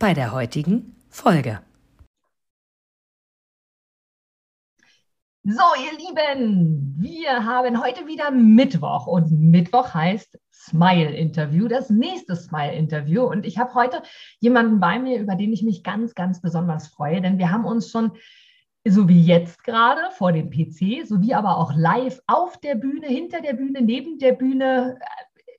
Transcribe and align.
bei 0.00 0.14
der 0.14 0.32
heutigen 0.32 0.96
Folge. 1.10 1.60
So, 5.42 5.62
ihr 5.76 5.98
Lieben, 5.98 6.96
wir 6.98 7.44
haben 7.44 7.82
heute 7.82 8.06
wieder 8.06 8.30
Mittwoch 8.30 9.06
und 9.06 9.30
Mittwoch 9.30 9.92
heißt 9.92 10.38
Smile-Interview, 10.52 11.68
das 11.68 11.90
nächste 11.90 12.34
Smile-Interview. 12.34 13.24
Und 13.24 13.44
ich 13.44 13.58
habe 13.58 13.74
heute 13.74 14.02
jemanden 14.40 14.80
bei 14.80 14.98
mir, 14.98 15.20
über 15.20 15.34
den 15.34 15.52
ich 15.52 15.62
mich 15.62 15.84
ganz, 15.84 16.14
ganz 16.14 16.40
besonders 16.40 16.88
freue, 16.88 17.20
denn 17.20 17.36
wir 17.36 17.50
haben 17.50 17.66
uns 17.66 17.90
schon 17.90 18.12
so 18.88 19.06
wie 19.06 19.22
jetzt 19.22 19.62
gerade 19.64 20.10
vor 20.12 20.32
dem 20.32 20.48
PC, 20.48 21.06
sowie 21.06 21.34
aber 21.34 21.58
auch 21.58 21.74
live 21.76 22.20
auf 22.26 22.56
der 22.58 22.74
Bühne, 22.74 23.06
hinter 23.06 23.42
der 23.42 23.52
Bühne, 23.52 23.82
neben 23.82 24.18
der 24.18 24.32
Bühne, 24.32 24.98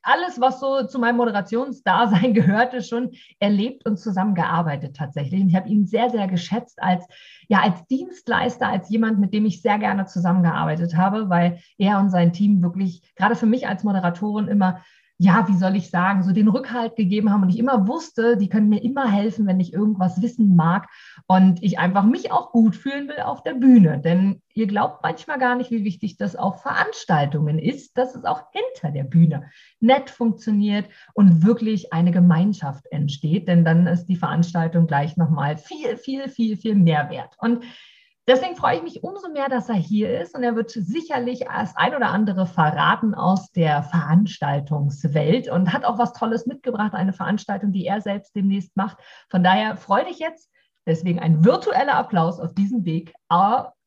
alles, 0.04 0.40
was 0.40 0.60
so 0.60 0.86
zu 0.88 1.00
meinem 1.00 1.18
Moderationsdasein 1.18 2.34
gehörte, 2.34 2.82
schon 2.82 3.12
erlebt 3.40 3.86
und 3.86 3.98
zusammengearbeitet 3.98 4.96
tatsächlich. 4.96 5.42
Und 5.42 5.50
ich 5.50 5.56
habe 5.56 5.70
ihn 5.70 5.86
sehr, 5.86 6.10
sehr 6.10 6.28
geschätzt 6.28 6.82
als, 6.82 7.06
ja, 7.48 7.62
als 7.62 7.86
Dienstleister, 7.88 8.68
als 8.68 8.90
jemand, 8.90 9.20
mit 9.20 9.34
dem 9.34 9.46
ich 9.46 9.62
sehr 9.62 9.78
gerne 9.80 10.06
zusammengearbeitet 10.06 10.96
habe, 10.96 11.30
weil 11.30 11.60
er 11.78 12.00
und 12.00 12.10
sein 12.10 12.34
Team 12.34 12.62
wirklich, 12.62 13.14
gerade 13.16 13.36
für 13.36 13.46
mich 13.46 13.68
als 13.68 13.84
Moderatorin, 13.84 14.48
immer 14.48 14.82
ja, 15.22 15.48
wie 15.48 15.56
soll 15.56 15.76
ich 15.76 15.92
sagen, 15.92 16.24
so 16.24 16.32
den 16.32 16.48
Rückhalt 16.48 16.96
gegeben 16.96 17.30
haben 17.30 17.44
und 17.44 17.50
ich 17.50 17.60
immer 17.60 17.88
wusste, 17.88 18.38
die 18.38 18.50
können 18.50 18.70
mir 18.70 18.84
immer 18.84 19.08
helfen, 19.08 19.46
wenn 19.46 19.60
ich 19.60 19.72
irgendwas 19.72 20.20
wissen 20.20 20.56
mag 20.56 20.90
und 21.28 21.62
ich 21.62 21.78
einfach 21.78 22.06
mich 22.06 22.32
auch 22.32 22.52
gut 22.52 22.76
fühlen 22.76 23.08
will 23.08 23.20
auf 23.20 23.44
der 23.44 23.54
Bühne. 23.54 24.00
Denn 24.00 24.42
ihr 24.56 24.66
glaubt 24.66 25.04
manchmal 25.04 25.38
gar 25.38 25.56
nicht, 25.56 25.70
wie 25.70 25.84
wichtig 25.84 26.18
das 26.18 26.36
auf 26.36 26.64
Veranstaltungen 26.64 27.60
ist, 27.60 28.00
dass 28.00 28.16
es 28.16 28.26
auch 28.26 28.46
hinter 28.52 28.92
der 28.92 29.04
Bühne 29.04 29.52
nett 29.80 30.10
funktioniert 30.10 30.90
und 31.14 31.46
wirklich 31.46 31.94
eine 31.94 32.10
Gemeinschaft 32.10 32.88
entsteht, 32.90 33.48
denn 33.48 33.64
dann 33.64 33.86
ist 33.86 34.08
die 34.08 34.16
Veranstaltung 34.16 34.88
gleich 34.88 35.18
nochmal 35.18 35.56
viel, 35.58 35.98
viel, 35.98 36.30
viel, 36.30 36.58
viel 36.58 36.74
mehr 36.74 37.12
wert. 37.12 37.36
Und 37.38 37.64
Deswegen 38.28 38.56
freue 38.56 38.78
ich 38.78 38.84
mich 38.84 39.04
umso 39.04 39.30
mehr, 39.30 39.50
dass 39.50 39.68
er 39.68 39.76
hier 39.76 40.22
ist 40.22 40.36
und 40.36 40.44
er 40.44 40.56
wird 40.56 40.70
sicherlich 40.70 41.46
das 41.46 41.76
ein 41.76 41.96
oder 41.96 42.10
andere 42.10 42.46
verraten 42.46 43.16
aus 43.16 43.52
der 43.52 43.82
Veranstaltungswelt 43.84 45.50
und 45.50 45.74
hat 45.74 45.86
auch 45.86 45.98
was 45.98 46.14
Tolles 46.14 46.46
mitgebracht, 46.46 46.94
eine 46.94 47.14
Veranstaltung, 47.14 47.72
die 47.72 47.86
er 47.86 48.00
selbst 48.02 48.36
demnächst 48.36 48.78
macht. 48.78 48.98
Von 49.30 49.44
daher 49.44 49.76
freue 49.76 50.06
dich 50.06 50.20
jetzt. 50.20 50.50
Deswegen 50.86 51.20
ein 51.20 51.44
virtueller 51.46 51.96
Applaus 51.96 52.40
auf 52.40 52.54
diesem 52.54 52.86
Weg 52.86 53.14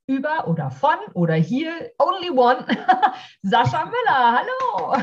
über 0.06 0.48
oder 0.48 0.70
von 0.70 0.96
oder 1.14 1.34
hier, 1.34 1.90
only 1.98 2.30
one, 2.30 2.66
Sascha 3.42 3.84
Müller. 3.86 4.38
Hallo. 4.38 4.96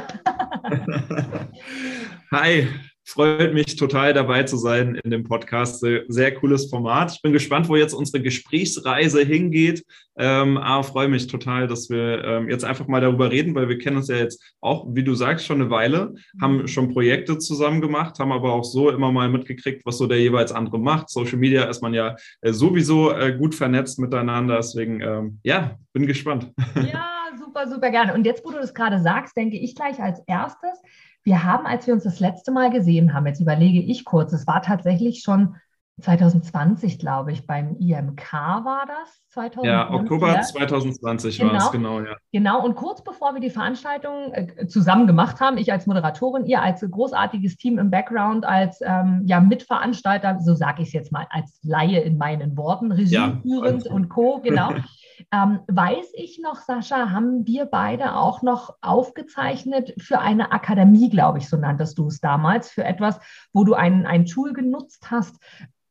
Hi, 2.31 2.67
Freut 3.13 3.53
mich 3.53 3.75
total 3.75 4.13
dabei 4.13 4.43
zu 4.43 4.55
sein 4.55 4.95
in 4.95 5.11
dem 5.11 5.25
Podcast. 5.25 5.85
Sehr 6.07 6.33
cooles 6.35 6.69
Format. 6.69 7.11
Ich 7.11 7.21
bin 7.21 7.33
gespannt, 7.33 7.67
wo 7.67 7.75
jetzt 7.75 7.91
unsere 7.91 8.23
Gesprächsreise 8.23 9.21
hingeht. 9.21 9.83
Ähm, 10.17 10.57
aber 10.57 10.85
freue 10.85 11.09
mich 11.09 11.27
total, 11.27 11.67
dass 11.67 11.89
wir 11.89 12.23
ähm, 12.23 12.49
jetzt 12.49 12.63
einfach 12.63 12.87
mal 12.87 13.01
darüber 13.01 13.29
reden, 13.29 13.53
weil 13.53 13.67
wir 13.67 13.77
kennen 13.79 13.97
uns 13.97 14.07
ja 14.07 14.15
jetzt 14.15 14.55
auch, 14.61 14.85
wie 14.91 15.03
du 15.03 15.13
sagst, 15.13 15.45
schon 15.45 15.59
eine 15.59 15.69
Weile, 15.69 16.13
haben 16.41 16.59
mhm. 16.59 16.67
schon 16.67 16.93
Projekte 16.93 17.37
zusammen 17.37 17.81
gemacht, 17.81 18.17
haben 18.17 18.31
aber 18.31 18.53
auch 18.53 18.63
so 18.63 18.89
immer 18.89 19.11
mal 19.11 19.27
mitgekriegt, 19.27 19.85
was 19.85 19.97
so 19.97 20.07
der 20.07 20.21
jeweils 20.21 20.53
andere 20.53 20.79
macht. 20.79 21.09
Social 21.09 21.37
Media 21.37 21.65
ist 21.65 21.81
man 21.81 21.93
ja 21.93 22.15
äh, 22.39 22.53
sowieso 22.53 23.11
äh, 23.11 23.35
gut 23.37 23.55
vernetzt 23.55 23.99
miteinander. 23.99 24.55
Deswegen, 24.55 25.01
ähm, 25.01 25.39
ja, 25.43 25.75
bin 25.91 26.07
gespannt. 26.07 26.49
Ja, 26.75 27.09
super, 27.37 27.67
super 27.67 27.91
gerne. 27.91 28.13
Und 28.13 28.25
jetzt, 28.25 28.45
wo 28.45 28.51
du 28.51 28.57
das 28.57 28.73
gerade 28.73 29.01
sagst, 29.01 29.35
denke 29.35 29.57
ich 29.57 29.75
gleich 29.75 29.99
als 29.99 30.21
erstes, 30.27 30.79
wir 31.23 31.43
haben, 31.43 31.65
als 31.65 31.87
wir 31.87 31.93
uns 31.93 32.03
das 32.03 32.19
letzte 32.19 32.51
Mal 32.51 32.71
gesehen 32.71 33.13
haben, 33.13 33.27
jetzt 33.27 33.39
überlege 33.39 33.79
ich 33.79 34.05
kurz, 34.05 34.33
es 34.33 34.47
war 34.47 34.61
tatsächlich 34.61 35.21
schon 35.23 35.55
2020, 36.01 36.99
glaube 36.99 37.31
ich, 37.31 37.45
beim 37.45 37.75
IMK 37.77 38.33
war 38.33 38.85
das. 38.87 39.21
2020, 39.29 39.65
ja, 39.65 39.91
Oktober 39.91 40.33
ja. 40.33 40.41
2020 40.41 41.37
genau, 41.37 41.51
war 41.51 41.57
es, 41.57 41.71
genau, 41.71 41.99
ja. 42.01 42.15
Genau, 42.33 42.65
und 42.65 42.75
kurz 42.75 43.03
bevor 43.03 43.33
wir 43.33 43.39
die 43.39 43.49
Veranstaltung 43.49 44.33
äh, 44.33 44.67
zusammen 44.67 45.07
gemacht 45.07 45.39
haben, 45.39 45.57
ich 45.57 45.71
als 45.71 45.87
Moderatorin, 45.87 46.45
ihr 46.45 46.61
als 46.61 46.81
großartiges 46.81 47.57
Team 47.57 47.77
im 47.77 47.91
Background, 47.91 48.45
als 48.45 48.79
ähm, 48.81 49.21
ja, 49.25 49.39
Mitveranstalter, 49.39 50.39
so 50.39 50.53
sage 50.55 50.81
ich 50.81 50.89
es 50.89 50.93
jetzt 50.93 51.11
mal, 51.11 51.27
als 51.29 51.59
Laie 51.63 52.01
in 52.01 52.17
meinen 52.17 52.57
Worten, 52.57 52.91
regieführend 52.91 53.85
ja, 53.85 53.91
und 53.91 54.09
Co., 54.09 54.41
genau. 54.43 54.73
Ähm, 55.33 55.61
weiß 55.67 56.11
ich 56.15 56.39
noch, 56.39 56.57
Sascha, 56.57 57.11
haben 57.11 57.47
wir 57.47 57.65
beide 57.65 58.15
auch 58.15 58.41
noch 58.41 58.75
aufgezeichnet 58.81 59.93
für 59.97 60.19
eine 60.19 60.51
Akademie, 60.51 61.09
glaube 61.09 61.37
ich, 61.37 61.47
so 61.47 61.55
nanntest 61.55 61.97
du 61.97 62.07
es 62.07 62.19
damals, 62.19 62.69
für 62.69 62.83
etwas, 62.83 63.17
wo 63.53 63.63
du 63.63 63.73
ein, 63.73 64.05
ein 64.05 64.25
Tool 64.25 64.51
genutzt 64.51 65.09
hast, 65.09 65.37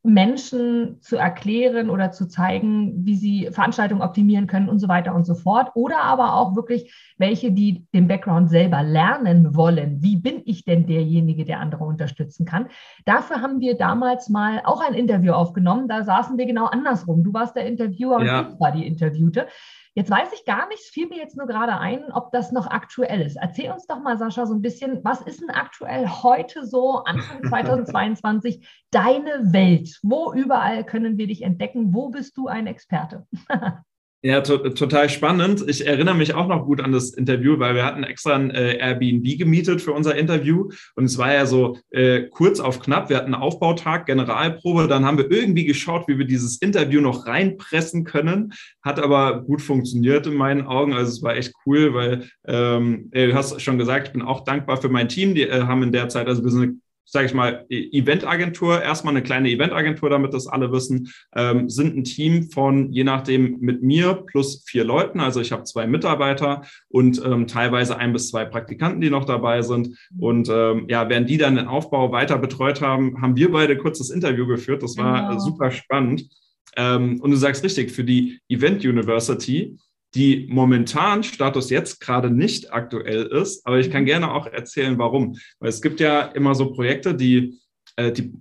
Menschen 0.02 0.96
zu 1.02 1.16
erklären 1.16 1.90
oder 1.90 2.10
zu 2.10 2.26
zeigen, 2.26 3.04
wie 3.04 3.16
sie 3.16 3.48
Veranstaltungen 3.52 4.00
optimieren 4.00 4.46
können 4.46 4.70
und 4.70 4.78
so 4.78 4.88
weiter 4.88 5.14
und 5.14 5.26
so 5.26 5.34
fort. 5.34 5.72
Oder 5.74 6.02
aber 6.02 6.34
auch 6.34 6.56
wirklich 6.56 6.94
welche, 7.18 7.52
die 7.52 7.86
den 7.92 8.08
Background 8.08 8.48
selber 8.48 8.82
lernen 8.82 9.54
wollen. 9.54 10.02
Wie 10.02 10.16
bin 10.16 10.40
ich 10.46 10.64
denn 10.64 10.86
derjenige, 10.86 11.44
der 11.44 11.60
andere 11.60 11.84
unterstützen 11.84 12.46
kann? 12.46 12.68
Dafür 13.04 13.42
haben 13.42 13.60
wir 13.60 13.76
damals 13.76 14.30
mal 14.30 14.62
auch 14.64 14.80
ein 14.80 14.94
Interview 14.94 15.32
aufgenommen. 15.32 15.86
Da 15.86 16.02
saßen 16.02 16.38
wir 16.38 16.46
genau 16.46 16.64
andersrum. 16.64 17.22
Du 17.22 17.34
warst 17.34 17.54
der 17.54 17.66
Interviewer 17.66 18.16
und 18.16 18.26
ja. 18.26 18.48
ich 18.52 18.60
war 18.60 18.72
die 18.72 18.86
Interviewte. 18.86 19.48
Jetzt 19.94 20.10
weiß 20.10 20.32
ich 20.32 20.44
gar 20.44 20.68
nicht, 20.68 20.82
fiel 20.82 21.08
mir 21.08 21.18
jetzt 21.18 21.36
nur 21.36 21.48
gerade 21.48 21.76
ein, 21.76 22.12
ob 22.12 22.30
das 22.30 22.52
noch 22.52 22.68
aktuell 22.68 23.22
ist. 23.22 23.36
Erzähl 23.36 23.72
uns 23.72 23.86
doch 23.86 24.00
mal, 24.00 24.16
Sascha, 24.18 24.46
so 24.46 24.54
ein 24.54 24.62
bisschen, 24.62 25.00
was 25.02 25.20
ist 25.20 25.40
denn 25.40 25.50
aktuell 25.50 26.06
heute 26.06 26.64
so, 26.64 27.02
Anfang 27.04 27.42
2022, 27.48 28.66
deine 28.92 29.52
Welt? 29.52 29.98
Wo 30.02 30.32
überall 30.32 30.84
können 30.84 31.18
wir 31.18 31.26
dich 31.26 31.42
entdecken? 31.42 31.92
Wo 31.92 32.08
bist 32.10 32.36
du 32.36 32.46
ein 32.46 32.68
Experte? 32.68 33.26
Ja, 34.22 34.42
to 34.42 34.58
total 34.58 35.08
spannend. 35.08 35.64
Ich 35.66 35.86
erinnere 35.86 36.14
mich 36.14 36.34
auch 36.34 36.46
noch 36.46 36.66
gut 36.66 36.82
an 36.82 36.92
das 36.92 37.14
Interview, 37.14 37.58
weil 37.58 37.74
wir 37.74 37.86
hatten 37.86 38.04
extra 38.04 38.34
ein 38.34 38.50
äh, 38.50 38.76
Airbnb 38.76 39.38
gemietet 39.38 39.80
für 39.80 39.92
unser 39.92 40.14
Interview 40.14 40.68
und 40.94 41.04
es 41.06 41.16
war 41.16 41.32
ja 41.32 41.46
so 41.46 41.78
äh, 41.90 42.24
kurz 42.24 42.60
auf 42.60 42.80
knapp. 42.80 43.08
Wir 43.08 43.16
hatten 43.16 43.32
einen 43.32 43.42
Aufbautag, 43.42 44.04
Generalprobe, 44.04 44.88
dann 44.88 45.06
haben 45.06 45.16
wir 45.16 45.30
irgendwie 45.30 45.64
geschaut, 45.64 46.06
wie 46.06 46.18
wir 46.18 46.26
dieses 46.26 46.58
Interview 46.58 47.00
noch 47.00 47.26
reinpressen 47.26 48.04
können. 48.04 48.52
Hat 48.82 49.00
aber 49.00 49.40
gut 49.40 49.62
funktioniert 49.62 50.26
in 50.26 50.34
meinen 50.34 50.66
Augen. 50.66 50.92
Also 50.92 51.12
es 51.12 51.22
war 51.22 51.34
echt 51.36 51.54
cool, 51.64 51.94
weil 51.94 52.28
ähm, 52.46 53.10
du 53.12 53.34
hast 53.34 53.58
schon 53.62 53.78
gesagt, 53.78 54.08
ich 54.08 54.12
bin 54.12 54.20
auch 54.20 54.44
dankbar 54.44 54.76
für 54.76 54.90
mein 54.90 55.08
Team. 55.08 55.34
Die 55.34 55.48
äh, 55.48 55.62
haben 55.62 55.82
in 55.82 55.92
der 55.92 56.10
Zeit, 56.10 56.26
also 56.26 56.44
wir 56.44 56.50
sind 56.50 56.82
sage 57.10 57.26
ich 57.26 57.34
mal, 57.34 57.66
e-, 57.68 57.88
Eventagentur, 57.92 58.82
erstmal 58.82 59.14
eine 59.14 59.22
kleine 59.22 59.50
Eventagentur, 59.50 60.10
damit 60.10 60.32
das 60.32 60.46
alle 60.46 60.72
wissen, 60.72 61.12
ähm, 61.34 61.68
sind 61.68 61.96
ein 61.96 62.04
Team 62.04 62.50
von, 62.50 62.92
je 62.92 63.04
nachdem, 63.04 63.58
mit 63.60 63.82
mir 63.82 64.14
plus 64.14 64.62
vier 64.66 64.84
Leuten. 64.84 65.20
Also 65.20 65.40
ich 65.40 65.52
habe 65.52 65.64
zwei 65.64 65.86
Mitarbeiter 65.86 66.62
und 66.88 67.20
ähm, 67.24 67.46
teilweise 67.46 67.96
ein 67.96 68.12
bis 68.12 68.30
zwei 68.30 68.44
Praktikanten, 68.44 69.00
die 69.00 69.10
noch 69.10 69.24
dabei 69.24 69.62
sind. 69.62 69.96
Und 70.18 70.48
ähm, 70.48 70.86
ja, 70.88 71.08
während 71.08 71.28
die 71.28 71.38
dann 71.38 71.56
den 71.56 71.66
Aufbau 71.66 72.12
weiter 72.12 72.38
betreut 72.38 72.80
haben, 72.80 73.20
haben 73.20 73.36
wir 73.36 73.50
beide 73.50 73.76
kurzes 73.76 74.10
Interview 74.10 74.46
geführt. 74.46 74.82
Das 74.82 74.96
war 74.96 75.28
genau. 75.28 75.40
super 75.40 75.70
spannend. 75.70 76.28
Ähm, 76.76 77.20
und 77.20 77.30
du 77.30 77.36
sagst 77.36 77.64
richtig, 77.64 77.90
für 77.90 78.04
die 78.04 78.40
Event 78.48 78.84
University 78.84 79.76
die 80.14 80.48
momentan 80.50 81.22
Status 81.22 81.70
jetzt 81.70 82.00
gerade 82.00 82.30
nicht 82.30 82.72
aktuell 82.72 83.26
ist, 83.26 83.66
aber 83.66 83.78
ich 83.78 83.90
kann 83.90 84.02
mhm. 84.02 84.06
gerne 84.06 84.32
auch 84.32 84.46
erzählen, 84.46 84.98
warum. 84.98 85.36
Weil 85.58 85.68
es 85.68 85.82
gibt 85.82 86.00
ja 86.00 86.22
immer 86.22 86.54
so 86.54 86.72
Projekte, 86.72 87.14
die, 87.14 87.58
äh, 87.96 88.12
die 88.12 88.32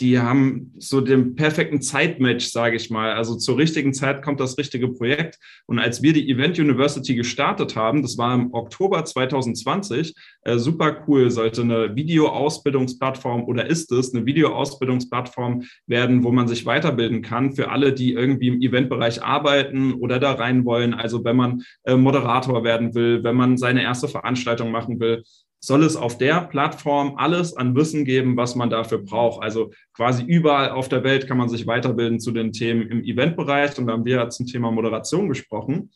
die 0.00 0.18
haben 0.18 0.72
so 0.78 1.00
den 1.00 1.36
perfekten 1.36 1.80
Zeitmatch, 1.80 2.46
sage 2.46 2.76
ich 2.76 2.90
mal. 2.90 3.12
Also 3.12 3.36
zur 3.36 3.58
richtigen 3.58 3.94
Zeit 3.94 4.22
kommt 4.22 4.40
das 4.40 4.58
richtige 4.58 4.88
Projekt. 4.88 5.38
Und 5.66 5.78
als 5.78 6.02
wir 6.02 6.12
die 6.12 6.28
Event 6.28 6.58
University 6.58 7.14
gestartet 7.14 7.76
haben, 7.76 8.02
das 8.02 8.18
war 8.18 8.34
im 8.34 8.52
Oktober 8.52 9.04
2020, 9.04 10.14
äh, 10.42 10.58
super 10.58 11.04
cool, 11.06 11.30
sollte 11.30 11.62
eine 11.62 11.94
Videoausbildungsplattform 11.94 13.44
oder 13.44 13.66
ist 13.66 13.92
es 13.92 14.12
eine 14.12 14.26
Videoausbildungsplattform 14.26 15.62
werden, 15.86 16.24
wo 16.24 16.32
man 16.32 16.48
sich 16.48 16.66
weiterbilden 16.66 17.22
kann 17.22 17.52
für 17.52 17.70
alle, 17.70 17.92
die 17.92 18.14
irgendwie 18.14 18.48
im 18.48 18.60
Eventbereich 18.60 19.22
arbeiten 19.22 19.94
oder 19.94 20.18
da 20.18 20.32
rein 20.32 20.64
wollen. 20.64 20.94
Also 20.94 21.24
wenn 21.24 21.36
man 21.36 21.62
äh, 21.84 21.94
Moderator 21.94 22.64
werden 22.64 22.94
will, 22.94 23.22
wenn 23.22 23.36
man 23.36 23.56
seine 23.56 23.82
erste 23.82 24.08
Veranstaltung 24.08 24.72
machen 24.72 24.98
will, 24.98 25.22
soll 25.64 25.82
es 25.82 25.96
auf 25.96 26.18
der 26.18 26.42
Plattform 26.42 27.14
alles 27.16 27.56
an 27.56 27.74
Wissen 27.74 28.04
geben, 28.04 28.36
was 28.36 28.54
man 28.54 28.68
dafür 28.68 28.98
braucht. 28.98 29.42
Also 29.42 29.72
quasi 29.94 30.22
überall 30.22 30.70
auf 30.70 30.88
der 30.88 31.04
Welt 31.04 31.26
kann 31.26 31.38
man 31.38 31.48
sich 31.48 31.66
weiterbilden 31.66 32.20
zu 32.20 32.32
den 32.32 32.52
Themen 32.52 32.82
im 32.88 33.02
Eventbereich. 33.02 33.78
Und 33.78 33.86
da 33.86 33.94
haben 33.94 34.04
wir 34.04 34.28
zum 34.28 34.46
Thema 34.46 34.70
Moderation 34.70 35.28
gesprochen. 35.28 35.90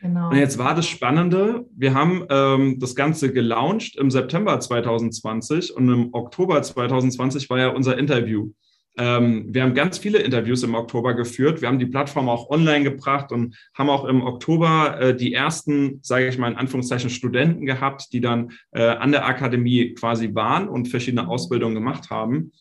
Genau. 0.00 0.30
Und 0.30 0.36
jetzt 0.36 0.58
war 0.58 0.74
das 0.74 0.86
Spannende, 0.86 1.64
wir 1.76 1.94
haben 1.94 2.26
ähm, 2.28 2.80
das 2.80 2.96
Ganze 2.96 3.32
gelauncht 3.32 3.96
im 3.96 4.10
September 4.10 4.58
2020 4.58 5.76
und 5.76 5.88
im 5.88 6.08
Oktober 6.12 6.60
2020 6.60 7.48
war 7.50 7.58
ja 7.58 7.68
unser 7.68 7.96
Interview. 7.98 8.50
Ähm, 8.98 9.46
wir 9.48 9.62
haben 9.62 9.74
ganz 9.74 9.98
viele 9.98 10.18
Interviews 10.18 10.62
im 10.62 10.74
Oktober 10.74 11.14
geführt. 11.14 11.62
Wir 11.62 11.68
haben 11.68 11.78
die 11.78 11.86
Plattform 11.86 12.28
auch 12.28 12.50
online 12.50 12.84
gebracht 12.84 13.32
und 13.32 13.56
haben 13.74 13.88
auch 13.88 14.04
im 14.04 14.22
Oktober 14.22 15.00
äh, 15.00 15.16
die 15.16 15.32
ersten, 15.32 16.00
sage 16.02 16.28
ich 16.28 16.36
mal 16.36 16.50
in 16.50 16.58
Anführungszeichen, 16.58 17.08
Studenten 17.08 17.64
gehabt, 17.64 18.12
die 18.12 18.20
dann 18.20 18.52
äh, 18.72 18.82
an 18.82 19.12
der 19.12 19.26
Akademie 19.26 19.94
quasi 19.94 20.34
waren 20.34 20.68
und 20.68 20.88
verschiedene 20.88 21.28
Ausbildungen 21.28 21.74
gemacht 21.74 22.10
haben. 22.10 22.52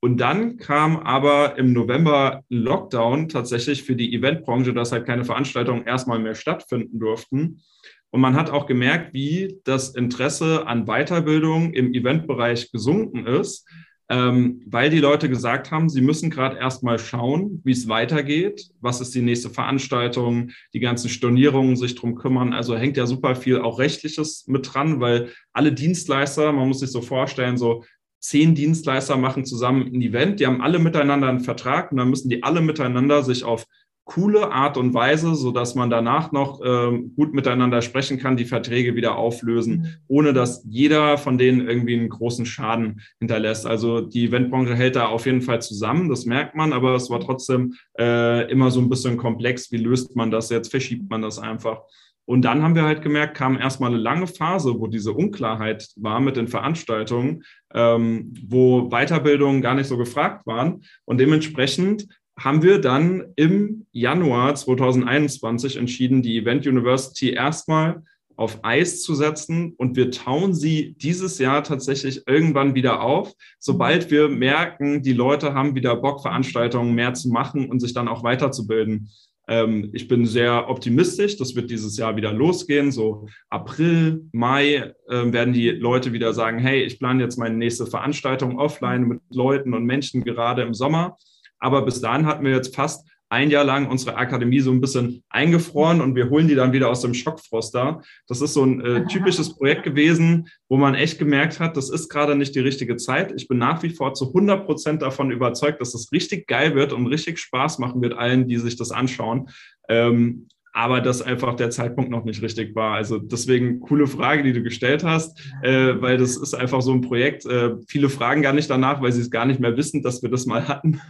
Und 0.00 0.20
dann 0.20 0.56
kam 0.56 0.96
aber 0.98 1.58
im 1.58 1.72
November 1.72 2.42
Lockdown 2.48 3.28
tatsächlich 3.28 3.84
für 3.84 3.94
die 3.94 4.14
Eventbranche, 4.14 4.74
dass 4.74 4.90
halt 4.90 5.06
keine 5.06 5.24
Veranstaltungen 5.24 5.84
erstmal 5.84 6.18
mehr 6.18 6.34
stattfinden 6.34 6.98
durften. 6.98 7.62
Und 8.10 8.20
man 8.20 8.34
hat 8.34 8.50
auch 8.50 8.66
gemerkt, 8.66 9.14
wie 9.14 9.60
das 9.64 9.94
Interesse 9.94 10.66
an 10.66 10.86
Weiterbildung 10.86 11.72
im 11.72 11.94
Eventbereich 11.94 12.70
gesunken 12.72 13.26
ist, 13.26 13.66
ähm, 14.12 14.60
weil 14.66 14.90
die 14.90 14.98
Leute 14.98 15.30
gesagt 15.30 15.70
haben, 15.70 15.88
sie 15.88 16.02
müssen 16.02 16.28
gerade 16.28 16.58
erstmal 16.58 16.98
schauen, 16.98 17.62
wie 17.64 17.72
es 17.72 17.88
weitergeht, 17.88 18.68
was 18.82 19.00
ist 19.00 19.14
die 19.14 19.22
nächste 19.22 19.48
Veranstaltung, 19.48 20.50
die 20.74 20.80
ganzen 20.80 21.08
Stornierungen 21.08 21.76
sich 21.76 21.94
drum 21.94 22.14
kümmern. 22.14 22.52
Also 22.52 22.76
hängt 22.76 22.98
ja 22.98 23.06
super 23.06 23.34
viel 23.34 23.62
auch 23.62 23.78
rechtliches 23.78 24.44
mit 24.48 24.74
dran, 24.74 25.00
weil 25.00 25.30
alle 25.54 25.72
Dienstleister, 25.72 26.52
man 26.52 26.68
muss 26.68 26.80
sich 26.80 26.90
so 26.90 27.00
vorstellen, 27.00 27.56
so 27.56 27.84
zehn 28.20 28.54
Dienstleister 28.54 29.16
machen 29.16 29.46
zusammen 29.46 29.86
ein 29.86 30.02
Event, 30.02 30.40
die 30.40 30.46
haben 30.46 30.60
alle 30.60 30.78
miteinander 30.78 31.30
einen 31.30 31.40
Vertrag 31.40 31.90
und 31.90 31.96
dann 31.96 32.10
müssen 32.10 32.28
die 32.28 32.42
alle 32.42 32.60
miteinander 32.60 33.22
sich 33.22 33.44
auf 33.44 33.64
coole 34.04 34.50
Art 34.50 34.76
und 34.76 34.94
Weise, 34.94 35.34
so 35.34 35.52
dass 35.52 35.74
man 35.74 35.88
danach 35.88 36.32
noch 36.32 36.60
ähm, 36.64 37.14
gut 37.14 37.34
miteinander 37.34 37.82
sprechen 37.82 38.18
kann, 38.18 38.36
die 38.36 38.44
Verträge 38.44 38.94
wieder 38.96 39.16
auflösen, 39.16 39.74
mhm. 39.74 39.86
ohne 40.08 40.32
dass 40.32 40.64
jeder 40.68 41.18
von 41.18 41.38
denen 41.38 41.66
irgendwie 41.66 41.94
einen 41.94 42.08
großen 42.08 42.44
Schaden 42.44 43.00
hinterlässt. 43.20 43.66
Also 43.66 44.00
die 44.00 44.26
Eventbranche 44.26 44.74
hält 44.74 44.96
da 44.96 45.06
auf 45.06 45.26
jeden 45.26 45.42
Fall 45.42 45.62
zusammen, 45.62 46.08
das 46.08 46.26
merkt 46.26 46.56
man, 46.56 46.72
aber 46.72 46.94
es 46.96 47.10
war 47.10 47.20
trotzdem 47.20 47.74
äh, 47.98 48.50
immer 48.50 48.70
so 48.70 48.80
ein 48.80 48.88
bisschen 48.88 49.16
komplex. 49.16 49.70
Wie 49.70 49.76
löst 49.76 50.16
man 50.16 50.30
das 50.30 50.50
jetzt? 50.50 50.70
Verschiebt 50.70 51.08
man 51.08 51.22
das 51.22 51.38
einfach? 51.38 51.82
Und 52.24 52.42
dann 52.42 52.62
haben 52.62 52.76
wir 52.76 52.84
halt 52.84 53.02
gemerkt, 53.02 53.36
kam 53.36 53.58
erstmal 53.58 53.90
eine 53.90 54.00
lange 54.00 54.26
Phase, 54.26 54.78
wo 54.78 54.86
diese 54.86 55.12
Unklarheit 55.12 55.88
war 55.96 56.20
mit 56.20 56.36
den 56.36 56.46
Veranstaltungen, 56.46 57.42
ähm, 57.74 58.32
wo 58.46 58.88
Weiterbildungen 58.90 59.60
gar 59.60 59.74
nicht 59.74 59.88
so 59.88 59.96
gefragt 59.96 60.46
waren. 60.46 60.82
Und 61.04 61.18
dementsprechend 61.18 62.06
haben 62.42 62.62
wir 62.62 62.80
dann 62.80 63.32
im 63.36 63.86
Januar 63.92 64.54
2021 64.56 65.76
entschieden, 65.76 66.22
die 66.22 66.38
Event 66.38 66.66
University 66.66 67.30
erstmal 67.30 68.02
auf 68.36 68.64
Eis 68.64 69.02
zu 69.02 69.14
setzen 69.14 69.74
und 69.76 69.94
wir 69.94 70.10
tauen 70.10 70.52
sie 70.52 70.94
dieses 70.94 71.38
Jahr 71.38 71.62
tatsächlich 71.62 72.26
irgendwann 72.26 72.74
wieder 72.74 73.02
auf, 73.02 73.32
sobald 73.60 74.10
wir 74.10 74.28
merken, 74.28 75.02
die 75.02 75.12
Leute 75.12 75.54
haben 75.54 75.76
wieder 75.76 75.94
Bock, 75.94 76.22
Veranstaltungen 76.22 76.94
mehr 76.94 77.14
zu 77.14 77.28
machen 77.28 77.70
und 77.70 77.78
sich 77.78 77.94
dann 77.94 78.08
auch 78.08 78.24
weiterzubilden. 78.24 79.10
Ähm, 79.46 79.90
ich 79.92 80.08
bin 80.08 80.26
sehr 80.26 80.68
optimistisch, 80.68 81.36
das 81.36 81.54
wird 81.54 81.70
dieses 81.70 81.96
Jahr 81.96 82.16
wieder 82.16 82.32
losgehen. 82.32 82.90
So 82.90 83.28
April, 83.50 84.24
Mai 84.32 84.92
äh, 85.08 85.32
werden 85.32 85.54
die 85.54 85.70
Leute 85.70 86.12
wieder 86.12 86.32
sagen, 86.32 86.58
hey, 86.58 86.82
ich 86.82 86.98
plane 86.98 87.22
jetzt 87.22 87.38
meine 87.38 87.56
nächste 87.56 87.86
Veranstaltung 87.86 88.58
offline 88.58 89.02
mit 89.02 89.20
Leuten 89.30 89.74
und 89.74 89.84
Menschen 89.84 90.24
gerade 90.24 90.62
im 90.62 90.74
Sommer. 90.74 91.16
Aber 91.62 91.82
bis 91.82 92.00
dahin 92.00 92.26
hatten 92.26 92.44
wir 92.44 92.52
jetzt 92.52 92.74
fast 92.74 93.08
ein 93.30 93.50
Jahr 93.50 93.64
lang 93.64 93.88
unsere 93.88 94.16
Akademie 94.16 94.60
so 94.60 94.70
ein 94.70 94.82
bisschen 94.82 95.24
eingefroren 95.30 96.02
und 96.02 96.14
wir 96.14 96.28
holen 96.28 96.48
die 96.48 96.54
dann 96.54 96.74
wieder 96.74 96.90
aus 96.90 97.00
dem 97.00 97.14
Schockfroster. 97.14 98.02
Das 98.26 98.42
ist 98.42 98.52
so 98.52 98.62
ein 98.62 98.80
äh, 98.82 99.06
typisches 99.06 99.56
Projekt 99.56 99.84
gewesen, 99.84 100.48
wo 100.68 100.76
man 100.76 100.94
echt 100.94 101.18
gemerkt 101.18 101.58
hat, 101.58 101.78
das 101.78 101.88
ist 101.88 102.10
gerade 102.10 102.36
nicht 102.36 102.54
die 102.54 102.60
richtige 102.60 102.96
Zeit. 102.96 103.32
Ich 103.34 103.48
bin 103.48 103.56
nach 103.56 103.82
wie 103.82 103.88
vor 103.88 104.12
zu 104.12 104.26
100 104.28 104.66
Prozent 104.66 105.00
davon 105.00 105.30
überzeugt, 105.30 105.80
dass 105.80 105.94
es 105.94 106.02
das 106.02 106.12
richtig 106.12 106.46
geil 106.46 106.74
wird 106.74 106.92
und 106.92 107.06
richtig 107.06 107.38
Spaß 107.38 107.78
machen 107.78 108.02
wird 108.02 108.12
allen, 108.12 108.48
die 108.48 108.58
sich 108.58 108.76
das 108.76 108.90
anschauen. 108.90 109.48
Ähm, 109.88 110.48
aber 110.72 111.00
dass 111.00 111.22
einfach 111.22 111.54
der 111.54 111.70
Zeitpunkt 111.70 112.10
noch 112.10 112.24
nicht 112.24 112.42
richtig 112.42 112.74
war. 112.74 112.94
Also 112.94 113.18
deswegen 113.18 113.80
coole 113.80 114.06
Frage, 114.06 114.42
die 114.42 114.52
du 114.52 114.62
gestellt 114.62 115.04
hast, 115.04 115.38
äh, 115.62 116.00
weil 116.00 116.16
das 116.16 116.36
ist 116.36 116.54
einfach 116.54 116.80
so 116.80 116.92
ein 116.92 117.02
Projekt. 117.02 117.44
Äh, 117.44 117.76
viele 117.86 118.08
fragen 118.08 118.42
gar 118.42 118.54
nicht 118.54 118.70
danach, 118.70 119.02
weil 119.02 119.12
sie 119.12 119.20
es 119.20 119.30
gar 119.30 119.44
nicht 119.44 119.60
mehr 119.60 119.76
wissen, 119.76 120.02
dass 120.02 120.22
wir 120.22 120.30
das 120.30 120.46
mal 120.46 120.66
hatten. 120.66 121.00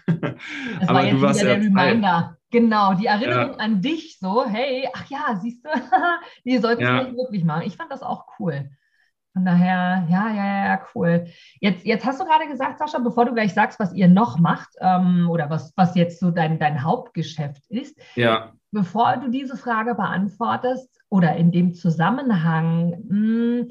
Das 0.80 0.88
aber 0.88 0.98
war 0.98 1.10
du 1.10 1.20
warst 1.20 1.40
wieder 1.40 1.56
der 1.56 1.64
Reminder. 1.64 2.36
Genau, 2.50 2.94
die 2.94 3.06
Erinnerung 3.06 3.52
ja. 3.52 3.56
an 3.56 3.80
dich, 3.80 4.18
so, 4.18 4.44
hey, 4.44 4.88
ach 4.92 5.08
ja, 5.08 5.38
siehst 5.40 5.64
du, 5.64 5.70
die 6.44 6.58
sollten 6.58 6.82
ja. 6.82 7.02
es 7.02 7.16
wirklich 7.16 7.44
machen. 7.44 7.62
Ich 7.66 7.76
fand 7.76 7.90
das 7.90 8.02
auch 8.02 8.26
cool. 8.38 8.68
Von 9.32 9.46
daher, 9.46 10.06
ja, 10.10 10.28
ja, 10.28 10.66
ja, 10.66 10.86
cool. 10.94 11.26
Jetzt, 11.60 11.86
jetzt 11.86 12.04
hast 12.04 12.20
du 12.20 12.26
gerade 12.26 12.46
gesagt, 12.48 12.78
Sascha, 12.78 12.98
bevor 12.98 13.24
du 13.24 13.32
gleich 13.32 13.54
sagst, 13.54 13.80
was 13.80 13.94
ihr 13.94 14.08
noch 14.08 14.38
macht 14.38 14.68
ähm, 14.80 15.28
oder 15.30 15.48
was, 15.48 15.72
was 15.76 15.94
jetzt 15.94 16.20
so 16.20 16.30
dein, 16.30 16.58
dein 16.58 16.82
Hauptgeschäft 16.82 17.62
ist. 17.70 17.98
Ja 18.16 18.52
bevor 18.72 19.18
du 19.18 19.30
diese 19.30 19.56
Frage 19.56 19.94
beantwortest 19.94 20.88
oder 21.08 21.36
in 21.36 21.52
dem 21.52 21.74
Zusammenhang, 21.74 23.04
mh, 23.08 23.60
hm, 23.60 23.68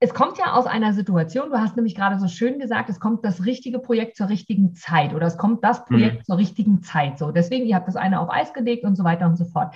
es 0.00 0.12
kommt 0.12 0.36
ja 0.36 0.52
aus 0.52 0.66
einer 0.66 0.92
Situation, 0.92 1.50
du 1.50 1.58
hast 1.58 1.76
nämlich 1.76 1.94
gerade 1.94 2.18
so 2.18 2.28
schön 2.28 2.58
gesagt, 2.58 2.90
es 2.90 3.00
kommt 3.00 3.24
das 3.24 3.46
richtige 3.46 3.78
Projekt 3.78 4.16
zur 4.16 4.28
richtigen 4.28 4.74
Zeit 4.74 5.14
oder 5.14 5.26
es 5.26 5.38
kommt 5.38 5.64
das 5.64 5.86
Projekt 5.86 6.18
mhm. 6.18 6.24
zur 6.24 6.36
richtigen 6.36 6.82
Zeit. 6.82 7.18
So, 7.18 7.30
deswegen, 7.30 7.64
ihr 7.64 7.76
habt 7.76 7.88
das 7.88 7.96
eine 7.96 8.20
auf 8.20 8.28
Eis 8.30 8.52
gelegt 8.52 8.84
und 8.84 8.96
so 8.96 9.04
weiter 9.04 9.26
und 9.26 9.36
so 9.36 9.46
fort. 9.46 9.74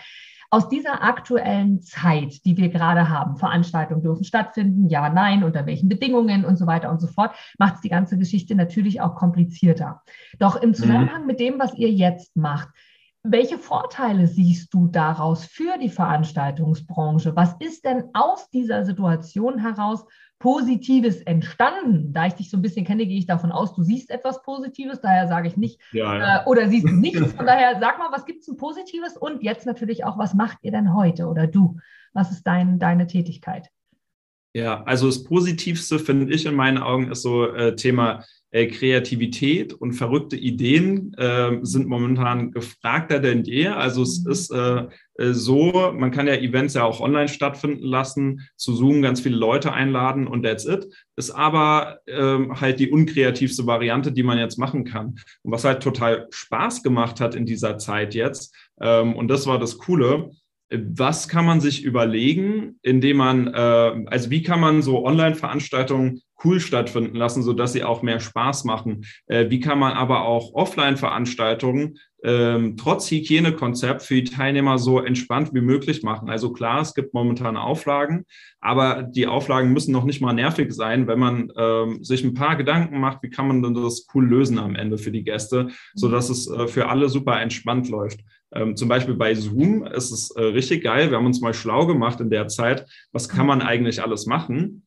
Aus 0.50 0.68
dieser 0.68 1.02
aktuellen 1.02 1.80
Zeit, 1.80 2.44
die 2.44 2.58
wir 2.58 2.68
gerade 2.68 3.08
haben, 3.08 3.36
Veranstaltungen 3.36 4.02
dürfen 4.02 4.24
stattfinden, 4.24 4.88
ja, 4.88 5.08
nein, 5.08 5.44
unter 5.44 5.64
welchen 5.64 5.88
Bedingungen 5.88 6.44
und 6.44 6.56
so 6.56 6.66
weiter 6.66 6.90
und 6.90 7.00
so 7.00 7.06
fort, 7.06 7.34
macht 7.58 7.76
es 7.76 7.80
die 7.80 7.90
ganze 7.90 8.18
Geschichte 8.18 8.54
natürlich 8.54 9.00
auch 9.00 9.14
komplizierter. 9.14 10.02
Doch 10.38 10.56
im 10.56 10.70
mhm. 10.70 10.74
Zusammenhang 10.74 11.22
mhm. 11.22 11.26
mit 11.26 11.40
dem, 11.40 11.58
was 11.58 11.74
ihr 11.74 11.90
jetzt 11.90 12.36
macht, 12.36 12.68
welche 13.22 13.58
Vorteile 13.58 14.26
siehst 14.26 14.72
du 14.72 14.86
daraus 14.86 15.44
für 15.44 15.76
die 15.78 15.88
Veranstaltungsbranche? 15.88 17.34
Was 17.34 17.54
ist 17.58 17.84
denn 17.84 18.04
aus 18.14 18.48
dieser 18.50 18.84
Situation 18.84 19.58
heraus 19.58 20.04
Positives 20.38 21.20
entstanden? 21.22 22.12
Da 22.12 22.26
ich 22.26 22.34
dich 22.34 22.50
so 22.50 22.56
ein 22.56 22.62
bisschen 22.62 22.86
kenne, 22.86 23.06
gehe 23.06 23.18
ich 23.18 23.26
davon 23.26 23.50
aus, 23.50 23.74
du 23.74 23.82
siehst 23.82 24.10
etwas 24.10 24.42
Positives, 24.42 25.00
daher 25.00 25.26
sage 25.26 25.48
ich 25.48 25.56
nicht, 25.56 25.80
ja, 25.92 26.16
ja. 26.16 26.42
Äh, 26.42 26.46
oder 26.46 26.68
siehst 26.68 26.88
du 26.88 26.92
nichts. 26.92 27.32
Von 27.37 27.46
daher 27.46 27.78
sag 27.80 27.98
mal, 27.98 28.12
was 28.12 28.25
gibt 28.25 28.42
es 28.42 28.48
ein 28.48 28.56
Positives? 28.56 29.16
Und 29.16 29.42
jetzt 29.42 29.66
natürlich 29.66 30.04
auch, 30.04 30.16
was 30.16 30.34
macht 30.34 30.58
ihr 30.62 30.70
denn 30.70 30.94
heute 30.94 31.26
oder 31.26 31.46
du? 31.46 31.76
Was 32.12 32.30
ist 32.30 32.46
dein, 32.46 32.78
deine 32.78 33.06
Tätigkeit? 33.06 33.70
Ja, 34.55 34.83
also 34.85 35.07
das 35.07 35.25
Positivste 35.25 35.99
finde 35.99 36.33
ich 36.33 36.47
in 36.47 36.55
meinen 36.55 36.78
Augen 36.78 37.11
ist 37.11 37.23
so 37.23 37.47
äh, 37.47 37.76
Thema 37.76 38.25
äh, 38.50 38.67
Kreativität 38.67 39.75
und 39.75 39.93
verrückte 39.93 40.37
Ideen 40.37 41.12
äh, 41.19 41.59
sind 41.62 41.87
momentan 41.87 42.50
gefragter 42.50 43.19
denn 43.21 43.45
je. 43.45 43.69
Also 43.69 44.02
es 44.02 44.25
mhm. 44.25 44.31
ist 44.33 44.50
äh, 44.50 44.87
äh, 45.19 45.33
so, 45.35 45.93
man 45.95 46.11
kann 46.11 46.26
ja 46.26 46.35
Events 46.35 46.75
ja 46.75 46.85
auch 46.85 47.00
online 47.00 47.28
stattfinden 47.28 47.85
lassen, 47.85 48.49
zu 48.57 48.75
Zoom 48.75 49.02
ganz 49.02 49.21
viele 49.21 49.37
Leute 49.37 49.75
einladen 49.75 50.26
und 50.26 50.45
that's 50.45 50.64
it. 50.64 50.88
Ist 51.17 51.31
aber 51.31 51.99
ähm, 52.07 52.59
halt 52.59 52.81
die 52.81 52.90
unkreativste 52.90 53.67
Variante, 53.67 54.12
die 54.12 54.23
man 54.23 54.38
jetzt 54.38 54.59
machen 54.59 54.85
kann. 54.85 55.17
Und 55.43 55.52
was 55.52 55.64
halt 55.64 55.83
total 55.83 56.26
Spaß 56.31 56.83
gemacht 56.83 57.21
hat 57.21 57.35
in 57.35 57.45
dieser 57.45 57.76
Zeit 57.76 58.14
jetzt, 58.14 58.57
ähm, 58.81 59.14
und 59.14 59.28
das 59.28 59.47
war 59.47 59.59
das 59.59 59.76
Coole, 59.76 60.31
was 60.70 61.28
kann 61.28 61.46
man 61.46 61.60
sich 61.60 61.82
überlegen, 61.82 62.78
indem 62.82 63.18
man, 63.18 63.46
äh, 63.46 64.04
also 64.06 64.30
wie 64.30 64.42
kann 64.42 64.60
man 64.60 64.82
so 64.82 65.04
Online-Veranstaltungen 65.04 66.20
cool 66.44 66.60
stattfinden 66.60 67.16
lassen, 67.16 67.42
so 67.42 67.52
dass 67.52 67.72
sie 67.72 67.84
auch 67.84 68.02
mehr 68.02 68.20
Spaß 68.20 68.64
machen? 68.64 69.04
Äh, 69.26 69.48
wie 69.48 69.60
kann 69.60 69.78
man 69.78 69.94
aber 69.94 70.25
auch 70.25 70.54
Offline-Veranstaltungen 70.54 71.98
ähm, 72.22 72.76
trotz 72.76 73.10
Hygienekonzept 73.10 74.02
für 74.02 74.16
die 74.16 74.25
Teilnehmer 74.25 74.78
so 74.78 75.00
entspannt 75.00 75.54
wie 75.54 75.62
möglich 75.62 76.02
machen? 76.02 76.28
Also 76.28 76.52
klar, 76.52 76.82
es 76.82 76.94
gibt 76.94 77.14
momentan 77.14 77.56
Auflagen, 77.56 78.26
aber 78.60 79.02
die 79.02 79.26
Auflagen 79.26 79.72
müssen 79.72 79.92
noch 79.92 80.04
nicht 80.04 80.20
mal 80.20 80.34
nervig 80.34 80.72
sein, 80.72 81.06
wenn 81.06 81.18
man 81.18 81.52
ähm, 81.56 82.04
sich 82.04 82.22
ein 82.25 82.34
paar 82.34 82.56
Gedanken 82.56 83.00
macht, 83.00 83.22
wie 83.22 83.30
kann 83.30 83.48
man 83.48 83.62
denn 83.62 83.75
das 83.75 84.06
cool 84.14 84.26
lösen 84.28 84.58
am 84.58 84.76
Ende 84.76 84.98
für 84.98 85.12
die 85.12 85.25
Gäste, 85.25 85.68
so 85.94 86.10
dass 86.10 86.28
es 86.28 86.48
äh, 86.50 86.68
für 86.68 86.88
alle 86.88 87.08
super 87.08 87.40
entspannt 87.40 87.88
läuft. 87.88 88.20
Ähm, 88.52 88.76
zum 88.76 88.88
Beispiel 88.88 89.14
bei 89.14 89.35
Zoom 89.35 89.85
ist 89.85 90.11
es 90.11 90.31
äh, 90.31 90.43
richtig 90.43 90.85
geil. 90.85 91.11
Wir 91.11 91.19
haben 91.19 91.26
uns 91.26 91.40
mal 91.40 91.55
schlau 91.55 91.87
gemacht 91.87 92.21
in 92.21 92.31
der 92.31 92.49
Zeit. 92.49 92.88
Was 93.12 93.28
kann 93.28 93.47
man 93.47 93.62
eigentlich 93.62 94.02
alles 94.02 94.26
machen? 94.26 94.87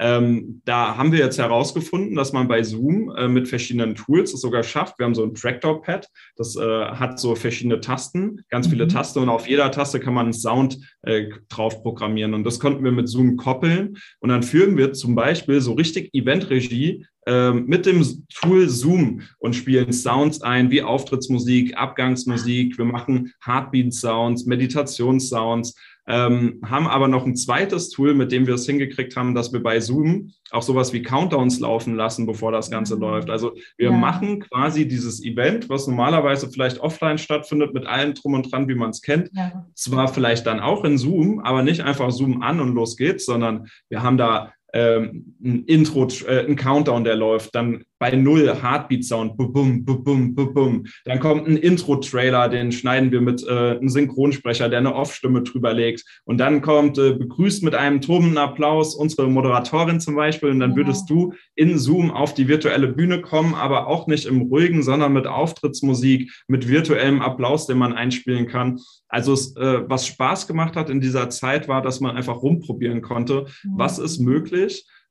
Ähm, 0.00 0.62
da 0.64 0.96
haben 0.96 1.12
wir 1.12 1.18
jetzt 1.18 1.38
herausgefunden, 1.38 2.14
dass 2.14 2.32
man 2.32 2.46
bei 2.46 2.62
Zoom 2.62 3.10
äh, 3.16 3.28
mit 3.28 3.48
verschiedenen 3.48 3.96
Tools 3.96 4.32
es 4.32 4.40
sogar 4.40 4.62
schafft. 4.62 4.98
Wir 4.98 5.06
haben 5.06 5.14
so 5.14 5.24
ein 5.24 5.34
Tractor-Pad, 5.34 6.08
das 6.36 6.56
äh, 6.56 6.60
hat 6.60 7.18
so 7.18 7.34
verschiedene 7.34 7.80
Tasten, 7.80 8.42
ganz 8.48 8.68
viele 8.68 8.84
mhm. 8.84 8.90
Tasten 8.90 9.18
und 9.18 9.28
auf 9.28 9.48
jeder 9.48 9.70
Taste 9.72 9.98
kann 9.98 10.14
man 10.14 10.26
einen 10.26 10.32
Sound 10.32 10.78
äh, 11.02 11.28
drauf 11.48 11.82
programmieren. 11.82 12.34
Und 12.34 12.44
das 12.44 12.60
konnten 12.60 12.84
wir 12.84 12.92
mit 12.92 13.08
Zoom 13.08 13.36
koppeln. 13.36 13.96
Und 14.20 14.28
dann 14.28 14.42
führen 14.42 14.76
wir 14.76 14.92
zum 14.92 15.14
Beispiel 15.14 15.60
so 15.60 15.72
richtig 15.72 16.14
Eventregie 16.14 17.04
ähm, 17.26 17.66
mit 17.66 17.84
dem 17.84 18.02
Tool 18.32 18.68
Zoom 18.68 19.20
und 19.38 19.54
spielen 19.54 19.92
Sounds 19.92 20.40
ein 20.40 20.70
wie 20.70 20.82
Auftrittsmusik, 20.82 21.76
Abgangsmusik. 21.76 22.78
Wir 22.78 22.86
machen 22.86 23.32
Heartbeat-Sounds, 23.44 24.46
Meditationssounds 24.46 25.74
ähm, 26.08 26.60
haben 26.64 26.88
aber 26.88 27.06
noch 27.06 27.26
ein 27.26 27.36
zweites 27.36 27.90
Tool, 27.90 28.14
mit 28.14 28.32
dem 28.32 28.46
wir 28.46 28.54
es 28.54 28.66
hingekriegt 28.66 29.14
haben, 29.14 29.34
dass 29.34 29.52
wir 29.52 29.62
bei 29.62 29.78
Zoom 29.78 30.32
auch 30.50 30.62
sowas 30.62 30.94
wie 30.94 31.02
Countdowns 31.02 31.60
laufen 31.60 31.94
lassen, 31.94 32.26
bevor 32.26 32.50
das 32.50 32.70
Ganze 32.70 32.96
mhm. 32.96 33.02
läuft. 33.02 33.30
Also 33.30 33.54
wir 33.76 33.90
ja. 33.90 33.96
machen 33.96 34.40
quasi 34.40 34.88
dieses 34.88 35.22
Event, 35.22 35.68
was 35.68 35.86
normalerweise 35.86 36.50
vielleicht 36.50 36.80
offline 36.80 37.18
stattfindet, 37.18 37.74
mit 37.74 37.86
allem 37.86 38.14
drum 38.14 38.34
und 38.34 38.50
dran, 38.50 38.68
wie 38.68 38.74
man 38.74 38.90
es 38.90 39.02
kennt. 39.02 39.30
Ja. 39.34 39.66
Zwar 39.74 40.08
vielleicht 40.08 40.46
dann 40.46 40.60
auch 40.60 40.84
in 40.84 40.96
Zoom, 40.96 41.40
aber 41.40 41.62
nicht 41.62 41.82
einfach 41.82 42.10
Zoom 42.10 42.42
an 42.42 42.60
und 42.60 42.74
los 42.74 42.96
geht's, 42.96 43.26
sondern 43.26 43.68
wir 43.90 44.02
haben 44.02 44.16
da 44.16 44.52
ähm, 44.74 45.34
ein 45.42 45.64
Intro, 45.64 46.06
äh, 46.26 46.46
ein 46.46 46.56
Countdown, 46.56 47.04
der 47.04 47.16
läuft, 47.16 47.54
dann 47.54 47.84
bei 47.98 48.14
null 48.14 48.54
Heartbeat-Sound, 48.62 49.36
bum, 49.36 49.52
bum, 49.52 49.84
bum, 49.84 50.34
bum, 50.34 50.84
Dann 51.04 51.18
kommt 51.18 51.48
ein 51.48 51.56
Intro-Trailer, 51.56 52.48
den 52.48 52.70
schneiden 52.70 53.10
wir 53.10 53.20
mit 53.20 53.44
äh, 53.44 53.76
einem 53.76 53.88
Synchronsprecher, 53.88 54.68
der 54.68 54.78
eine 54.78 54.94
Off-Stimme 54.94 55.42
drüber 55.42 55.72
legt. 55.72 56.04
Und 56.24 56.38
dann 56.38 56.60
kommt, 56.60 56.98
äh, 56.98 57.14
begrüßt 57.14 57.64
mit 57.64 57.74
einem 57.74 58.00
tobenden 58.00 58.38
Applaus 58.38 58.94
unsere 58.94 59.28
Moderatorin 59.28 60.00
zum 60.00 60.14
Beispiel. 60.14 60.50
Und 60.50 60.60
dann 60.60 60.72
ja. 60.72 60.76
würdest 60.76 61.10
du 61.10 61.32
in 61.56 61.76
Zoom 61.78 62.12
auf 62.12 62.34
die 62.34 62.46
virtuelle 62.46 62.88
Bühne 62.88 63.20
kommen, 63.20 63.54
aber 63.54 63.88
auch 63.88 64.06
nicht 64.06 64.26
im 64.26 64.42
ruhigen, 64.42 64.82
sondern 64.82 65.12
mit 65.12 65.26
Auftrittsmusik, 65.26 66.30
mit 66.46 66.68
virtuellem 66.68 67.20
Applaus, 67.20 67.66
den 67.66 67.78
man 67.78 67.94
einspielen 67.94 68.46
kann. 68.46 68.78
Also 69.08 69.32
es, 69.32 69.56
äh, 69.56 69.80
was 69.88 70.06
Spaß 70.06 70.46
gemacht 70.46 70.76
hat 70.76 70.88
in 70.88 71.00
dieser 71.00 71.30
Zeit, 71.30 71.66
war, 71.66 71.82
dass 71.82 72.00
man 72.00 72.16
einfach 72.16 72.42
rumprobieren 72.42 73.00
konnte, 73.00 73.46
mhm. 73.64 73.72
was 73.76 73.98
ist 73.98 74.20
möglich 74.20 74.57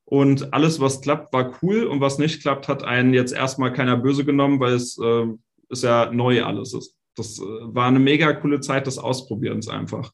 und 0.06 0.54
alles, 0.54 0.80
was 0.80 1.01
klappt, 1.01 1.34
war 1.34 1.51
cool 1.62 1.84
und 1.84 2.00
was 2.00 2.18
nicht 2.18 2.42
klappt, 2.42 2.68
hat 2.68 2.84
einen 2.84 3.13
jetzt 3.13 3.34
erstmal 3.34 3.74
keiner 3.74 3.98
böse 3.98 4.24
genommen, 4.24 4.60
weil 4.60 4.74
es 4.74 4.98
äh, 4.98 5.25
ist 5.70 5.84
ja 5.84 6.10
neu 6.12 6.44
alles 6.44 6.74
ist. 6.74 6.96
Das 7.16 7.39
äh, 7.39 7.44
war 7.44 7.88
eine 7.88 8.00
mega 8.00 8.32
coole 8.34 8.62
Zeit 8.62 8.88
des 8.88 8.98
Ausprobierens 8.98 9.68
einfach. 9.68 10.12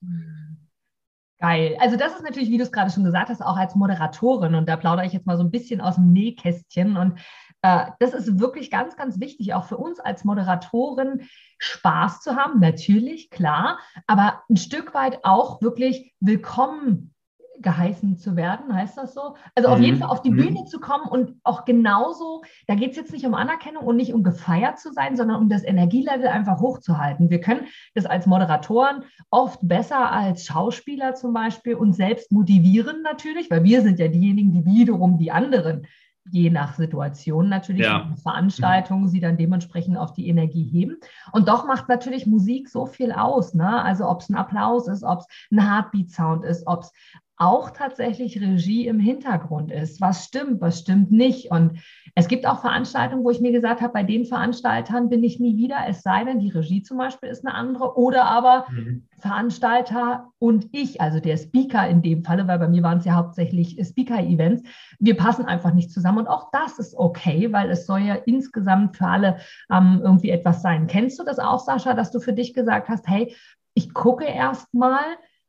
Geil. 1.39 1.75
Also 1.79 1.97
das 1.97 2.15
ist 2.15 2.23
natürlich, 2.23 2.49
wie 2.49 2.57
du 2.57 2.63
es 2.63 2.71
gerade 2.71 2.89
schon 2.89 3.03
gesagt 3.03 3.29
hast, 3.29 3.41
auch 3.41 3.57
als 3.57 3.75
Moderatorin 3.75 4.55
und 4.55 4.67
da 4.67 4.77
plaudere 4.77 5.05
ich 5.05 5.13
jetzt 5.13 5.27
mal 5.27 5.37
so 5.37 5.43
ein 5.43 5.51
bisschen 5.51 5.81
aus 5.81 5.95
dem 5.95 6.11
Nähkästchen 6.11 6.97
und 6.97 7.19
äh, 7.61 7.87
das 7.99 8.13
ist 8.13 8.39
wirklich 8.39 8.71
ganz, 8.71 8.95
ganz 8.95 9.19
wichtig, 9.19 9.53
auch 9.53 9.65
für 9.65 9.77
uns 9.77 9.99
als 9.99 10.23
Moderatorin 10.23 11.27
Spaß 11.59 12.21
zu 12.21 12.35
haben, 12.35 12.59
natürlich, 12.59 13.29
klar, 13.29 13.77
aber 14.07 14.41
ein 14.49 14.57
Stück 14.57 14.93
weit 14.93 15.19
auch 15.23 15.61
wirklich 15.61 16.13
willkommen 16.19 17.12
geheißen 17.61 18.17
zu 18.17 18.35
werden, 18.35 18.73
heißt 18.73 18.97
das 18.97 19.13
so? 19.13 19.35
Also 19.55 19.69
auf 19.69 19.77
mhm. 19.77 19.83
jeden 19.83 19.97
Fall 19.97 20.09
auf 20.09 20.21
die 20.21 20.31
mhm. 20.31 20.37
Bühne 20.37 20.65
zu 20.65 20.79
kommen 20.79 21.05
und 21.07 21.35
auch 21.43 21.65
genauso, 21.65 22.41
da 22.67 22.75
geht 22.75 22.91
es 22.91 22.97
jetzt 22.97 23.13
nicht 23.13 23.25
um 23.25 23.33
Anerkennung 23.33 23.83
und 23.83 23.95
nicht 23.95 24.13
um 24.13 24.23
gefeiert 24.23 24.79
zu 24.79 24.91
sein, 24.91 25.15
sondern 25.15 25.41
um 25.41 25.49
das 25.49 25.63
Energielevel 25.63 26.27
einfach 26.27 26.59
hochzuhalten. 26.59 27.29
Wir 27.29 27.41
können 27.41 27.67
das 27.93 28.05
als 28.05 28.25
Moderatoren 28.25 29.03
oft 29.29 29.59
besser 29.61 30.11
als 30.11 30.45
Schauspieler 30.45 31.15
zum 31.15 31.33
Beispiel 31.33 31.75
uns 31.75 31.97
selbst 31.97 32.31
motivieren 32.31 33.01
natürlich, 33.03 33.49
weil 33.49 33.63
wir 33.63 33.81
sind 33.81 33.99
ja 33.99 34.07
diejenigen, 34.07 34.51
die 34.51 34.65
wiederum 34.65 35.17
die 35.17 35.31
anderen 35.31 35.87
je 36.31 36.49
nach 36.49 36.75
Situation 36.75 37.49
natürlich 37.49 37.83
ja. 37.83 38.13
Veranstaltungen 38.21 39.09
sie 39.09 39.19
dann 39.19 39.37
dementsprechend 39.37 39.97
auf 39.97 40.13
die 40.13 40.27
Energie 40.27 40.63
heben. 40.63 40.97
Und 41.31 41.47
doch 41.49 41.65
macht 41.65 41.89
natürlich 41.89 42.25
Musik 42.25 42.69
so 42.69 42.85
viel 42.85 43.11
aus. 43.11 43.53
Ne? 43.53 43.83
Also 43.83 44.07
ob 44.07 44.21
es 44.21 44.29
ein 44.29 44.35
Applaus 44.35 44.87
ist, 44.87 45.03
ob 45.03 45.19
es 45.19 45.27
ein 45.51 45.67
Heartbeat-Sound 45.67 46.45
ist, 46.45 46.65
ob 46.65 46.81
es 46.83 46.91
auch 47.37 47.71
tatsächlich 47.71 48.39
Regie 48.39 48.85
im 48.87 48.99
Hintergrund 48.99 49.71
ist. 49.71 49.99
Was 49.99 50.25
stimmt, 50.25 50.61
was 50.61 50.79
stimmt 50.79 51.11
nicht. 51.11 51.49
Und 51.49 51.79
es 52.13 52.27
gibt 52.27 52.45
auch 52.45 52.61
Veranstaltungen, 52.61 53.23
wo 53.23 53.31
ich 53.31 53.41
mir 53.41 53.51
gesagt 53.51 53.81
habe, 53.81 53.91
bei 53.91 54.03
den 54.03 54.25
Veranstaltern 54.25 55.09
bin 55.09 55.23
ich 55.23 55.39
nie 55.39 55.57
wieder, 55.57 55.77
es 55.87 56.03
sei 56.03 56.23
denn, 56.23 56.39
die 56.39 56.49
Regie 56.49 56.83
zum 56.83 56.97
Beispiel 56.97 57.29
ist 57.29 57.45
eine 57.45 57.55
andere 57.55 57.97
oder 57.97 58.25
aber 58.25 58.67
mhm. 58.69 59.07
Veranstalter 59.17 60.29
und 60.37 60.67
ich, 60.73 61.01
also 61.01 61.19
der 61.19 61.37
Speaker 61.37 61.87
in 61.87 62.01
dem 62.01 62.23
Falle, 62.23 62.47
weil 62.47 62.59
bei 62.59 62.67
mir 62.67 62.83
waren 62.83 62.99
es 62.99 63.05
ja 63.05 63.15
hauptsächlich 63.15 63.79
Speaker-Events, 63.83 64.63
wir 64.99 65.17
passen 65.17 65.45
einfach 65.45 65.73
nicht 65.73 65.91
zusammen. 65.91 66.19
Und 66.19 66.27
auch 66.27 66.49
das 66.51 66.77
ist 66.77 66.95
okay, 66.95 67.51
weil 67.51 67.71
es 67.71 67.87
soll 67.87 68.01
ja 68.01 68.15
insgesamt 68.15 68.97
für 68.97 69.07
alle 69.07 69.37
ähm, 69.71 70.01
irgendwie 70.03 70.29
etwas 70.29 70.61
sein. 70.61 70.87
Kennst 70.87 71.19
du 71.19 71.23
das 71.23 71.39
auch, 71.39 71.59
Sascha, 71.59 71.93
dass 71.93 72.11
du 72.11 72.19
für 72.19 72.33
dich 72.33 72.53
gesagt 72.53 72.89
hast, 72.89 73.07
hey, 73.07 73.35
ich 73.73 73.93
gucke 73.93 74.25
erst 74.25 74.73
mal, 74.73 75.01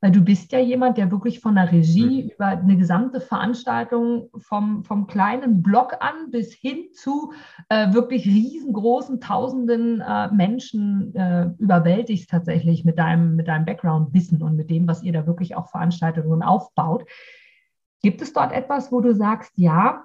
weil 0.05 0.13
du 0.13 0.21
bist 0.21 0.53
ja 0.53 0.59
jemand, 0.59 0.99
der 0.99 1.11
wirklich 1.11 1.41
von 1.41 1.55
der 1.55 1.73
Regie 1.73 2.25
mhm. 2.25 2.29
über 2.29 2.49
eine 2.49 2.77
gesamte 2.77 3.23
Veranstaltung 3.23 4.29
vom, 4.37 4.85
vom 4.85 5.07
kleinen 5.07 5.63
Block 5.63 5.95
an 6.01 6.31
bis 6.31 6.53
hin 6.53 6.89
zu 6.93 7.33
äh, 7.71 7.91
wirklich 7.95 8.27
riesengroßen 8.27 9.19
Tausenden 9.23 10.03
äh, 10.03 10.31
Menschen 10.31 11.15
äh, 11.15 11.49
überwältigst 11.57 12.29
tatsächlich 12.29 12.85
mit 12.85 12.99
deinem, 12.99 13.35
mit 13.35 13.49
deinem 13.49 13.65
Background-Wissen 13.65 14.43
und 14.43 14.57
mit 14.57 14.69
dem, 14.69 14.87
was 14.87 15.03
ihr 15.03 15.15
da 15.15 15.27
wirklich 15.27 15.57
auch 15.57 15.71
Veranstaltungen 15.71 16.43
aufbaut. 16.43 17.07
Gibt 18.03 18.21
es 18.21 18.35
dort 18.35 18.53
etwas, 18.53 18.93
wo 18.93 19.01
du 19.01 19.15
sagst, 19.15 19.53
ja, 19.57 20.05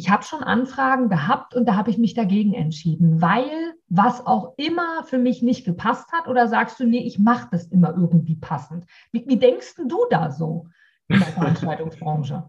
ich 0.00 0.08
habe 0.08 0.22
schon 0.22 0.42
Anfragen 0.42 1.10
gehabt 1.10 1.54
und 1.54 1.66
da 1.66 1.76
habe 1.76 1.90
ich 1.90 1.98
mich 1.98 2.14
dagegen 2.14 2.54
entschieden, 2.54 3.20
weil 3.20 3.74
was 3.88 4.26
auch 4.26 4.54
immer 4.56 5.04
für 5.04 5.18
mich 5.18 5.42
nicht 5.42 5.66
gepasst 5.66 6.10
hat? 6.10 6.26
Oder 6.26 6.48
sagst 6.48 6.80
du, 6.80 6.86
nee, 6.86 7.04
ich 7.06 7.18
mache 7.18 7.48
das 7.50 7.66
immer 7.66 7.94
irgendwie 7.94 8.36
passend? 8.36 8.86
Wie, 9.12 9.24
wie 9.26 9.36
denkst 9.36 9.74
du 9.76 10.06
da 10.10 10.30
so 10.30 10.68
in 11.08 11.18
der 11.18 11.28
Veranstaltungsbranche? 11.28 12.44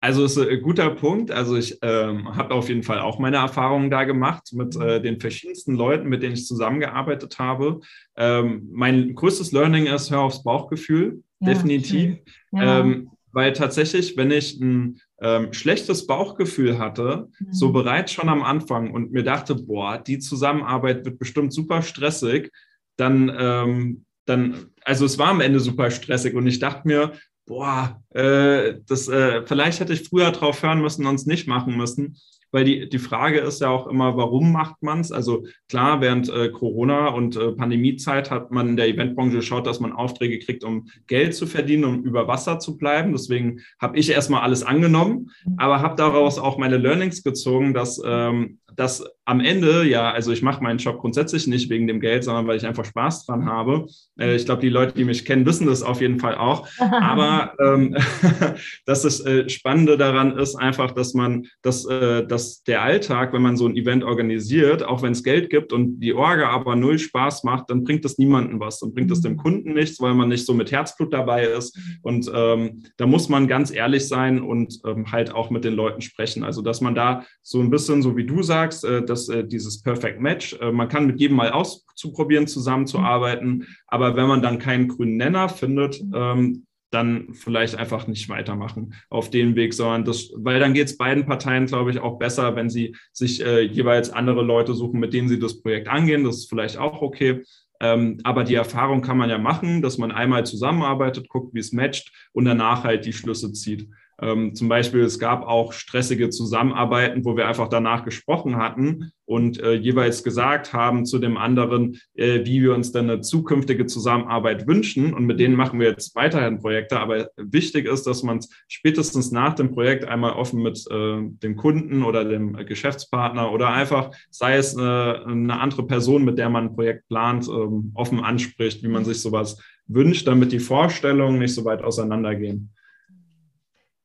Also 0.00 0.24
ist 0.24 0.38
ein 0.38 0.62
guter 0.62 0.90
Punkt. 0.90 1.32
Also 1.32 1.56
ich 1.56 1.78
ähm, 1.82 2.36
habe 2.36 2.54
auf 2.54 2.68
jeden 2.68 2.84
Fall 2.84 3.00
auch 3.00 3.18
meine 3.18 3.38
Erfahrungen 3.38 3.90
da 3.90 4.04
gemacht 4.04 4.52
mit 4.52 4.76
äh, 4.76 5.00
den 5.02 5.18
verschiedensten 5.18 5.74
Leuten, 5.74 6.08
mit 6.08 6.22
denen 6.22 6.34
ich 6.34 6.46
zusammengearbeitet 6.46 7.40
habe. 7.40 7.80
Ähm, 8.16 8.68
mein 8.70 9.16
größtes 9.16 9.50
Learning 9.50 9.86
ist, 9.86 10.12
hör 10.12 10.20
aufs 10.20 10.44
Bauchgefühl, 10.44 11.24
ja, 11.40 11.48
definitiv. 11.48 12.18
Ja. 12.52 12.80
Ähm, 12.80 13.10
weil 13.32 13.52
tatsächlich, 13.52 14.16
wenn 14.16 14.30
ich 14.30 14.60
ein 14.60 15.00
ähm, 15.20 15.52
schlechtes 15.52 16.06
Bauchgefühl 16.06 16.78
hatte, 16.78 17.28
mhm. 17.38 17.52
so 17.52 17.72
bereits 17.72 18.12
schon 18.12 18.28
am 18.28 18.42
Anfang 18.42 18.92
und 18.92 19.12
mir 19.12 19.22
dachte, 19.22 19.54
boah, 19.54 19.98
die 19.98 20.18
Zusammenarbeit 20.18 21.04
wird 21.04 21.18
bestimmt 21.18 21.52
super 21.52 21.82
stressig, 21.82 22.50
dann, 22.96 23.32
ähm, 23.36 24.04
dann, 24.26 24.66
also 24.84 25.04
es 25.04 25.18
war 25.18 25.28
am 25.28 25.40
Ende 25.40 25.60
super 25.60 25.90
stressig 25.90 26.34
und 26.34 26.46
ich 26.46 26.58
dachte 26.58 26.86
mir, 26.86 27.12
boah, 27.46 28.02
äh, 28.10 28.74
das, 28.86 29.08
äh, 29.08 29.42
vielleicht 29.46 29.80
hätte 29.80 29.92
ich 29.92 30.08
früher 30.08 30.30
drauf 30.30 30.62
hören 30.62 30.80
müssen 30.80 31.06
und 31.06 31.16
es 31.16 31.26
nicht 31.26 31.46
machen 31.46 31.76
müssen 31.76 32.16
weil 32.54 32.64
die, 32.64 32.88
die 32.88 33.00
Frage 33.00 33.40
ist 33.40 33.60
ja 33.60 33.68
auch 33.68 33.88
immer, 33.88 34.16
warum 34.16 34.52
macht 34.52 34.80
man 34.80 35.00
es? 35.00 35.10
Also 35.10 35.44
klar, 35.68 36.00
während 36.00 36.28
äh, 36.28 36.50
Corona 36.50 37.08
und 37.08 37.34
äh, 37.34 37.50
Pandemiezeit 37.50 38.30
hat 38.30 38.52
man 38.52 38.68
in 38.68 38.76
der 38.76 38.86
Eventbranche 38.86 39.38
geschaut, 39.38 39.66
dass 39.66 39.80
man 39.80 39.90
Aufträge 39.90 40.38
kriegt, 40.38 40.62
um 40.62 40.86
Geld 41.08 41.34
zu 41.34 41.48
verdienen, 41.48 41.84
um 41.84 42.04
über 42.04 42.28
Wasser 42.28 42.60
zu 42.60 42.78
bleiben. 42.78 43.10
Deswegen 43.10 43.58
habe 43.80 43.98
ich 43.98 44.08
erstmal 44.08 44.42
alles 44.42 44.62
angenommen, 44.62 45.32
aber 45.56 45.82
habe 45.82 45.96
daraus 45.96 46.38
auch 46.38 46.56
meine 46.56 46.76
Learnings 46.76 47.24
gezogen, 47.24 47.74
dass 47.74 48.00
ähm, 48.06 48.60
dass 48.76 49.04
am 49.24 49.40
Ende, 49.40 49.84
ja, 49.84 50.10
also 50.10 50.32
ich 50.32 50.42
mache 50.42 50.62
meinen 50.62 50.78
Job 50.78 50.98
grundsätzlich 50.98 51.46
nicht 51.46 51.70
wegen 51.70 51.86
dem 51.86 52.00
Geld, 52.00 52.24
sondern 52.24 52.46
weil 52.46 52.56
ich 52.56 52.66
einfach 52.66 52.84
Spaß 52.84 53.26
dran 53.26 53.46
habe. 53.46 53.86
Äh, 54.18 54.36
ich 54.36 54.44
glaube, 54.44 54.62
die 54.62 54.68
Leute, 54.68 54.94
die 54.94 55.04
mich 55.04 55.24
kennen, 55.24 55.46
wissen 55.46 55.66
das 55.66 55.82
auf 55.82 56.00
jeden 56.00 56.18
Fall 56.18 56.34
auch. 56.34 56.66
Aber 56.78 57.54
ähm, 57.60 57.96
dass 58.86 59.02
das 59.02 59.20
äh, 59.20 59.48
Spannende 59.48 59.96
daran 59.96 60.38
ist 60.38 60.56
einfach, 60.56 60.92
dass 60.92 61.14
man, 61.14 61.46
dass, 61.62 61.84
äh, 61.86 62.26
dass 62.26 62.62
der 62.64 62.82
Alltag, 62.82 63.32
wenn 63.32 63.42
man 63.42 63.56
so 63.56 63.66
ein 63.66 63.76
Event 63.76 64.04
organisiert, 64.04 64.82
auch 64.82 65.02
wenn 65.02 65.12
es 65.12 65.22
Geld 65.22 65.50
gibt 65.50 65.72
und 65.72 66.00
die 66.00 66.14
Orga 66.14 66.48
aber 66.50 66.76
null 66.76 66.98
Spaß 66.98 67.44
macht, 67.44 67.70
dann 67.70 67.84
bringt 67.84 68.04
das 68.04 68.18
niemandem 68.18 68.60
was. 68.60 68.80
Dann 68.80 68.94
bringt 68.94 69.10
das 69.10 69.20
dem 69.20 69.36
Kunden 69.36 69.74
nichts, 69.74 70.00
weil 70.00 70.14
man 70.14 70.28
nicht 70.28 70.46
so 70.46 70.54
mit 70.54 70.72
Herzblut 70.72 71.12
dabei 71.12 71.44
ist. 71.44 71.78
Und 72.02 72.30
ähm, 72.34 72.84
da 72.96 73.06
muss 73.06 73.28
man 73.28 73.48
ganz 73.48 73.72
ehrlich 73.72 74.06
sein 74.06 74.40
und 74.40 74.80
ähm, 74.86 75.10
halt 75.10 75.34
auch 75.34 75.50
mit 75.50 75.64
den 75.64 75.74
Leuten 75.74 76.00
sprechen. 76.00 76.44
Also, 76.44 76.62
dass 76.62 76.80
man 76.80 76.94
da 76.94 77.24
so 77.42 77.60
ein 77.60 77.70
bisschen, 77.70 78.02
so 78.02 78.16
wie 78.16 78.24
du 78.24 78.42
sagst, 78.42 78.54
sagst, 78.54 78.84
äh, 78.84 79.04
dass 79.14 79.28
äh, 79.28 79.44
dieses 79.44 79.80
Perfect 79.80 80.20
Match, 80.20 80.54
äh, 80.60 80.72
man 80.72 80.88
kann 80.88 81.06
mit 81.06 81.20
jedem 81.20 81.36
mal 81.36 81.52
auszuprobieren, 81.52 82.48
zusammenzuarbeiten, 82.48 83.66
aber 83.86 84.16
wenn 84.16 84.26
man 84.26 84.42
dann 84.42 84.58
keinen 84.58 84.88
grünen 84.88 85.16
Nenner 85.16 85.48
findet, 85.48 86.02
ähm, 86.12 86.66
dann 86.90 87.34
vielleicht 87.34 87.76
einfach 87.76 88.06
nicht 88.06 88.28
weitermachen 88.28 88.94
auf 89.10 89.30
dem 89.30 89.56
Weg, 89.56 89.74
sondern 89.74 90.04
das, 90.04 90.30
weil 90.36 90.60
dann 90.60 90.74
geht 90.74 90.88
es 90.88 90.96
beiden 90.96 91.26
Parteien, 91.26 91.66
glaube 91.66 91.90
ich, 91.90 91.98
auch 91.98 92.18
besser, 92.18 92.54
wenn 92.56 92.70
sie 92.70 92.94
sich 93.12 93.44
äh, 93.44 93.62
jeweils 93.62 94.10
andere 94.10 94.42
Leute 94.42 94.74
suchen, 94.74 95.00
mit 95.00 95.12
denen 95.12 95.28
sie 95.28 95.40
das 95.40 95.60
Projekt 95.60 95.88
angehen. 95.88 96.24
Das 96.24 96.36
ist 96.36 96.48
vielleicht 96.48 96.76
auch 96.76 97.02
okay. 97.02 97.42
Ähm, 97.80 98.18
aber 98.22 98.44
die 98.44 98.54
Erfahrung 98.54 99.02
kann 99.02 99.18
man 99.18 99.28
ja 99.28 99.38
machen, 99.38 99.82
dass 99.82 99.98
man 99.98 100.12
einmal 100.12 100.46
zusammenarbeitet, 100.46 101.28
guckt, 101.28 101.52
wie 101.52 101.58
es 101.58 101.72
matcht 101.72 102.12
und 102.32 102.44
danach 102.44 102.84
halt 102.84 103.04
die 103.04 103.12
Schlüsse 103.12 103.52
zieht. 103.52 103.88
Ähm, 104.20 104.54
zum 104.54 104.68
Beispiel, 104.68 105.00
es 105.00 105.18
gab 105.18 105.46
auch 105.46 105.72
stressige 105.72 106.30
Zusammenarbeiten, 106.30 107.24
wo 107.24 107.36
wir 107.36 107.48
einfach 107.48 107.68
danach 107.68 108.04
gesprochen 108.04 108.56
hatten 108.56 109.12
und 109.26 109.60
äh, 109.60 109.74
jeweils 109.74 110.22
gesagt 110.22 110.72
haben 110.72 111.06
zu 111.06 111.18
dem 111.18 111.36
anderen, 111.36 111.98
äh, 112.14 112.44
wie 112.44 112.62
wir 112.62 112.74
uns 112.74 112.92
dann 112.92 113.10
eine 113.10 113.20
zukünftige 113.22 113.86
Zusammenarbeit 113.86 114.66
wünschen. 114.66 115.14
Und 115.14 115.24
mit 115.24 115.40
denen 115.40 115.56
machen 115.56 115.80
wir 115.80 115.88
jetzt 115.88 116.14
weiterhin 116.14 116.60
Projekte. 116.60 117.00
Aber 117.00 117.28
wichtig 117.36 117.86
ist, 117.86 118.06
dass 118.06 118.22
man 118.22 118.38
es 118.38 118.50
spätestens 118.68 119.32
nach 119.32 119.54
dem 119.54 119.70
Projekt 119.72 120.04
einmal 120.04 120.32
offen 120.32 120.62
mit 120.62 120.84
äh, 120.90 121.20
dem 121.22 121.56
Kunden 121.56 122.02
oder 122.02 122.24
dem 122.24 122.54
Geschäftspartner 122.66 123.50
oder 123.50 123.70
einfach, 123.70 124.10
sei 124.30 124.56
es 124.56 124.76
eine, 124.76 125.24
äh, 125.26 125.30
eine 125.30 125.60
andere 125.60 125.86
Person, 125.86 126.24
mit 126.24 126.38
der 126.38 126.50
man 126.50 126.66
ein 126.66 126.74
Projekt 126.74 127.08
plant, 127.08 127.48
ähm, 127.48 127.92
offen 127.94 128.20
anspricht, 128.20 128.82
wie 128.82 128.88
man 128.88 129.04
sich 129.04 129.20
sowas 129.20 129.58
wünscht, 129.86 130.26
damit 130.26 130.52
die 130.52 130.60
Vorstellungen 130.60 131.38
nicht 131.38 131.54
so 131.54 131.64
weit 131.64 131.82
auseinandergehen. 131.82 132.74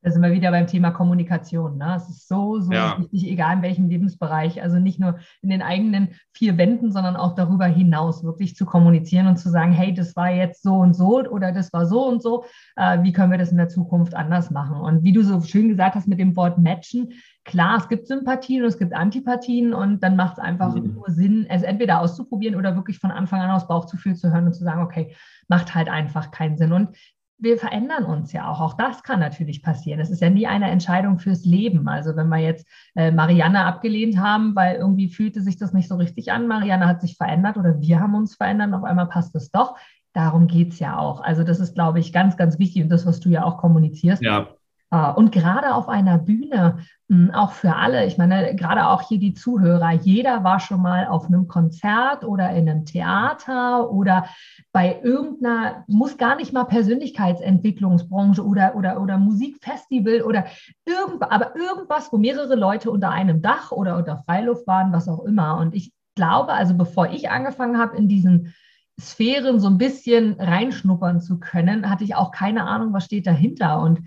Da 0.02 0.10
sind 0.10 0.22
wir 0.22 0.32
wieder 0.32 0.50
beim 0.50 0.66
Thema 0.66 0.92
Kommunikation. 0.92 1.76
Ne? 1.76 1.94
Es 1.96 2.08
ist 2.08 2.28
so, 2.28 2.60
so 2.60 2.72
ja. 2.72 2.98
wichtig, 2.98 3.30
egal 3.30 3.56
in 3.56 3.62
welchem 3.62 3.88
Lebensbereich. 3.88 4.62
Also 4.62 4.78
nicht 4.78 4.98
nur 4.98 5.18
in 5.42 5.50
den 5.50 5.60
eigenen 5.60 6.10
vier 6.32 6.56
Wänden, 6.56 6.90
sondern 6.90 7.16
auch 7.16 7.34
darüber 7.34 7.66
hinaus 7.66 8.24
wirklich 8.24 8.56
zu 8.56 8.64
kommunizieren 8.64 9.26
und 9.26 9.36
zu 9.36 9.50
sagen, 9.50 9.72
hey, 9.72 9.92
das 9.92 10.16
war 10.16 10.30
jetzt 10.30 10.62
so 10.62 10.76
und 10.76 10.94
so 10.94 11.20
oder 11.20 11.52
das 11.52 11.72
war 11.74 11.84
so 11.84 12.06
und 12.06 12.22
so. 12.22 12.44
Äh, 12.76 13.02
wie 13.02 13.12
können 13.12 13.30
wir 13.30 13.38
das 13.38 13.50
in 13.50 13.58
der 13.58 13.68
Zukunft 13.68 14.14
anders 14.14 14.50
machen? 14.50 14.80
Und 14.80 15.04
wie 15.04 15.12
du 15.12 15.22
so 15.22 15.40
schön 15.42 15.68
gesagt 15.68 15.94
hast 15.94 16.08
mit 16.08 16.18
dem 16.18 16.34
Wort 16.34 16.56
matchen, 16.56 17.12
klar, 17.44 17.76
es 17.76 17.88
gibt 17.88 18.06
Sympathien 18.06 18.62
und 18.62 18.68
es 18.68 18.78
gibt 18.78 18.94
Antipathien 18.94 19.74
und 19.74 20.02
dann 20.02 20.16
macht 20.16 20.38
es 20.38 20.44
einfach 20.44 20.74
mhm. 20.74 20.94
nur 20.94 21.10
Sinn, 21.10 21.46
es 21.48 21.62
entweder 21.62 22.00
auszuprobieren 22.00 22.56
oder 22.56 22.74
wirklich 22.74 22.98
von 22.98 23.10
Anfang 23.10 23.40
an 23.40 23.50
aus 23.50 23.68
Bauchgefühl 23.68 24.16
zu 24.16 24.32
hören 24.32 24.46
und 24.46 24.54
zu 24.54 24.64
sagen, 24.64 24.82
okay, 24.82 25.14
macht 25.48 25.74
halt 25.74 25.88
einfach 25.88 26.30
keinen 26.30 26.56
Sinn. 26.56 26.72
Und 26.72 26.96
wir 27.40 27.58
verändern 27.58 28.04
uns 28.04 28.32
ja 28.32 28.48
auch. 28.50 28.60
Auch 28.60 28.74
das 28.74 29.02
kann 29.02 29.20
natürlich 29.20 29.62
passieren. 29.62 30.00
Es 30.00 30.10
ist 30.10 30.20
ja 30.20 30.30
nie 30.30 30.46
eine 30.46 30.70
Entscheidung 30.70 31.18
fürs 31.18 31.44
Leben. 31.44 31.88
Also 31.88 32.16
wenn 32.16 32.28
wir 32.28 32.38
jetzt 32.38 32.66
äh, 32.94 33.10
Marianne 33.10 33.64
abgelehnt 33.64 34.18
haben, 34.18 34.54
weil 34.54 34.76
irgendwie 34.76 35.08
fühlte 35.08 35.40
sich 35.40 35.56
das 35.56 35.72
nicht 35.72 35.88
so 35.88 35.96
richtig 35.96 36.32
an, 36.32 36.46
Marianne 36.46 36.86
hat 36.86 37.00
sich 37.00 37.16
verändert 37.16 37.56
oder 37.56 37.80
wir 37.80 38.00
haben 38.00 38.14
uns 38.14 38.36
verändert, 38.36 38.72
auf 38.74 38.84
einmal 38.84 39.08
passt 39.08 39.34
es 39.34 39.50
doch. 39.50 39.76
Darum 40.12 40.46
geht 40.46 40.72
es 40.72 40.78
ja 40.78 40.98
auch. 40.98 41.20
Also 41.22 41.44
das 41.44 41.60
ist, 41.60 41.74
glaube 41.74 42.00
ich, 42.00 42.12
ganz, 42.12 42.36
ganz 42.36 42.58
wichtig 42.58 42.82
und 42.82 42.88
das, 42.88 43.06
was 43.06 43.20
du 43.20 43.28
ja 43.28 43.44
auch 43.44 43.58
kommunizierst. 43.58 44.22
Ja. 44.22 44.48
Äh, 44.90 45.12
und 45.12 45.32
gerade 45.32 45.74
auf 45.74 45.88
einer 45.88 46.18
Bühne, 46.18 46.78
hm, 47.08 47.30
auch 47.32 47.52
für 47.52 47.76
alle, 47.76 48.06
ich 48.06 48.18
meine, 48.18 48.54
gerade 48.54 48.86
auch 48.86 49.02
hier 49.02 49.18
die 49.18 49.34
Zuhörer, 49.34 49.92
jeder 49.92 50.44
war 50.44 50.60
schon 50.60 50.82
mal 50.82 51.06
auf 51.06 51.26
einem 51.26 51.48
Konzert 51.48 52.24
oder 52.24 52.50
in 52.50 52.68
einem 52.68 52.84
Theater 52.84 53.90
oder 53.90 54.26
bei 54.72 55.00
irgendeiner, 55.02 55.84
muss 55.88 56.18
gar 56.18 56.36
nicht 56.36 56.52
mal 56.52 56.64
Persönlichkeitsentwicklungsbranche 56.64 58.44
oder, 58.44 58.74
oder, 58.76 59.00
oder 59.00 59.18
Musikfestival 59.18 60.22
oder 60.22 60.46
irgendwas, 60.84 61.30
aber 61.30 61.56
irgendwas, 61.56 62.12
wo 62.12 62.18
mehrere 62.18 62.54
Leute 62.54 62.90
unter 62.90 63.10
einem 63.10 63.42
Dach 63.42 63.72
oder 63.72 63.96
unter 63.96 64.18
Freiluft 64.18 64.66
waren, 64.66 64.92
was 64.92 65.08
auch 65.08 65.24
immer. 65.24 65.58
Und 65.58 65.74
ich 65.74 65.92
glaube, 66.16 66.52
also 66.52 66.74
bevor 66.74 67.10
ich 67.10 67.30
angefangen 67.30 67.78
habe, 67.78 67.96
in 67.96 68.08
diesen 68.08 68.54
Sphären 69.00 69.60
so 69.60 69.68
ein 69.68 69.78
bisschen 69.78 70.34
reinschnuppern 70.38 71.20
zu 71.20 71.40
können, 71.40 71.88
hatte 71.88 72.04
ich 72.04 72.14
auch 72.14 72.30
keine 72.30 72.64
Ahnung, 72.64 72.92
was 72.92 73.06
steht 73.06 73.26
dahinter. 73.26 73.80
Und 73.80 74.00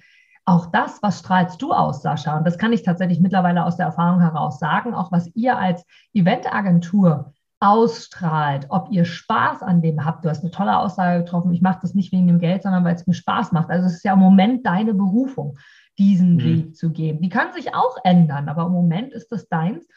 auch 0.46 0.68
das, 0.68 1.02
was 1.02 1.20
strahlst 1.20 1.62
du 1.62 1.72
aus, 1.72 2.02
Sascha? 2.02 2.38
Und 2.38 2.46
das 2.46 2.58
kann 2.58 2.74
ich 2.74 2.84
tatsächlich 2.84 3.20
mittlerweile 3.20 3.66
aus 3.66 3.78
der 3.78 3.86
Erfahrung 3.86 4.20
heraus 4.20 4.60
sagen, 4.60 4.94
auch 4.94 5.12
was 5.12 5.30
ihr 5.36 5.58
als 5.58 5.86
Eventagentur 6.14 7.34
ausstrahlt, 7.60 8.66
ob 8.70 8.92
ihr 8.92 9.06
Spaß 9.06 9.64
an 9.64 9.82
dem 9.82 10.04
habt. 10.04 10.26
Du 10.26 10.30
hast 10.30 10.42
eine 10.42 10.52
tolle 10.52 10.78
Aussage 10.78 11.24
getroffen, 11.24 11.54
ich 11.54 11.62
mache 11.62 11.80
das 11.82 11.94
nicht 11.94 12.12
wegen 12.12 12.28
dem 12.28 12.40
Geld, 12.40 12.64
sondern 12.64 12.84
weil 12.84 12.96
es 12.96 13.08
mir 13.08 13.14
Spaß 13.14 13.54
macht. 13.54 13.70
Also 13.70 13.88
es 13.88 13.96
ist 13.96 14.04
ja 14.04 14.14
im 14.14 14.20
Moment 14.20 14.66
deine 14.66 14.94
Berufung, 14.94 15.58
diesen 15.98 16.36
mhm. 16.36 16.44
Weg 16.44 16.76
zu 16.76 16.92
gehen. 16.92 17.22
Die 17.22 17.30
kann 17.30 17.54
sich 17.54 17.74
auch 17.74 17.96
ändern, 18.04 18.50
aber 18.50 18.66
im 18.66 18.74
Moment 18.74 19.14
ist 19.14 19.32
das 19.32 19.48
deins. 19.48 19.88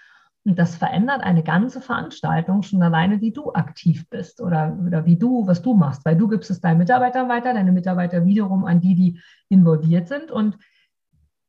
Und 0.46 0.60
das 0.60 0.76
verändert 0.76 1.22
eine 1.22 1.42
ganze 1.42 1.80
Veranstaltung 1.80 2.62
schon 2.62 2.80
alleine, 2.80 3.20
wie 3.20 3.32
du 3.32 3.52
aktiv 3.52 4.08
bist 4.08 4.40
oder, 4.40 4.78
oder 4.86 5.04
wie 5.04 5.16
du, 5.16 5.44
was 5.48 5.60
du 5.60 5.74
machst, 5.74 6.04
weil 6.04 6.16
du 6.16 6.28
gibst 6.28 6.52
es 6.52 6.60
deinen 6.60 6.78
Mitarbeitern 6.78 7.28
weiter, 7.28 7.52
deine 7.52 7.72
Mitarbeiter 7.72 8.24
wiederum 8.24 8.64
an 8.64 8.80
die, 8.80 8.94
die 8.94 9.20
involviert 9.48 10.06
sind. 10.06 10.30
Und 10.30 10.56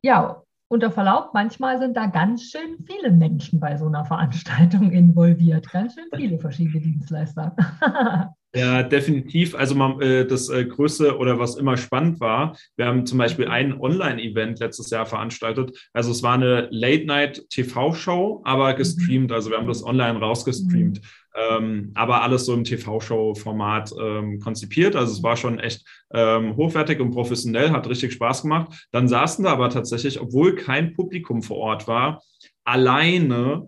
ja, 0.01 0.41
unter 0.67 0.89
Verlaub, 0.89 1.29
manchmal 1.35 1.77
sind 1.77 1.95
da 1.95 2.07
ganz 2.07 2.41
schön 2.45 2.79
viele 2.87 3.11
Menschen 3.11 3.59
bei 3.59 3.77
so 3.77 3.85
einer 3.85 4.03
Veranstaltung 4.03 4.91
involviert, 4.91 5.69
ganz 5.69 5.93
schön 5.93 6.07
viele 6.15 6.39
verschiedene 6.39 6.81
Dienstleister. 6.81 7.55
Ja, 8.55 8.81
definitiv. 8.81 9.55
Also 9.55 9.75
man, 9.75 10.01
äh, 10.01 10.25
das 10.25 10.49
äh, 10.49 10.65
Größte 10.65 11.17
oder 11.17 11.37
was 11.37 11.57
immer 11.57 11.77
spannend 11.77 12.19
war, 12.19 12.57
wir 12.75 12.85
haben 12.85 13.05
zum 13.05 13.17
Beispiel 13.17 13.47
ein 13.47 13.79
Online-Event 13.79 14.59
letztes 14.59 14.89
Jahr 14.89 15.05
veranstaltet. 15.05 15.89
Also 15.93 16.11
es 16.11 16.23
war 16.23 16.33
eine 16.33 16.67
Late-Night-TV-Show, 16.71 18.41
aber 18.45 18.73
mhm. 18.73 18.77
gestreamt. 18.77 19.31
Also 19.31 19.51
wir 19.51 19.57
haben 19.57 19.67
das 19.67 19.83
online 19.83 20.19
rausgestreamt. 20.19 21.01
Mhm. 21.01 21.07
Ähm, 21.37 21.91
aber 21.93 22.23
alles 22.23 22.45
so 22.45 22.53
im 22.53 22.63
TV-Show-Format 22.63 23.93
ähm, 24.01 24.39
konzipiert. 24.39 24.95
Also 24.95 25.13
es 25.13 25.21
war 25.21 25.37
schon 25.37 25.59
echt 25.59 25.85
ähm, 26.11 26.55
hochwertig 26.55 26.99
und 26.99 27.11
professionell, 27.11 27.69
hat 27.69 27.87
richtig 27.87 28.13
Spaß 28.13 28.41
gemacht. 28.41 28.87
Dann 28.91 29.07
saßen 29.07 29.43
da 29.43 29.51
aber 29.51 29.69
tatsächlich, 29.69 30.19
obwohl 30.19 30.55
kein 30.55 30.93
Publikum 30.93 31.43
vor 31.43 31.57
Ort 31.57 31.87
war, 31.87 32.23
alleine 32.63 33.67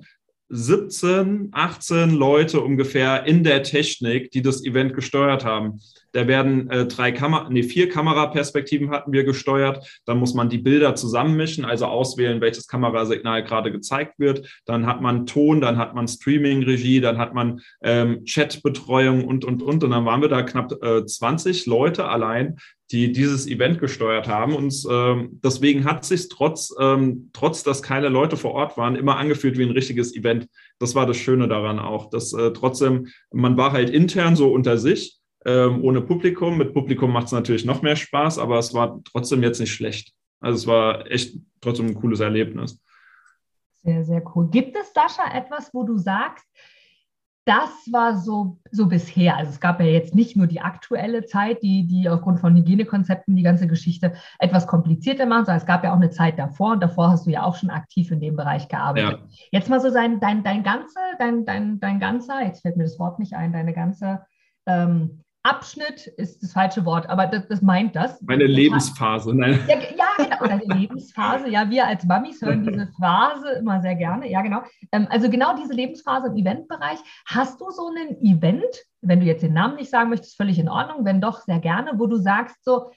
17, 0.49 1.49
18 1.51 2.11
Leute 2.11 2.61
ungefähr 2.61 3.25
in 3.25 3.43
der 3.43 3.63
Technik, 3.63 4.31
die 4.31 4.41
das 4.41 4.65
Event 4.65 4.95
gesteuert 4.95 5.45
haben. 5.45 5.79
Da 6.11 6.27
werden 6.27 6.69
äh, 6.71 6.87
drei 6.87 7.11
Kamera, 7.11 7.49
nee, 7.49 7.61
vier 7.61 7.87
Kameraperspektiven 7.87 8.89
hatten 8.89 9.11
wir 9.11 9.23
gesteuert. 9.23 10.01
Dann 10.05 10.17
muss 10.17 10.33
man 10.33 10.49
die 10.49 10.57
Bilder 10.57 10.95
zusammenmischen, 10.95 11.65
also 11.65 11.85
auswählen, 11.85 12.41
welches 12.41 12.67
Kamerasignal 12.67 13.43
gerade 13.43 13.71
gezeigt 13.71 14.17
wird. 14.17 14.61
Dann 14.65 14.87
hat 14.87 15.01
man 15.01 15.27
Ton, 15.27 15.61
dann 15.61 15.77
hat 15.77 15.93
man 15.93 16.07
Streaming-Regie, 16.07 16.99
dann 16.99 17.19
hat 17.19 17.35
man 17.35 17.61
ähm, 17.83 18.23
Chatbetreuung 18.25 19.25
und, 19.25 19.45
und, 19.45 19.61
und. 19.61 19.83
Und 19.83 19.91
dann 19.91 20.05
waren 20.05 20.21
wir 20.21 20.29
da 20.29 20.41
knapp 20.41 20.71
äh, 20.83 21.05
20 21.05 21.67
Leute 21.67 22.07
allein, 22.07 22.57
die 22.91 23.11
dieses 23.11 23.47
Event 23.47 23.79
gesteuert 23.79 24.27
haben. 24.27 24.55
Und 24.55 24.73
ähm, 24.89 25.39
deswegen 25.43 25.85
hat 25.85 26.03
sich 26.05 26.27
trotz, 26.29 26.73
ähm, 26.79 27.29
trotz, 27.33 27.63
dass 27.63 27.83
keine 27.83 28.09
Leute 28.09 28.35
vor 28.35 28.51
Ort 28.53 28.77
waren, 28.77 28.95
immer 28.95 29.17
angefühlt 29.17 29.57
wie 29.57 29.63
ein 29.63 29.71
richtiges 29.71 30.15
Event. 30.15 30.47
Das 30.79 30.95
war 30.95 31.05
das 31.05 31.17
Schöne 31.17 31.47
daran 31.47 31.77
auch, 31.77 32.09
dass 32.09 32.33
äh, 32.33 32.51
trotzdem, 32.51 33.07
man 33.31 33.57
war 33.57 33.71
halt 33.71 33.89
intern 33.89 34.35
so 34.35 34.51
unter 34.51 34.77
sich 34.77 35.19
ähm, 35.45 35.83
ohne 35.83 36.01
Publikum. 36.01 36.57
Mit 36.57 36.73
Publikum 36.73 37.11
macht 37.11 37.27
es 37.27 37.31
natürlich 37.31 37.65
noch 37.65 37.81
mehr 37.81 37.95
Spaß, 37.95 38.39
aber 38.39 38.57
es 38.57 38.73
war 38.73 38.99
trotzdem 39.03 39.43
jetzt 39.43 39.59
nicht 39.59 39.73
schlecht. 39.73 40.13
Also 40.39 40.57
es 40.57 40.67
war 40.67 41.11
echt 41.11 41.37
trotzdem 41.61 41.87
ein 41.87 41.95
cooles 41.95 42.21
Erlebnis. 42.21 42.81
Sehr, 43.83 44.03
sehr 44.03 44.23
cool. 44.35 44.49
Gibt 44.49 44.75
es, 44.75 44.91
Sascha, 44.93 45.31
etwas, 45.37 45.73
wo 45.73 45.83
du 45.83 45.97
sagst, 45.97 46.45
das 47.45 47.69
war 47.91 48.15
so, 48.17 48.59
so 48.69 48.87
bisher. 48.87 49.37
Also 49.37 49.51
es 49.51 49.59
gab 49.59 49.79
ja 49.79 49.87
jetzt 49.87 50.13
nicht 50.13 50.35
nur 50.35 50.45
die 50.45 50.61
aktuelle 50.61 51.25
Zeit, 51.25 51.63
die, 51.63 51.87
die 51.87 52.07
aufgrund 52.07 52.39
von 52.39 52.55
Hygienekonzepten 52.55 53.35
die 53.35 53.43
ganze 53.43 53.65
Geschichte 53.67 54.13
etwas 54.37 54.67
komplizierter 54.67 55.25
macht, 55.25 55.47
sondern 55.47 55.57
es 55.57 55.65
gab 55.65 55.83
ja 55.83 55.91
auch 55.91 55.97
eine 55.97 56.11
Zeit 56.11 56.37
davor 56.37 56.73
und 56.73 56.83
davor 56.83 57.09
hast 57.09 57.25
du 57.25 57.31
ja 57.31 57.43
auch 57.43 57.55
schon 57.55 57.69
aktiv 57.71 58.11
in 58.11 58.19
dem 58.19 58.35
Bereich 58.35 58.67
gearbeitet. 58.67 59.19
Ja. 59.19 59.37
Jetzt 59.51 59.69
mal 59.69 59.79
so 59.79 59.89
sein, 59.89 60.19
dein, 60.19 60.43
dein 60.43 60.63
ganze, 60.63 60.99
dein, 61.17 61.45
dein, 61.45 61.79
dein 61.79 61.99
ganzer, 61.99 62.43
jetzt 62.43 62.61
fällt 62.61 62.77
mir 62.77 62.83
das 62.83 62.99
Wort 62.99 63.17
nicht 63.19 63.33
ein, 63.33 63.51
deine 63.51 63.73
ganze 63.73 64.21
ähm, 64.67 65.23
Abschnitt 65.43 66.05
ist 66.05 66.43
das 66.43 66.51
falsche 66.51 66.83
Wort, 66.83 67.07
aber 67.07 67.25
das, 67.25 67.47
das 67.47 67.61
meint 67.61 67.95
das. 67.95 68.21
Meine 68.21 68.45
Lebensphase. 68.45 69.33
Nein. 69.33 69.59
Ja, 69.69 69.77
ja, 69.95 70.07
genau, 70.17 70.45
deine 70.45 70.65
Lebensphase. 70.65 71.49
Ja, 71.49 71.69
wir 71.69 71.87
als 71.87 72.03
Mamis 72.03 72.41
hören 72.41 72.63
diese 72.63 72.87
Phase 72.99 73.51
immer 73.51 73.81
sehr 73.81 73.95
gerne. 73.95 74.29
Ja, 74.29 74.41
genau. 74.41 74.63
Ähm, 74.91 75.07
also 75.09 75.29
genau 75.29 75.55
diese 75.55 75.73
Lebensphase 75.73 76.27
im 76.27 76.35
Eventbereich. 76.35 76.99
Hast 77.25 77.61
du 77.61 77.69
so 77.69 77.87
ein 77.87 78.21
Event, 78.21 78.63
wenn 79.01 79.21
du 79.21 79.25
jetzt 79.25 79.43
den 79.43 79.53
Namen 79.53 79.75
nicht 79.75 79.89
sagen 79.89 80.09
möchtest, 80.09 80.35
völlig 80.35 80.59
in 80.59 80.67
Ordnung, 80.67 81.05
wenn 81.05 81.21
doch, 81.21 81.39
sehr 81.39 81.59
gerne, 81.59 81.93
wo 81.95 82.07
du 82.07 82.17
sagst 82.17 82.63
so, 82.65 82.91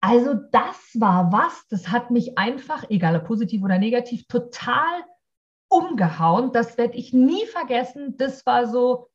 also 0.00 0.34
das 0.34 0.90
war 0.98 1.30
was, 1.30 1.68
das 1.68 1.92
hat 1.92 2.10
mich 2.10 2.36
einfach, 2.36 2.90
egal 2.90 3.14
ob 3.14 3.24
positiv 3.24 3.62
oder 3.62 3.78
negativ, 3.78 4.26
total 4.26 5.04
umgehauen. 5.70 6.50
Das 6.52 6.76
werde 6.76 6.96
ich 6.96 7.12
nie 7.12 7.46
vergessen. 7.46 8.16
Das 8.16 8.44
war 8.46 8.66
so 8.66 9.08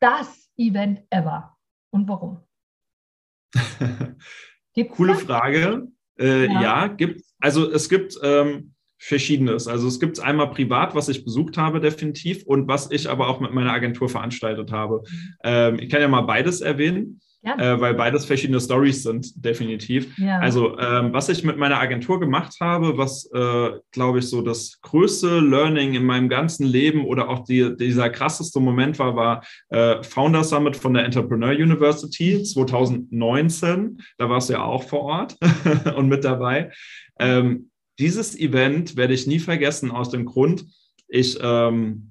das 0.00 0.50
Event 0.58 1.02
ever. 1.08 1.57
Und 1.90 2.08
warum? 2.08 2.40
Coole 4.90 5.14
das? 5.14 5.22
Frage. 5.22 5.88
Äh, 6.18 6.46
ja. 6.46 6.62
ja, 6.62 6.86
gibt 6.88 7.22
Also 7.40 7.70
es 7.70 7.88
gibt 7.88 8.18
ähm, 8.22 8.74
Verschiedenes. 8.98 9.68
Also 9.68 9.86
es 9.86 10.00
gibt 10.00 10.18
einmal 10.20 10.50
privat, 10.50 10.94
was 10.94 11.08
ich 11.08 11.24
besucht 11.24 11.56
habe, 11.56 11.80
definitiv, 11.80 12.44
und 12.44 12.66
was 12.66 12.90
ich 12.90 13.08
aber 13.08 13.28
auch 13.28 13.40
mit 13.40 13.52
meiner 13.52 13.72
Agentur 13.72 14.08
veranstaltet 14.08 14.72
habe. 14.72 15.02
Mhm. 15.08 15.34
Ähm, 15.44 15.78
ich 15.78 15.88
kann 15.88 16.00
ja 16.00 16.08
mal 16.08 16.22
beides 16.22 16.60
erwähnen. 16.60 17.20
Äh, 17.42 17.80
weil 17.80 17.94
beides 17.94 18.24
verschiedene 18.24 18.60
Stories 18.60 19.02
sind, 19.02 19.44
definitiv. 19.44 20.16
Ja. 20.18 20.38
Also, 20.40 20.78
ähm, 20.78 21.12
was 21.12 21.28
ich 21.28 21.44
mit 21.44 21.56
meiner 21.56 21.80
Agentur 21.80 22.18
gemacht 22.20 22.56
habe, 22.60 22.98
was, 22.98 23.30
äh, 23.32 23.70
glaube 23.92 24.18
ich, 24.18 24.28
so 24.28 24.42
das 24.42 24.80
größte 24.82 25.40
Learning 25.40 25.94
in 25.94 26.04
meinem 26.04 26.28
ganzen 26.28 26.66
Leben 26.66 27.04
oder 27.04 27.28
auch 27.28 27.44
die, 27.44 27.76
dieser 27.76 28.10
krasseste 28.10 28.60
Moment 28.60 28.98
war, 28.98 29.16
war 29.16 29.44
äh, 29.68 30.02
Founder 30.02 30.44
Summit 30.44 30.76
von 30.76 30.94
der 30.94 31.04
Entrepreneur 31.04 31.50
University 31.50 32.42
2019. 32.42 34.00
Da 34.18 34.28
warst 34.28 34.48
du 34.48 34.54
ja 34.54 34.64
auch 34.64 34.82
vor 34.82 35.02
Ort 35.02 35.36
und 35.96 36.08
mit 36.08 36.24
dabei. 36.24 36.72
Ähm, 37.18 37.70
dieses 37.98 38.38
Event 38.38 38.96
werde 38.96 39.14
ich 39.14 39.26
nie 39.26 39.40
vergessen 39.40 39.90
aus 39.90 40.10
dem 40.10 40.24
Grund, 40.24 40.66
ich 41.08 41.38
ähm, 41.42 42.08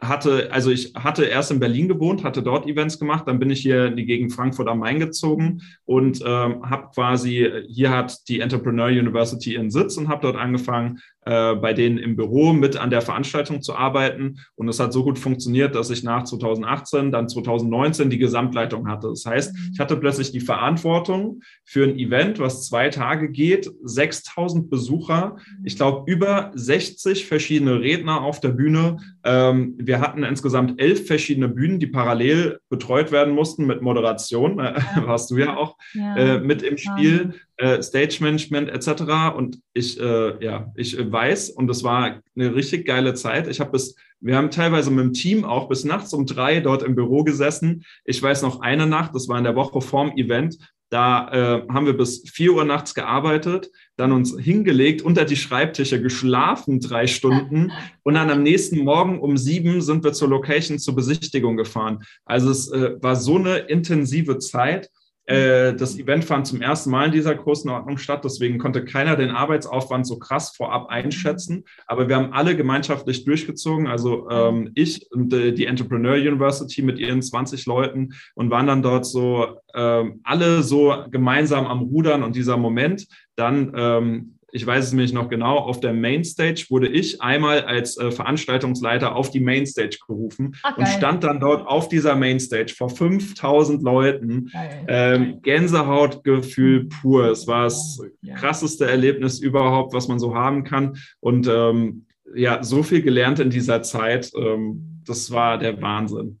hatte, 0.00 0.52
also 0.52 0.70
ich 0.70 0.92
hatte 0.94 1.24
erst 1.24 1.50
in 1.50 1.60
Berlin 1.60 1.88
gewohnt, 1.88 2.22
hatte 2.22 2.42
dort 2.42 2.66
Events 2.66 2.98
gemacht, 2.98 3.26
dann 3.26 3.38
bin 3.38 3.50
ich 3.50 3.60
hier 3.60 3.86
in 3.86 3.96
die 3.96 4.04
Gegend 4.04 4.32
Frankfurt 4.32 4.68
am 4.68 4.80
Main 4.80 5.00
gezogen 5.00 5.62
und 5.84 6.20
ähm, 6.24 6.68
habe 6.68 6.90
quasi, 6.94 7.64
hier 7.68 7.90
hat 7.90 8.28
die 8.28 8.40
Entrepreneur 8.40 8.88
University 8.88 9.54
ihren 9.54 9.70
Sitz 9.70 9.96
und 9.96 10.08
habe 10.08 10.22
dort 10.22 10.36
angefangen, 10.36 11.00
äh, 11.26 11.54
bei 11.56 11.72
denen 11.72 11.98
im 11.98 12.16
Büro 12.16 12.52
mit 12.52 12.76
an 12.76 12.90
der 12.90 13.02
Veranstaltung 13.02 13.60
zu 13.60 13.74
arbeiten. 13.74 14.38
Und 14.54 14.68
es 14.68 14.80
hat 14.80 14.92
so 14.92 15.04
gut 15.04 15.18
funktioniert, 15.18 15.74
dass 15.74 15.90
ich 15.90 16.02
nach 16.02 16.24
2018, 16.24 17.10
dann 17.10 17.28
2019 17.28 18.10
die 18.10 18.18
Gesamtleitung 18.18 18.88
hatte. 18.88 19.08
Das 19.08 19.26
heißt, 19.26 19.52
mhm. 19.52 19.70
ich 19.74 19.80
hatte 19.80 19.96
plötzlich 19.96 20.32
die 20.32 20.40
Verantwortung 20.40 21.40
für 21.64 21.84
ein 21.84 21.98
Event, 21.98 22.38
was 22.38 22.66
zwei 22.66 22.88
Tage 22.90 23.30
geht, 23.30 23.70
6000 23.82 24.70
Besucher, 24.70 25.36
ich 25.64 25.74
mhm. 25.74 25.78
glaube 25.78 26.10
über 26.10 26.52
60 26.54 27.26
verschiedene 27.26 27.80
Redner 27.80 28.22
auf 28.22 28.40
der 28.40 28.50
Bühne. 28.50 28.98
Ähm, 29.24 29.74
wir 29.78 30.00
hatten 30.00 30.22
insgesamt 30.22 30.80
elf 30.80 31.06
verschiedene 31.06 31.48
Bühnen, 31.48 31.80
die 31.80 31.88
parallel 31.88 32.60
betreut 32.68 33.10
werden 33.12 33.34
mussten 33.34 33.66
mit 33.66 33.82
Moderation. 33.82 34.58
Äh, 34.60 34.74
ja. 34.74 35.06
warst 35.06 35.30
du 35.30 35.38
ja 35.38 35.56
auch 35.56 35.76
ja. 35.94 36.16
Äh, 36.16 36.40
mit 36.40 36.62
im 36.62 36.76
Spiel 36.76 37.34
äh, 37.58 37.82
Stage 37.82 38.18
Management 38.20 38.68
etc. 38.68 39.34
Und 39.36 39.60
ich, 39.72 39.98
äh, 40.00 40.44
ja, 40.44 40.72
ich 40.76 40.96
weiß, 40.98 41.50
und 41.50 41.68
das 41.68 41.82
war 41.82 42.20
eine 42.36 42.54
richtig 42.54 42.86
geile 42.86 43.14
Zeit. 43.14 43.48
Ich 43.48 43.60
habe 43.60 43.72
bis, 43.72 43.96
wir 44.20 44.36
haben 44.36 44.50
teilweise 44.50 44.90
mit 44.90 45.04
dem 45.04 45.12
Team 45.12 45.44
auch 45.44 45.68
bis 45.68 45.84
nachts 45.84 46.12
um 46.12 46.26
drei 46.26 46.60
dort 46.60 46.82
im 46.82 46.94
Büro 46.94 47.24
gesessen. 47.24 47.84
Ich 48.04 48.22
weiß 48.22 48.42
noch 48.42 48.60
eine 48.60 48.86
Nacht, 48.86 49.14
das 49.14 49.28
war 49.28 49.38
in 49.38 49.44
der 49.44 49.56
Woche 49.56 49.80
vorm 49.80 50.12
Event. 50.16 50.58
Da 50.88 51.28
äh, 51.32 51.66
haben 51.68 51.86
wir 51.86 51.96
bis 51.96 52.30
vier 52.30 52.52
Uhr 52.52 52.64
nachts 52.64 52.94
gearbeitet, 52.94 53.70
dann 53.96 54.12
uns 54.12 54.38
hingelegt, 54.38 55.02
unter 55.02 55.24
die 55.24 55.34
Schreibtische 55.34 56.00
geschlafen 56.00 56.78
drei 56.78 57.08
Stunden 57.08 57.72
und 58.04 58.14
dann 58.14 58.30
am 58.30 58.44
nächsten 58.44 58.84
Morgen 58.84 59.18
um 59.18 59.36
sieben 59.36 59.80
sind 59.80 60.04
wir 60.04 60.12
zur 60.12 60.28
Location 60.28 60.78
zur 60.78 60.94
Besichtigung 60.94 61.56
gefahren. 61.56 62.04
Also 62.24 62.50
es 62.50 62.70
äh, 62.70 63.02
war 63.02 63.16
so 63.16 63.34
eine 63.34 63.56
intensive 63.56 64.38
Zeit 64.38 64.86
äh, 64.86 65.05
das 65.26 65.98
Event 65.98 66.24
fand 66.24 66.46
zum 66.46 66.62
ersten 66.62 66.90
Mal 66.90 67.06
in 67.06 67.12
dieser 67.12 67.34
Größenordnung 67.34 67.98
statt, 67.98 68.24
deswegen 68.24 68.58
konnte 68.58 68.84
keiner 68.84 69.16
den 69.16 69.30
Arbeitsaufwand 69.30 70.06
so 70.06 70.18
krass 70.18 70.54
vorab 70.56 70.88
einschätzen. 70.88 71.64
Aber 71.86 72.08
wir 72.08 72.16
haben 72.16 72.32
alle 72.32 72.56
gemeinschaftlich 72.56 73.24
durchgezogen, 73.24 73.88
also 73.88 74.30
ähm, 74.30 74.70
ich 74.74 75.10
und 75.10 75.32
äh, 75.32 75.52
die 75.52 75.66
Entrepreneur 75.66 76.14
University 76.14 76.82
mit 76.82 76.98
ihren 76.98 77.22
20 77.22 77.66
Leuten 77.66 78.14
und 78.34 78.50
waren 78.50 78.68
dann 78.68 78.82
dort 78.82 79.04
so 79.04 79.58
ähm, 79.74 80.20
alle 80.22 80.62
so 80.62 80.94
gemeinsam 81.10 81.66
am 81.66 81.80
Rudern 81.80 82.22
und 82.22 82.36
dieser 82.36 82.56
Moment 82.56 83.06
dann 83.36 83.72
ähm, 83.76 84.35
ich 84.56 84.66
weiß 84.66 84.86
es 84.86 84.92
nämlich 84.92 85.12
noch 85.12 85.28
genau, 85.28 85.58
auf 85.58 85.80
der 85.80 85.92
Mainstage 85.92 86.64
wurde 86.70 86.88
ich 86.88 87.20
einmal 87.20 87.60
als 87.66 87.98
äh, 87.98 88.10
Veranstaltungsleiter 88.10 89.14
auf 89.14 89.30
die 89.30 89.40
Mainstage 89.40 89.98
gerufen 90.06 90.56
Ach, 90.62 90.78
und 90.78 90.88
stand 90.88 91.24
dann 91.24 91.40
dort 91.40 91.66
auf 91.66 91.90
dieser 91.90 92.16
Mainstage 92.16 92.72
vor 92.76 92.88
5000 92.88 93.82
Leuten. 93.82 94.50
Ähm, 94.88 95.42
Gänsehautgefühl 95.42 96.88
pur. 96.88 97.26
Es 97.26 97.46
war 97.46 97.64
das 97.64 98.00
krasseste 98.34 98.86
Erlebnis 98.86 99.40
überhaupt, 99.40 99.92
was 99.92 100.08
man 100.08 100.18
so 100.18 100.34
haben 100.34 100.64
kann. 100.64 100.96
Und 101.20 101.46
ähm, 101.48 102.06
ja, 102.34 102.62
so 102.62 102.82
viel 102.82 103.02
gelernt 103.02 103.38
in 103.40 103.50
dieser 103.50 103.82
Zeit. 103.82 104.30
Ähm, 104.34 105.02
das 105.04 105.30
war 105.30 105.58
der 105.58 105.82
Wahnsinn. 105.82 106.40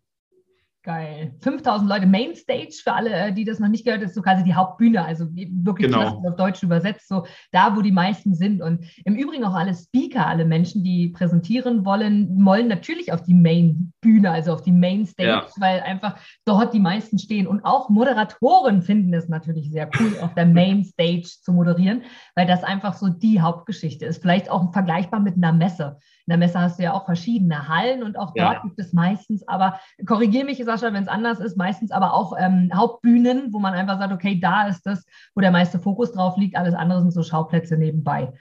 Geil. 0.86 1.34
5000 1.40 1.90
Leute, 1.90 2.06
Mainstage, 2.06 2.80
für 2.80 2.92
alle, 2.92 3.10
äh, 3.10 3.32
die 3.32 3.44
das 3.44 3.58
noch 3.58 3.66
nicht 3.66 3.84
gehört 3.84 4.02
haben, 4.02 4.06
ist 4.06 4.14
so 4.14 4.22
quasi 4.22 4.44
die 4.44 4.54
Hauptbühne, 4.54 5.04
also 5.04 5.26
wirklich 5.34 5.90
genau. 5.90 6.22
auf 6.24 6.36
Deutsch 6.36 6.62
übersetzt, 6.62 7.08
so 7.08 7.26
da, 7.50 7.74
wo 7.74 7.80
die 7.82 7.90
meisten 7.90 8.36
sind. 8.36 8.62
Und 8.62 8.84
im 9.04 9.16
Übrigen 9.16 9.42
auch 9.42 9.54
alle 9.54 9.74
Speaker, 9.74 10.28
alle 10.28 10.44
Menschen, 10.44 10.84
die 10.84 11.08
präsentieren 11.08 11.84
wollen, 11.84 12.44
wollen 12.44 12.68
natürlich 12.68 13.12
auf 13.12 13.22
die 13.22 13.34
Mainbühne, 13.34 14.30
also 14.30 14.52
auf 14.52 14.62
die 14.62 14.70
Mainstage, 14.70 15.28
ja. 15.28 15.46
weil 15.58 15.80
einfach 15.80 16.20
dort 16.44 16.72
die 16.72 16.78
meisten 16.78 17.18
stehen. 17.18 17.48
Und 17.48 17.64
auch 17.64 17.88
Moderatoren 17.88 18.80
finden 18.80 19.12
es 19.12 19.28
natürlich 19.28 19.72
sehr 19.72 19.90
cool, 19.98 20.16
auf 20.22 20.34
der 20.34 20.46
Mainstage 20.46 21.26
zu 21.42 21.52
moderieren, 21.52 22.02
weil 22.36 22.46
das 22.46 22.62
einfach 22.62 22.94
so 22.94 23.08
die 23.08 23.40
Hauptgeschichte 23.40 24.06
ist. 24.06 24.22
Vielleicht 24.22 24.48
auch 24.52 24.72
vergleichbar 24.72 25.18
mit 25.18 25.34
einer 25.34 25.52
Messe. 25.52 25.98
In 26.26 26.32
der 26.32 26.38
Messe 26.38 26.60
hast 26.60 26.78
du 26.78 26.82
ja 26.82 26.92
auch 26.92 27.04
verschiedene 27.04 27.68
Hallen 27.68 28.02
und 28.02 28.18
auch 28.18 28.34
dort 28.34 28.54
ja. 28.54 28.62
gibt 28.62 28.78
es 28.80 28.92
meistens, 28.92 29.46
aber 29.46 29.78
korrigiere 30.06 30.44
mich, 30.44 30.58
Sascha, 30.76 30.92
wenn 30.92 31.02
es 31.02 31.08
anders 31.08 31.40
ist, 31.40 31.56
meistens 31.56 31.90
aber 31.90 32.14
auch 32.14 32.34
ähm, 32.38 32.70
Hauptbühnen, 32.74 33.52
wo 33.52 33.58
man 33.58 33.74
einfach 33.74 33.98
sagt, 33.98 34.12
okay, 34.12 34.38
da 34.40 34.66
ist 34.66 34.86
das, 34.86 35.04
wo 35.34 35.40
der 35.40 35.50
meiste 35.50 35.78
Fokus 35.78 36.12
drauf 36.12 36.36
liegt, 36.36 36.56
alles 36.56 36.74
andere 36.74 37.00
sind 37.00 37.12
so 37.12 37.22
Schauplätze 37.22 37.76
nebenbei. 37.76 38.32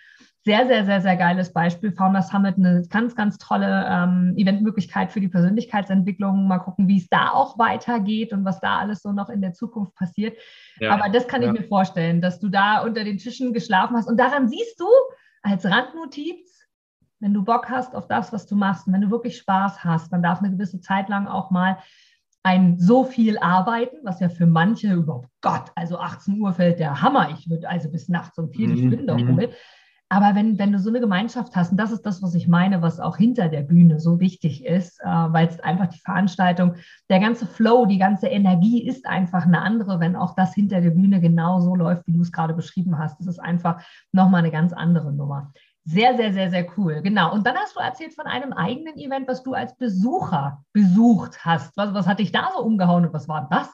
Sehr, 0.44 0.68
sehr, 0.68 0.86
sehr, 0.86 1.02
sehr 1.02 1.16
geiles 1.16 1.52
Beispiel. 1.52 1.92
Founders 1.92 2.30
Summit, 2.30 2.58
eine 2.58 2.84
ganz, 2.92 3.16
ganz 3.16 3.40
tolle 3.40 3.88
ähm, 3.90 4.36
Eventmöglichkeit 4.38 5.12
für 5.12 5.20
die 5.20 5.28
Persönlichkeitsentwicklung. 5.28 6.48
Mal 6.48 6.60
gucken, 6.60 6.88
wie 6.88 7.00
es 7.00 7.10
da 7.10 7.32
auch 7.32 7.58
weitergeht 7.58 8.32
und 8.32 8.46
was 8.46 8.60
da 8.60 8.78
alles 8.78 9.02
so 9.02 9.12
noch 9.12 9.30
in 9.30 9.42
der 9.42 9.54
Zukunft 9.54 9.96
passiert. 9.96 10.38
Ja, 10.80 10.92
Aber 10.92 11.10
das 11.10 11.28
kann 11.28 11.42
ja. 11.42 11.48
ich 11.48 11.60
mir 11.60 11.68
vorstellen, 11.68 12.22
dass 12.22 12.40
du 12.40 12.50
da 12.50 12.84
unter 12.84 13.04
den 13.04 13.18
Tischen 13.18 13.54
geschlafen 13.54 13.98
hast. 13.98 14.08
Und 14.08 14.20
daran 14.20 14.48
siehst 14.48 14.80
du 14.80 14.86
als 15.42 15.66
Randnotiz, 15.66 16.68
wenn 17.20 17.34
du 17.34 17.44
Bock 17.44 17.68
hast 17.70 17.96
auf 17.96 18.08
das, 18.08 18.32
was 18.32 18.46
du 18.46 18.56
machst, 18.56 18.86
und 18.86 18.94
wenn 18.94 19.02
du 19.02 19.10
wirklich 19.10 19.38
Spaß 19.38 19.84
hast, 19.84 20.14
dann 20.14 20.22
darf 20.22 20.40
eine 20.40 20.52
gewisse 20.52 20.80
Zeit 20.80 21.10
lang 21.10 21.26
auch 21.26 21.50
mal 21.50 21.80
ein 22.46 22.78
so 22.78 23.04
viel 23.04 23.40
arbeiten, 23.40 23.98
was 24.04 24.20
ja 24.20 24.30
für 24.30 24.46
manche 24.46 24.94
überhaupt 24.94 25.30
Gott, 25.42 25.72
also 25.74 25.98
18 25.98 26.40
Uhr 26.40 26.54
fällt 26.54 26.80
der 26.80 27.02
Hammer. 27.02 27.30
Ich 27.32 27.50
würde 27.50 27.68
also 27.68 27.90
bis 27.90 28.08
nachts 28.08 28.38
um 28.38 28.52
vier, 28.52 28.70
ich 28.70 28.88
bin 28.88 29.08
doch 29.08 29.18
rummel. 29.18 29.50
Aber 30.10 30.36
wenn, 30.36 30.60
wenn 30.60 30.72
du 30.72 30.78
so 30.78 30.90
eine 30.90 31.00
Gemeinschaft 31.00 31.56
hast, 31.56 31.72
und 31.72 31.78
das 31.78 31.92
ist 31.92 32.04
das, 32.04 32.22
was 32.22 32.36
ich 32.36 32.48
meine, 32.48 32.84
was 32.84 33.00
auch 33.00 33.18
hinter 33.18 33.50
der 33.50 33.64
Bühne 33.64 34.00
so 34.00 34.20
wichtig 34.20 34.64
ist, 34.64 35.02
äh, 35.02 35.08
weil 35.08 35.48
es 35.48 35.60
einfach 35.60 35.88
die 35.88 36.00
Veranstaltung, 36.00 36.76
der 37.10 37.20
ganze 37.20 37.48
Flow, 37.48 37.88
die 37.88 37.98
ganze 37.98 38.28
Energie 38.28 38.86
ist 38.88 39.08
einfach 39.08 39.48
eine 39.48 39.64
andere, 39.64 40.00
wenn 40.00 40.16
auch 40.16 40.36
das 40.36 40.54
hinter 40.54 40.82
der 40.82 40.92
Bühne 40.92 41.22
genau 41.22 41.60
so 41.62 41.76
läuft, 41.76 42.06
wie 42.06 42.14
du 42.14 42.22
es 42.22 42.32
gerade 42.32 42.54
beschrieben 42.54 43.00
hast. 43.00 43.20
Das 43.20 43.26
ist 43.26 43.40
einfach 43.40 43.84
nochmal 44.12 44.42
eine 44.42 44.52
ganz 44.52 44.72
andere 44.72 45.12
Nummer. 45.12 45.52
Sehr, 45.88 46.18
sehr, 46.18 46.34
sehr, 46.34 46.50
sehr 46.50 46.68
cool. 46.78 47.02
Genau. 47.04 47.32
Und 47.32 47.46
dann 47.46 47.56
hast 47.56 47.76
du 47.76 47.80
erzählt 47.80 48.16
von 48.16 48.26
einem 48.26 48.54
eigenen 48.54 48.98
Event, 48.98 49.28
was 49.28 49.44
du 49.44 49.54
als 49.54 49.78
Besucher 49.78 50.64
besucht 50.74 51.46
hast. 51.46 51.78
Was, 51.78 51.94
was 51.94 52.08
hat 52.08 52.20
dich 52.20 52.32
da 52.32 52.50
so 52.56 52.64
umgehauen 52.64 53.06
und 53.06 53.14
was 53.14 53.28
war 53.28 53.48
das? 53.52 53.70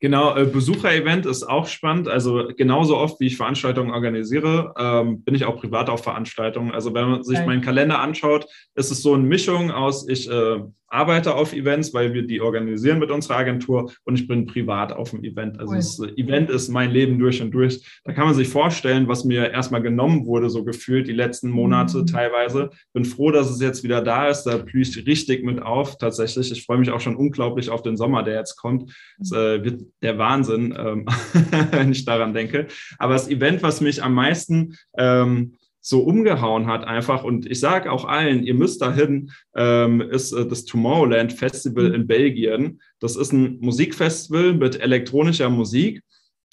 Genau, 0.00 0.34
äh, 0.34 0.46
Besucherevent 0.46 1.26
ist 1.26 1.44
auch 1.44 1.68
spannend. 1.68 2.08
Also 2.08 2.48
genauso 2.56 2.96
oft, 2.96 3.20
wie 3.20 3.28
ich 3.28 3.36
Veranstaltungen 3.36 3.92
organisiere, 3.92 4.74
ähm, 4.76 5.22
bin 5.22 5.36
ich 5.36 5.44
auch 5.44 5.60
privat 5.60 5.88
auf 5.88 6.02
Veranstaltungen. 6.02 6.72
Also 6.72 6.92
wenn 6.92 7.08
man 7.08 7.22
sich 7.22 7.38
meinen 7.46 7.62
Kalender 7.62 8.00
anschaut, 8.00 8.46
ist 8.74 8.90
es 8.90 9.00
so 9.00 9.14
eine 9.14 9.22
Mischung 9.22 9.70
aus, 9.70 10.08
ich 10.08 10.28
äh, 10.28 10.60
arbeite 10.92 11.34
auf 11.34 11.54
Events, 11.54 11.94
weil 11.94 12.12
wir 12.12 12.26
die 12.26 12.40
organisieren 12.40 12.98
mit 12.98 13.10
unserer 13.10 13.36
Agentur 13.36 13.90
und 14.04 14.14
ich 14.14 14.28
bin 14.28 14.46
privat 14.46 14.92
auf 14.92 15.10
dem 15.10 15.24
Event. 15.24 15.58
Also 15.58 15.72
cool. 15.72 15.78
das 15.78 16.18
Event 16.18 16.50
ist 16.50 16.68
mein 16.68 16.90
Leben 16.90 17.18
durch 17.18 17.40
und 17.40 17.50
durch. 17.50 17.82
Da 18.04 18.12
kann 18.12 18.26
man 18.26 18.34
sich 18.34 18.48
vorstellen, 18.48 19.08
was 19.08 19.24
mir 19.24 19.50
erstmal 19.50 19.80
genommen 19.80 20.26
wurde, 20.26 20.50
so 20.50 20.64
gefühlt 20.64 21.08
die 21.08 21.12
letzten 21.12 21.50
Monate 21.50 21.98
mhm. 21.98 22.06
teilweise. 22.06 22.70
Bin 22.92 23.06
froh, 23.06 23.30
dass 23.30 23.50
es 23.50 23.60
jetzt 23.60 23.82
wieder 23.82 24.02
da 24.02 24.28
ist. 24.28 24.44
Da 24.44 24.58
blühe 24.58 24.82
ich 24.82 25.06
richtig 25.06 25.44
mit 25.44 25.62
auf, 25.62 25.96
tatsächlich. 25.96 26.52
Ich 26.52 26.64
freue 26.64 26.78
mich 26.78 26.90
auch 26.90 27.00
schon 27.00 27.16
unglaublich 27.16 27.70
auf 27.70 27.82
den 27.82 27.96
Sommer, 27.96 28.22
der 28.22 28.36
jetzt 28.36 28.56
kommt. 28.56 28.92
Es 29.18 29.32
äh, 29.32 29.64
wird 29.64 29.82
der 30.02 30.18
Wahnsinn, 30.18 30.74
ähm, 30.76 31.06
wenn 31.70 31.92
ich 31.92 32.04
daran 32.04 32.34
denke. 32.34 32.66
Aber 32.98 33.14
das 33.14 33.28
Event, 33.28 33.62
was 33.62 33.80
mich 33.80 34.02
am 34.02 34.12
meisten 34.12 34.76
ähm, 34.98 35.54
so 35.82 36.00
umgehauen 36.00 36.68
hat 36.68 36.84
einfach. 36.84 37.24
Und 37.24 37.44
ich 37.44 37.60
sage 37.60 37.90
auch 37.90 38.04
allen, 38.04 38.44
ihr 38.44 38.54
müsst 38.54 38.80
dahin, 38.80 39.32
ähm, 39.54 40.00
ist 40.00 40.32
äh, 40.32 40.46
das 40.46 40.64
Tomorrowland 40.64 41.32
Festival 41.32 41.92
in 41.92 42.06
Belgien. 42.06 42.80
Das 43.00 43.16
ist 43.16 43.32
ein 43.32 43.58
Musikfestival 43.60 44.54
mit 44.54 44.80
elektronischer 44.80 45.50
Musik. 45.50 46.02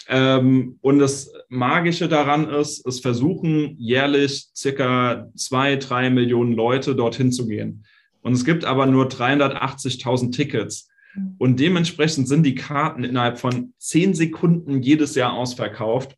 Ähm, 0.08 0.80
und 0.82 0.98
das 0.98 1.32
Magische 1.50 2.10
daran 2.10 2.50
ist, 2.50 2.86
es 2.88 3.00
versuchen 3.00 3.76
jährlich 3.78 4.48
circa 4.56 5.30
zwei, 5.36 5.76
drei 5.76 6.10
Millionen 6.10 6.54
Leute 6.54 6.96
dorthin 6.96 7.32
zu 7.32 7.48
gehen. 7.48 7.86
Und 8.22 8.34
es 8.34 8.44
gibt 8.44 8.66
aber 8.66 8.88
nur 8.88 9.08
380.000 9.08 10.32
Tickets. 10.32 10.90
Mhm. 11.14 11.36
Und 11.38 11.60
dementsprechend 11.60 12.28
sind 12.28 12.44
die 12.44 12.56
Karten 12.56 13.04
innerhalb 13.04 13.38
von 13.38 13.74
zehn 13.78 14.16
Sekunden 14.16 14.82
jedes 14.82 15.14
Jahr 15.14 15.34
ausverkauft. 15.34 16.16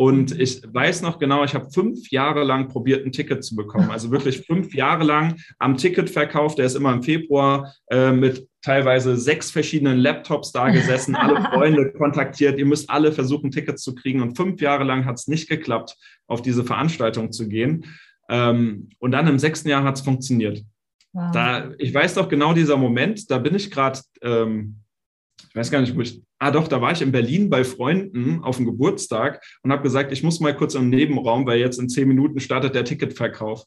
Und 0.00 0.38
ich 0.38 0.62
weiß 0.64 1.02
noch 1.02 1.18
genau, 1.18 1.42
ich 1.42 1.54
habe 1.54 1.72
fünf 1.72 2.12
Jahre 2.12 2.44
lang 2.44 2.68
probiert, 2.68 3.04
ein 3.04 3.10
Ticket 3.10 3.42
zu 3.42 3.56
bekommen. 3.56 3.90
Also 3.90 4.12
wirklich 4.12 4.38
fünf 4.46 4.72
Jahre 4.72 5.02
lang 5.02 5.40
am 5.58 5.76
Ticketverkauf, 5.76 6.54
der 6.54 6.66
ist 6.66 6.76
immer 6.76 6.92
im 6.92 7.02
Februar 7.02 7.74
äh, 7.90 8.12
mit 8.12 8.46
teilweise 8.62 9.16
sechs 9.16 9.50
verschiedenen 9.50 9.98
Laptops 9.98 10.52
da 10.52 10.68
gesessen, 10.68 11.16
alle 11.16 11.42
Freunde 11.52 11.92
kontaktiert. 11.92 12.60
Ihr 12.60 12.66
müsst 12.66 12.88
alle 12.88 13.10
versuchen, 13.10 13.50
Tickets 13.50 13.82
zu 13.82 13.96
kriegen. 13.96 14.22
Und 14.22 14.36
fünf 14.36 14.60
Jahre 14.60 14.84
lang 14.84 15.04
hat 15.04 15.16
es 15.16 15.26
nicht 15.26 15.48
geklappt, 15.48 15.96
auf 16.28 16.42
diese 16.42 16.62
Veranstaltung 16.62 17.32
zu 17.32 17.48
gehen. 17.48 17.84
Ähm, 18.28 18.90
und 19.00 19.10
dann 19.10 19.26
im 19.26 19.40
sechsten 19.40 19.68
Jahr 19.68 19.82
hat 19.82 19.96
es 19.96 20.02
funktioniert. 20.02 20.62
Wow. 21.12 21.32
Da, 21.32 21.70
ich 21.78 21.92
weiß 21.92 22.14
doch 22.14 22.28
genau 22.28 22.52
dieser 22.52 22.76
Moment, 22.76 23.28
da 23.32 23.38
bin 23.38 23.56
ich 23.56 23.72
gerade, 23.72 23.98
ähm, 24.22 24.76
ich 25.48 25.54
weiß 25.54 25.70
gar 25.70 25.80
nicht, 25.80 25.96
wo 25.96 26.00
ich, 26.00 26.22
ah 26.38 26.50
doch, 26.50 26.68
da 26.68 26.80
war 26.80 26.92
ich 26.92 27.02
in 27.02 27.12
Berlin 27.12 27.50
bei 27.50 27.64
Freunden 27.64 28.42
auf 28.42 28.56
dem 28.56 28.66
Geburtstag 28.66 29.42
und 29.62 29.72
habe 29.72 29.82
gesagt, 29.82 30.12
ich 30.12 30.22
muss 30.22 30.40
mal 30.40 30.54
kurz 30.54 30.74
im 30.74 30.88
Nebenraum, 30.88 31.46
weil 31.46 31.58
jetzt 31.58 31.78
in 31.78 31.88
zehn 31.88 32.08
Minuten 32.08 32.40
startet 32.40 32.74
der 32.74 32.84
Ticketverkauf. 32.84 33.64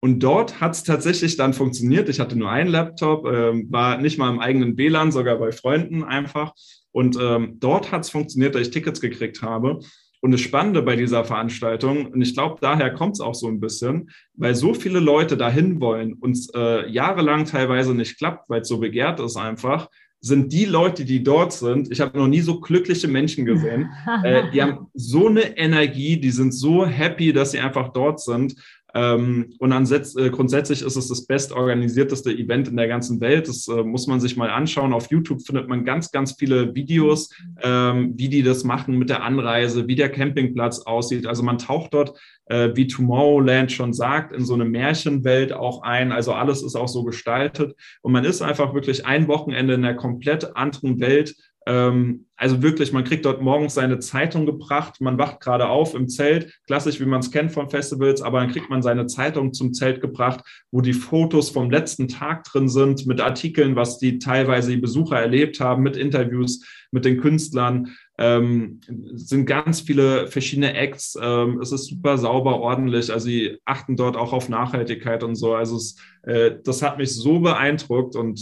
Und 0.00 0.20
dort 0.20 0.60
hat 0.60 0.72
es 0.72 0.82
tatsächlich 0.82 1.38
dann 1.38 1.54
funktioniert. 1.54 2.10
Ich 2.10 2.20
hatte 2.20 2.36
nur 2.36 2.50
einen 2.50 2.68
Laptop, 2.68 3.26
äh, 3.26 3.52
war 3.70 3.96
nicht 3.96 4.18
mal 4.18 4.30
im 4.30 4.38
eigenen 4.38 4.76
WLAN, 4.76 5.12
sogar 5.12 5.38
bei 5.38 5.50
Freunden 5.50 6.04
einfach. 6.04 6.52
Und 6.92 7.16
ähm, 7.18 7.56
dort 7.58 7.90
hat 7.90 8.02
es 8.02 8.10
funktioniert, 8.10 8.54
dass 8.54 8.62
ich 8.62 8.70
Tickets 8.70 9.00
gekriegt 9.00 9.40
habe. 9.40 9.78
Und 10.20 10.32
das 10.32 10.40
Spannende 10.40 10.82
bei 10.82 10.96
dieser 10.96 11.24
Veranstaltung, 11.24 12.06
und 12.06 12.22
ich 12.22 12.34
glaube, 12.34 12.56
daher 12.60 12.92
kommt 12.92 13.16
es 13.16 13.20
auch 13.20 13.34
so 13.34 13.46
ein 13.46 13.60
bisschen, 13.60 14.10
weil 14.34 14.54
so 14.54 14.72
viele 14.72 15.00
Leute 15.00 15.36
dahin 15.36 15.80
wollen 15.80 16.14
und 16.14 16.32
es 16.32 16.50
äh, 16.54 16.88
jahrelang 16.90 17.44
teilweise 17.44 17.94
nicht 17.94 18.16
klappt, 18.16 18.48
weil 18.48 18.62
es 18.62 18.68
so 18.68 18.78
begehrt 18.78 19.20
ist 19.20 19.36
einfach, 19.36 19.88
sind 20.24 20.54
die 20.54 20.64
Leute, 20.64 21.04
die 21.04 21.22
dort 21.22 21.52
sind. 21.52 21.92
Ich 21.92 22.00
habe 22.00 22.16
noch 22.16 22.28
nie 22.28 22.40
so 22.40 22.58
glückliche 22.58 23.08
Menschen 23.08 23.44
gesehen. 23.44 23.90
äh, 24.24 24.50
die 24.50 24.62
haben 24.62 24.86
so 24.94 25.28
eine 25.28 25.58
Energie, 25.58 26.16
die 26.16 26.30
sind 26.30 26.54
so 26.54 26.86
happy, 26.86 27.30
dass 27.34 27.50
sie 27.50 27.58
einfach 27.58 27.92
dort 27.92 28.20
sind. 28.20 28.56
Ähm, 28.94 29.52
und 29.58 29.72
ansatz, 29.72 30.16
äh, 30.16 30.30
grundsätzlich 30.30 30.82
ist 30.82 30.96
es 30.96 31.08
das 31.08 31.26
bestorganisierteste 31.26 32.30
Event 32.30 32.68
in 32.68 32.76
der 32.76 32.86
ganzen 32.86 33.20
Welt. 33.20 33.48
Das 33.48 33.66
äh, 33.66 33.82
muss 33.82 34.06
man 34.06 34.20
sich 34.20 34.36
mal 34.36 34.50
anschauen. 34.50 34.92
Auf 34.92 35.10
YouTube 35.10 35.42
findet 35.42 35.68
man 35.68 35.84
ganz, 35.84 36.12
ganz 36.12 36.36
viele 36.38 36.74
Videos, 36.74 37.30
ähm, 37.62 38.14
wie 38.16 38.28
die 38.28 38.42
das 38.42 38.62
machen 38.62 38.96
mit 38.96 39.10
der 39.10 39.24
Anreise, 39.24 39.88
wie 39.88 39.96
der 39.96 40.10
Campingplatz 40.10 40.80
aussieht. 40.80 41.26
Also 41.26 41.42
man 41.42 41.58
taucht 41.58 41.92
dort, 41.94 42.18
äh, 42.46 42.70
wie 42.74 42.86
Tomorrowland 42.86 43.72
schon 43.72 43.92
sagt, 43.92 44.32
in 44.32 44.44
so 44.44 44.54
eine 44.54 44.64
Märchenwelt 44.64 45.52
auch 45.52 45.82
ein. 45.82 46.12
Also 46.12 46.32
alles 46.32 46.62
ist 46.62 46.76
auch 46.76 46.88
so 46.88 47.02
gestaltet. 47.02 47.74
Und 48.02 48.12
man 48.12 48.24
ist 48.24 48.42
einfach 48.42 48.74
wirklich 48.74 49.06
ein 49.06 49.26
Wochenende 49.26 49.74
in 49.74 49.84
einer 49.84 49.94
komplett 49.94 50.56
anderen 50.56 51.00
Welt 51.00 51.34
also 51.66 52.62
wirklich, 52.62 52.92
man 52.92 53.04
kriegt 53.04 53.24
dort 53.24 53.40
morgens 53.40 53.74
seine 53.74 53.98
Zeitung 53.98 54.44
gebracht, 54.44 55.00
man 55.00 55.18
wacht 55.18 55.40
gerade 55.40 55.68
auf 55.68 55.94
im 55.94 56.08
Zelt, 56.08 56.52
klassisch 56.66 57.00
wie 57.00 57.06
man 57.06 57.20
es 57.20 57.30
kennt 57.30 57.52
von 57.52 57.70
Festivals, 57.70 58.20
aber 58.20 58.40
dann 58.40 58.50
kriegt 58.50 58.68
man 58.68 58.82
seine 58.82 59.06
Zeitung 59.06 59.54
zum 59.54 59.72
Zelt 59.72 60.00
gebracht, 60.00 60.40
wo 60.70 60.82
die 60.82 60.92
Fotos 60.92 61.48
vom 61.50 61.70
letzten 61.70 62.08
Tag 62.08 62.44
drin 62.44 62.68
sind, 62.68 63.06
mit 63.06 63.20
Artikeln, 63.20 63.76
was 63.76 63.98
die 63.98 64.18
teilweise 64.18 64.72
die 64.72 64.80
Besucher 64.80 65.18
erlebt 65.18 65.60
haben, 65.60 65.82
mit 65.82 65.96
Interviews 65.96 66.62
mit 66.90 67.04
den 67.04 67.20
Künstlern. 67.20 67.96
Ähm, 68.16 68.80
sind 69.14 69.46
ganz 69.46 69.80
viele 69.80 70.28
verschiedene 70.28 70.74
Acts. 70.74 71.18
Ähm, 71.20 71.60
es 71.60 71.72
ist 71.72 71.86
super 71.86 72.16
sauber, 72.16 72.60
ordentlich. 72.60 73.12
Also 73.12 73.26
sie 73.26 73.58
achten 73.64 73.96
dort 73.96 74.16
auch 74.16 74.32
auf 74.32 74.48
Nachhaltigkeit 74.48 75.24
und 75.24 75.34
so. 75.34 75.54
Also 75.54 75.76
es, 75.76 75.96
äh, 76.22 76.52
das 76.62 76.82
hat 76.82 76.98
mich 76.98 77.12
so 77.12 77.40
beeindruckt 77.40 78.14
und 78.14 78.38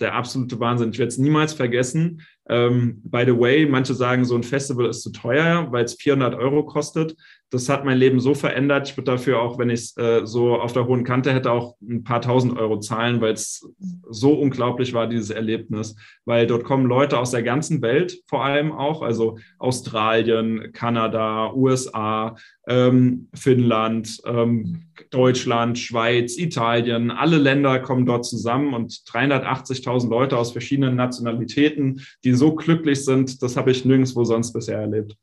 der 0.00 0.14
absolute 0.14 0.60
Wahnsinn. 0.60 0.90
Ich 0.90 0.98
werde 0.98 1.08
es 1.08 1.18
niemals 1.18 1.54
vergessen. 1.54 2.22
Ähm, 2.48 3.00
by 3.04 3.24
the 3.24 3.38
way, 3.38 3.66
manche 3.66 3.94
sagen, 3.94 4.24
so 4.24 4.34
ein 4.34 4.42
Festival 4.42 4.86
ist 4.86 5.02
zu 5.02 5.10
teuer, 5.10 5.66
weil 5.70 5.84
es 5.84 5.94
400 5.94 6.34
Euro 6.34 6.64
kostet. 6.64 7.16
Das 7.54 7.68
hat 7.68 7.84
mein 7.84 7.98
Leben 7.98 8.18
so 8.18 8.34
verändert. 8.34 8.88
Ich 8.88 8.96
würde 8.96 9.12
dafür 9.12 9.40
auch, 9.40 9.60
wenn 9.60 9.70
ich 9.70 9.80
es 9.80 9.96
äh, 9.96 10.26
so 10.26 10.56
auf 10.56 10.72
der 10.72 10.88
hohen 10.88 11.04
Kante 11.04 11.32
hätte, 11.32 11.52
auch 11.52 11.76
ein 11.80 12.02
paar 12.02 12.20
tausend 12.20 12.58
Euro 12.58 12.80
zahlen, 12.80 13.20
weil 13.20 13.32
es 13.32 13.64
so 14.10 14.32
unglaublich 14.32 14.92
war, 14.92 15.06
dieses 15.06 15.30
Erlebnis. 15.30 15.94
Weil 16.24 16.48
dort 16.48 16.64
kommen 16.64 16.86
Leute 16.86 17.16
aus 17.16 17.30
der 17.30 17.44
ganzen 17.44 17.80
Welt 17.80 18.18
vor 18.26 18.44
allem 18.44 18.72
auch, 18.72 19.02
also 19.02 19.38
Australien, 19.60 20.72
Kanada, 20.72 21.52
USA, 21.54 22.34
ähm, 22.66 23.28
Finnland, 23.34 24.20
ähm, 24.26 24.86
Deutschland, 25.10 25.78
Schweiz, 25.78 26.36
Italien, 26.36 27.12
alle 27.12 27.38
Länder 27.38 27.78
kommen 27.78 28.04
dort 28.04 28.24
zusammen 28.24 28.74
und 28.74 28.90
380.000 29.06 30.10
Leute 30.10 30.36
aus 30.36 30.50
verschiedenen 30.50 30.96
Nationalitäten, 30.96 32.00
die 32.24 32.32
so 32.32 32.56
glücklich 32.56 33.04
sind, 33.04 33.44
das 33.44 33.56
habe 33.56 33.70
ich 33.70 33.84
nirgendwo 33.84 34.24
sonst 34.24 34.52
bisher 34.52 34.80
erlebt. 34.80 35.16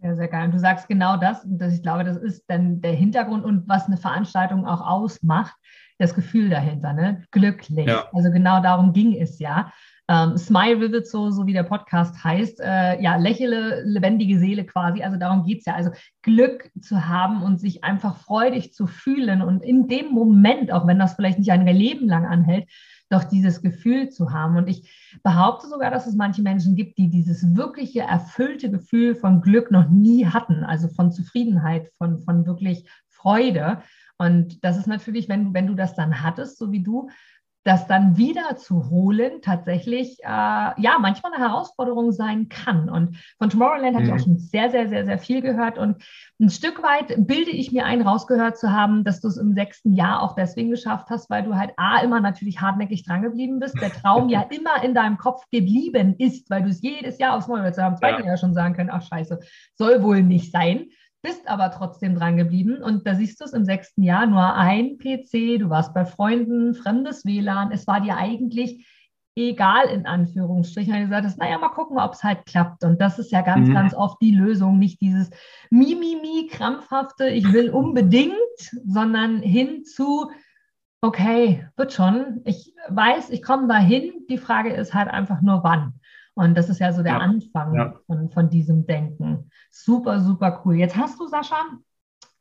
Sehr, 0.00 0.16
sehr 0.16 0.28
geil. 0.28 0.46
Und 0.46 0.54
du 0.54 0.58
sagst 0.58 0.88
genau 0.88 1.16
das, 1.16 1.44
und 1.44 1.58
das, 1.58 1.74
ich 1.74 1.82
glaube, 1.82 2.04
das 2.04 2.16
ist 2.16 2.44
dann 2.48 2.80
der 2.80 2.92
Hintergrund 2.92 3.44
und 3.44 3.68
was 3.68 3.86
eine 3.86 3.98
Veranstaltung 3.98 4.66
auch 4.66 4.80
ausmacht, 4.80 5.54
das 5.98 6.14
Gefühl 6.14 6.48
dahinter, 6.48 6.94
ne? 6.94 7.24
Glücklich. 7.30 7.86
Ja. 7.86 8.08
Also 8.12 8.30
genau 8.30 8.62
darum 8.62 8.94
ging 8.94 9.14
es 9.14 9.38
ja. 9.38 9.70
Ähm, 10.08 10.38
Smile 10.38 10.80
Vivid, 10.80 11.06
so, 11.06 11.30
so 11.30 11.46
wie 11.46 11.52
der 11.52 11.62
Podcast 11.62 12.24
heißt, 12.24 12.60
äh, 12.60 13.00
ja, 13.00 13.16
lächele, 13.16 13.82
lebendige 13.84 14.38
Seele 14.38 14.64
quasi. 14.64 15.02
Also 15.02 15.18
darum 15.18 15.44
geht 15.44 15.60
es 15.60 15.66
ja. 15.66 15.74
Also 15.74 15.90
Glück 16.22 16.70
zu 16.80 17.06
haben 17.06 17.42
und 17.42 17.60
sich 17.60 17.84
einfach 17.84 18.16
freudig 18.16 18.72
zu 18.72 18.86
fühlen 18.86 19.42
und 19.42 19.62
in 19.62 19.86
dem 19.86 20.10
Moment, 20.10 20.72
auch 20.72 20.86
wenn 20.86 20.98
das 20.98 21.14
vielleicht 21.14 21.38
nicht 21.38 21.52
ein 21.52 21.66
Leben 21.66 22.08
lang 22.08 22.26
anhält, 22.26 22.68
doch 23.10 23.24
dieses 23.24 23.60
Gefühl 23.60 24.08
zu 24.08 24.32
haben. 24.32 24.56
Und 24.56 24.68
ich 24.68 25.18
behaupte 25.22 25.68
sogar, 25.68 25.90
dass 25.90 26.06
es 26.06 26.14
manche 26.14 26.42
Menschen 26.42 26.76
gibt, 26.76 26.96
die 26.96 27.10
dieses 27.10 27.56
wirkliche 27.56 28.00
erfüllte 28.00 28.70
Gefühl 28.70 29.14
von 29.14 29.42
Glück 29.42 29.70
noch 29.70 29.90
nie 29.90 30.26
hatten, 30.26 30.64
also 30.64 30.88
von 30.88 31.12
Zufriedenheit, 31.12 31.90
von, 31.98 32.20
von 32.20 32.46
wirklich 32.46 32.88
Freude. 33.08 33.82
Und 34.16 34.64
das 34.64 34.78
ist 34.78 34.86
natürlich, 34.86 35.28
wenn, 35.28 35.52
wenn 35.52 35.66
du 35.66 35.74
das 35.74 35.94
dann 35.94 36.22
hattest, 36.22 36.58
so 36.58 36.72
wie 36.72 36.82
du, 36.82 37.10
das 37.64 37.86
dann 37.86 38.16
wieder 38.16 38.56
zu 38.56 38.88
holen 38.88 39.42
tatsächlich 39.42 40.18
äh, 40.22 40.26
ja 40.26 40.98
manchmal 40.98 41.34
eine 41.34 41.44
Herausforderung 41.44 42.10
sein 42.10 42.48
kann. 42.48 42.88
Und 42.88 43.18
von 43.36 43.50
Tomorrowland 43.50 43.94
habe 43.94 44.06
ich 44.06 44.12
auch 44.12 44.16
mhm. 44.16 44.22
schon 44.22 44.38
sehr, 44.38 44.70
sehr, 44.70 44.88
sehr, 44.88 45.04
sehr 45.04 45.18
viel 45.18 45.42
gehört. 45.42 45.76
Und 45.76 46.02
ein 46.40 46.48
Stück 46.48 46.82
weit 46.82 47.26
bilde 47.26 47.50
ich 47.50 47.70
mir 47.70 47.84
ein, 47.84 48.00
rausgehört 48.00 48.56
zu 48.56 48.72
haben, 48.72 49.04
dass 49.04 49.20
du 49.20 49.28
es 49.28 49.36
im 49.36 49.52
sechsten 49.52 49.92
Jahr 49.92 50.22
auch 50.22 50.34
deswegen 50.34 50.70
geschafft 50.70 51.10
hast, 51.10 51.28
weil 51.28 51.42
du 51.42 51.54
halt 51.54 51.72
A, 51.76 51.98
immer 52.00 52.20
natürlich 52.20 52.62
hartnäckig 52.62 53.04
drangeblieben 53.04 53.60
bist, 53.60 53.78
der 53.80 53.92
Traum 53.92 54.30
ja 54.30 54.40
immer 54.50 54.82
in 54.82 54.94
deinem 54.94 55.18
Kopf 55.18 55.42
geblieben 55.50 56.14
ist, 56.16 56.48
weil 56.48 56.62
du 56.62 56.70
es 56.70 56.80
jedes 56.80 57.18
Jahr 57.18 57.36
aufs 57.36 57.48
Neue, 57.48 57.72
zu 57.72 57.82
haben 57.82 57.98
zweiten 57.98 58.22
ja. 58.22 58.28
Jahr 58.28 58.36
schon 58.38 58.54
sagen 58.54 58.74
können, 58.74 58.90
ach 58.90 59.02
scheiße, 59.02 59.38
soll 59.74 60.02
wohl 60.02 60.22
nicht 60.22 60.50
sein 60.50 60.86
bist 61.22 61.48
aber 61.48 61.70
trotzdem 61.70 62.14
dran 62.14 62.36
geblieben. 62.36 62.82
Und 62.82 63.06
da 63.06 63.14
siehst 63.14 63.40
du 63.40 63.44
es 63.44 63.52
im 63.52 63.64
sechsten 63.64 64.02
Jahr, 64.02 64.26
nur 64.26 64.54
ein 64.54 64.98
PC, 64.98 65.58
du 65.58 65.70
warst 65.70 65.94
bei 65.94 66.04
Freunden, 66.04 66.74
fremdes 66.74 67.24
WLAN. 67.24 67.72
Es 67.72 67.86
war 67.86 68.00
dir 68.00 68.16
eigentlich 68.16 68.86
egal, 69.36 69.86
in 69.88 70.06
Anführungsstrichen. 70.06 70.94
Und 70.94 71.00
du 71.02 71.08
gesagt 71.08 71.38
naja, 71.38 71.58
mal 71.58 71.68
gucken, 71.70 71.98
ob 71.98 72.12
es 72.12 72.22
halt 72.22 72.46
klappt. 72.46 72.84
Und 72.84 73.00
das 73.00 73.18
ist 73.18 73.30
ja 73.30 73.42
ganz, 73.42 73.68
mhm. 73.68 73.74
ganz 73.74 73.94
oft 73.94 74.20
die 74.20 74.34
Lösung. 74.34 74.78
Nicht 74.78 75.00
dieses 75.00 75.30
Mimimi, 75.70 76.48
krampfhafte, 76.50 77.28
ich 77.28 77.52
will 77.52 77.70
unbedingt, 77.70 78.34
sondern 78.84 79.40
hin 79.40 79.84
zu, 79.84 80.30
okay, 81.00 81.66
wird 81.76 81.92
schon. 81.92 82.40
Ich 82.44 82.74
weiß, 82.88 83.30
ich 83.30 83.42
komme 83.42 83.68
dahin. 83.68 84.12
Die 84.28 84.38
Frage 84.38 84.72
ist 84.72 84.94
halt 84.94 85.08
einfach 85.08 85.42
nur, 85.42 85.62
wann. 85.64 85.99
Und 86.40 86.54
das 86.56 86.70
ist 86.70 86.78
ja 86.78 86.90
so 86.90 87.02
der 87.02 87.12
ja. 87.12 87.18
Anfang 87.18 87.74
ja. 87.74 88.00
Von, 88.06 88.30
von 88.30 88.48
diesem 88.48 88.86
Denken. 88.86 89.50
Super, 89.70 90.20
super 90.20 90.62
cool. 90.64 90.76
Jetzt 90.76 90.96
hast 90.96 91.20
du, 91.20 91.28
Sascha, 91.28 91.66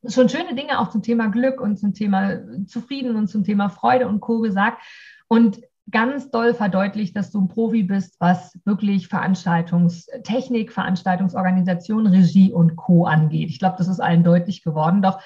schon 0.08 0.30
schöne 0.30 0.56
Dinge 0.56 0.80
auch 0.80 0.90
zum 0.90 1.02
Thema 1.02 1.28
Glück 1.28 1.60
und 1.60 1.78
zum 1.78 1.94
Thema 1.94 2.40
Zufrieden 2.66 3.18
und 3.18 3.28
zum 3.28 3.44
Thema 3.44 3.68
Freude 3.68 4.08
und 4.08 4.22
Co. 4.22 4.40
gesagt. 4.40 4.82
Und 5.28 5.60
ganz 5.92 6.30
doll 6.32 6.54
verdeutlicht, 6.54 7.16
dass 7.16 7.32
du 7.32 7.42
ein 7.42 7.48
Profi 7.48 7.84
bist, 7.84 8.16
was 8.20 8.58
wirklich 8.66 9.08
Veranstaltungstechnik, 9.08 10.72
Veranstaltungsorganisation, 10.72 12.08
Regie 12.08 12.52
und 12.52 12.76
Co. 12.76 13.06
angeht. 13.06 13.50
Ich 13.50 13.60
glaube, 13.60 13.76
das 13.78 13.88
ist 13.88 14.00
allen 14.00 14.24
deutlich 14.24 14.64
geworden. 14.64 15.02
Doch 15.02 15.20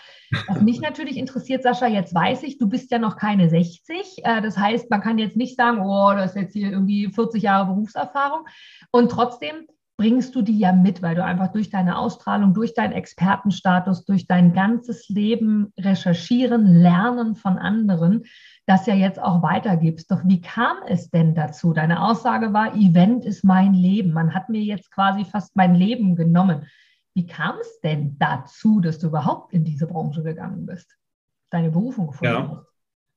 was 0.47 0.61
mich 0.61 0.81
natürlich 0.81 1.17
interessiert, 1.17 1.63
Sascha, 1.63 1.87
jetzt 1.87 2.13
weiß 2.13 2.43
ich, 2.43 2.57
du 2.57 2.67
bist 2.67 2.91
ja 2.91 2.99
noch 2.99 3.17
keine 3.17 3.49
60. 3.49 4.21
Äh, 4.23 4.41
das 4.41 4.57
heißt, 4.57 4.89
man 4.89 5.01
kann 5.01 5.17
jetzt 5.17 5.37
nicht 5.37 5.57
sagen, 5.57 5.81
oh, 5.81 6.11
das 6.15 6.31
ist 6.31 6.41
jetzt 6.41 6.53
hier 6.53 6.71
irgendwie 6.71 7.07
40 7.07 7.43
Jahre 7.43 7.67
Berufserfahrung. 7.67 8.45
Und 8.91 9.11
trotzdem 9.11 9.67
bringst 9.97 10.33
du 10.35 10.41
die 10.41 10.57
ja 10.57 10.71
mit, 10.71 11.01
weil 11.01 11.15
du 11.15 11.23
einfach 11.23 11.51
durch 11.51 11.69
deine 11.69 11.97
Ausstrahlung, 11.97 12.53
durch 12.53 12.73
deinen 12.73 12.93
Expertenstatus, 12.93 14.05
durch 14.05 14.27
dein 14.27 14.53
ganzes 14.53 15.07
Leben 15.07 15.71
recherchieren, 15.79 16.65
lernen 16.65 17.35
von 17.35 17.57
anderen, 17.57 18.23
das 18.65 18.85
ja 18.85 18.95
jetzt 18.95 19.21
auch 19.21 19.41
weitergibst. 19.41 20.09
Doch 20.09 20.21
wie 20.23 20.41
kam 20.41 20.77
es 20.87 21.09
denn 21.09 21.35
dazu? 21.35 21.73
Deine 21.73 22.01
Aussage 22.01 22.53
war, 22.53 22.75
Event 22.75 23.25
ist 23.25 23.43
mein 23.43 23.73
Leben. 23.73 24.13
Man 24.13 24.33
hat 24.33 24.49
mir 24.49 24.61
jetzt 24.61 24.91
quasi 24.91 25.25
fast 25.25 25.55
mein 25.55 25.75
Leben 25.75 26.15
genommen. 26.15 26.67
Wie 27.13 27.25
kam 27.25 27.57
es 27.59 27.79
denn 27.81 28.17
dazu, 28.17 28.79
dass 28.79 28.99
du 28.99 29.07
überhaupt 29.07 29.53
in 29.53 29.63
diese 29.63 29.87
Branche 29.87 30.23
gegangen 30.23 30.65
bist? 30.65 30.97
Deine 31.49 31.69
Berufung 31.69 32.07
gefunden 32.07 32.33
ja. 32.33 32.49
hast? 32.49 32.72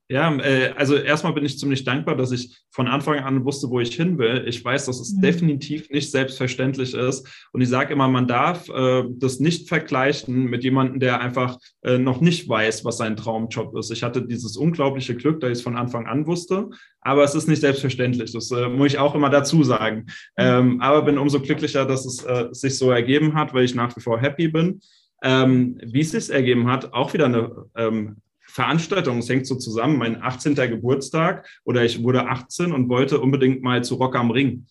Ja, 0.08 0.32
äh, 0.36 0.72
also 0.76 0.94
erstmal 0.94 1.32
bin 1.32 1.44
ich 1.44 1.58
ziemlich 1.58 1.82
dankbar, 1.82 2.16
dass 2.16 2.30
ich 2.30 2.56
von 2.70 2.86
Anfang 2.86 3.18
an 3.18 3.44
wusste, 3.44 3.68
wo 3.70 3.80
ich 3.80 3.96
hin 3.96 4.18
will. 4.18 4.44
Ich 4.46 4.64
weiß, 4.64 4.86
dass 4.86 5.00
es 5.00 5.14
mhm. 5.14 5.20
definitiv 5.20 5.90
nicht 5.90 6.12
selbstverständlich 6.12 6.94
ist. 6.94 7.26
Und 7.52 7.60
ich 7.60 7.68
sage 7.68 7.92
immer, 7.92 8.06
man 8.06 8.28
darf 8.28 8.68
äh, 8.68 9.02
das 9.10 9.40
nicht 9.40 9.68
vergleichen 9.68 10.44
mit 10.44 10.62
jemandem, 10.62 11.00
der 11.00 11.20
einfach 11.20 11.58
äh, 11.82 11.98
noch 11.98 12.20
nicht 12.20 12.48
weiß, 12.48 12.84
was 12.84 12.98
sein 12.98 13.16
Traumjob 13.16 13.76
ist. 13.76 13.90
Ich 13.90 14.04
hatte 14.04 14.22
dieses 14.22 14.56
unglaubliche 14.56 15.16
Glück, 15.16 15.40
dass 15.40 15.50
ich 15.50 15.58
es 15.58 15.62
von 15.62 15.76
Anfang 15.76 16.06
an 16.06 16.28
wusste. 16.28 16.70
Aber 17.00 17.24
es 17.24 17.34
ist 17.34 17.48
nicht 17.48 17.60
selbstverständlich. 17.60 18.32
Das 18.32 18.52
äh, 18.52 18.68
muss 18.68 18.88
ich 18.88 18.98
auch 18.98 19.16
immer 19.16 19.30
dazu 19.30 19.64
sagen. 19.64 20.06
Mhm. 20.06 20.12
Ähm, 20.36 20.80
aber 20.82 21.02
bin 21.02 21.18
umso 21.18 21.40
glücklicher, 21.40 21.84
dass 21.84 22.06
es 22.06 22.22
äh, 22.24 22.46
sich 22.52 22.78
so 22.78 22.92
ergeben 22.92 23.34
hat, 23.34 23.54
weil 23.54 23.64
ich 23.64 23.74
nach 23.74 23.96
wie 23.96 24.00
vor 24.00 24.20
happy 24.20 24.46
bin. 24.46 24.80
Ähm, 25.24 25.80
wie 25.82 26.00
es 26.00 26.12
sich 26.12 26.30
ergeben 26.30 26.70
hat, 26.70 26.92
auch 26.92 27.12
wieder 27.12 27.24
eine 27.24 27.50
ähm, 27.74 28.18
Veranstaltung. 28.56 29.18
Es 29.18 29.28
hängt 29.28 29.46
so 29.46 29.56
zusammen, 29.56 29.98
mein 29.98 30.22
18. 30.22 30.54
Geburtstag 30.54 31.46
oder 31.64 31.84
ich 31.84 32.02
wurde 32.02 32.26
18 32.26 32.72
und 32.72 32.88
wollte 32.88 33.20
unbedingt 33.20 33.62
mal 33.62 33.84
zu 33.84 33.96
Rock 33.96 34.16
am 34.16 34.30
Ring. 34.30 34.66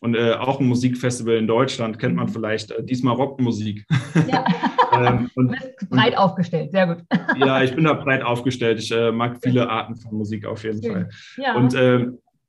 Und 0.00 0.16
äh, 0.16 0.32
auch 0.32 0.58
ein 0.58 0.66
Musikfestival 0.66 1.36
in 1.36 1.46
Deutschland 1.46 2.00
kennt 2.00 2.16
man 2.16 2.28
vielleicht, 2.28 2.72
äh, 2.72 2.82
diesmal 2.82 3.14
Rockmusik. 3.14 3.86
Ja. 4.28 4.44
ähm, 4.92 5.30
und, 5.36 5.52
du 5.52 5.56
bist 5.56 5.88
breit 5.88 6.16
aufgestellt, 6.16 6.72
sehr 6.72 6.88
gut. 6.88 7.04
ja, 7.36 7.62
ich 7.62 7.74
bin 7.76 7.84
da 7.84 7.92
breit 7.92 8.22
aufgestellt. 8.22 8.80
Ich 8.80 8.90
äh, 8.90 9.12
mag 9.12 9.38
viele 9.40 9.68
Arten 9.68 9.94
von 9.96 10.16
Musik 10.16 10.44
auf 10.44 10.64
jeden 10.64 10.82
Schön. 10.82 10.92
Fall. 10.92 11.08
Ja. 11.36 11.54
Und 11.54 11.74
äh, 11.74 12.06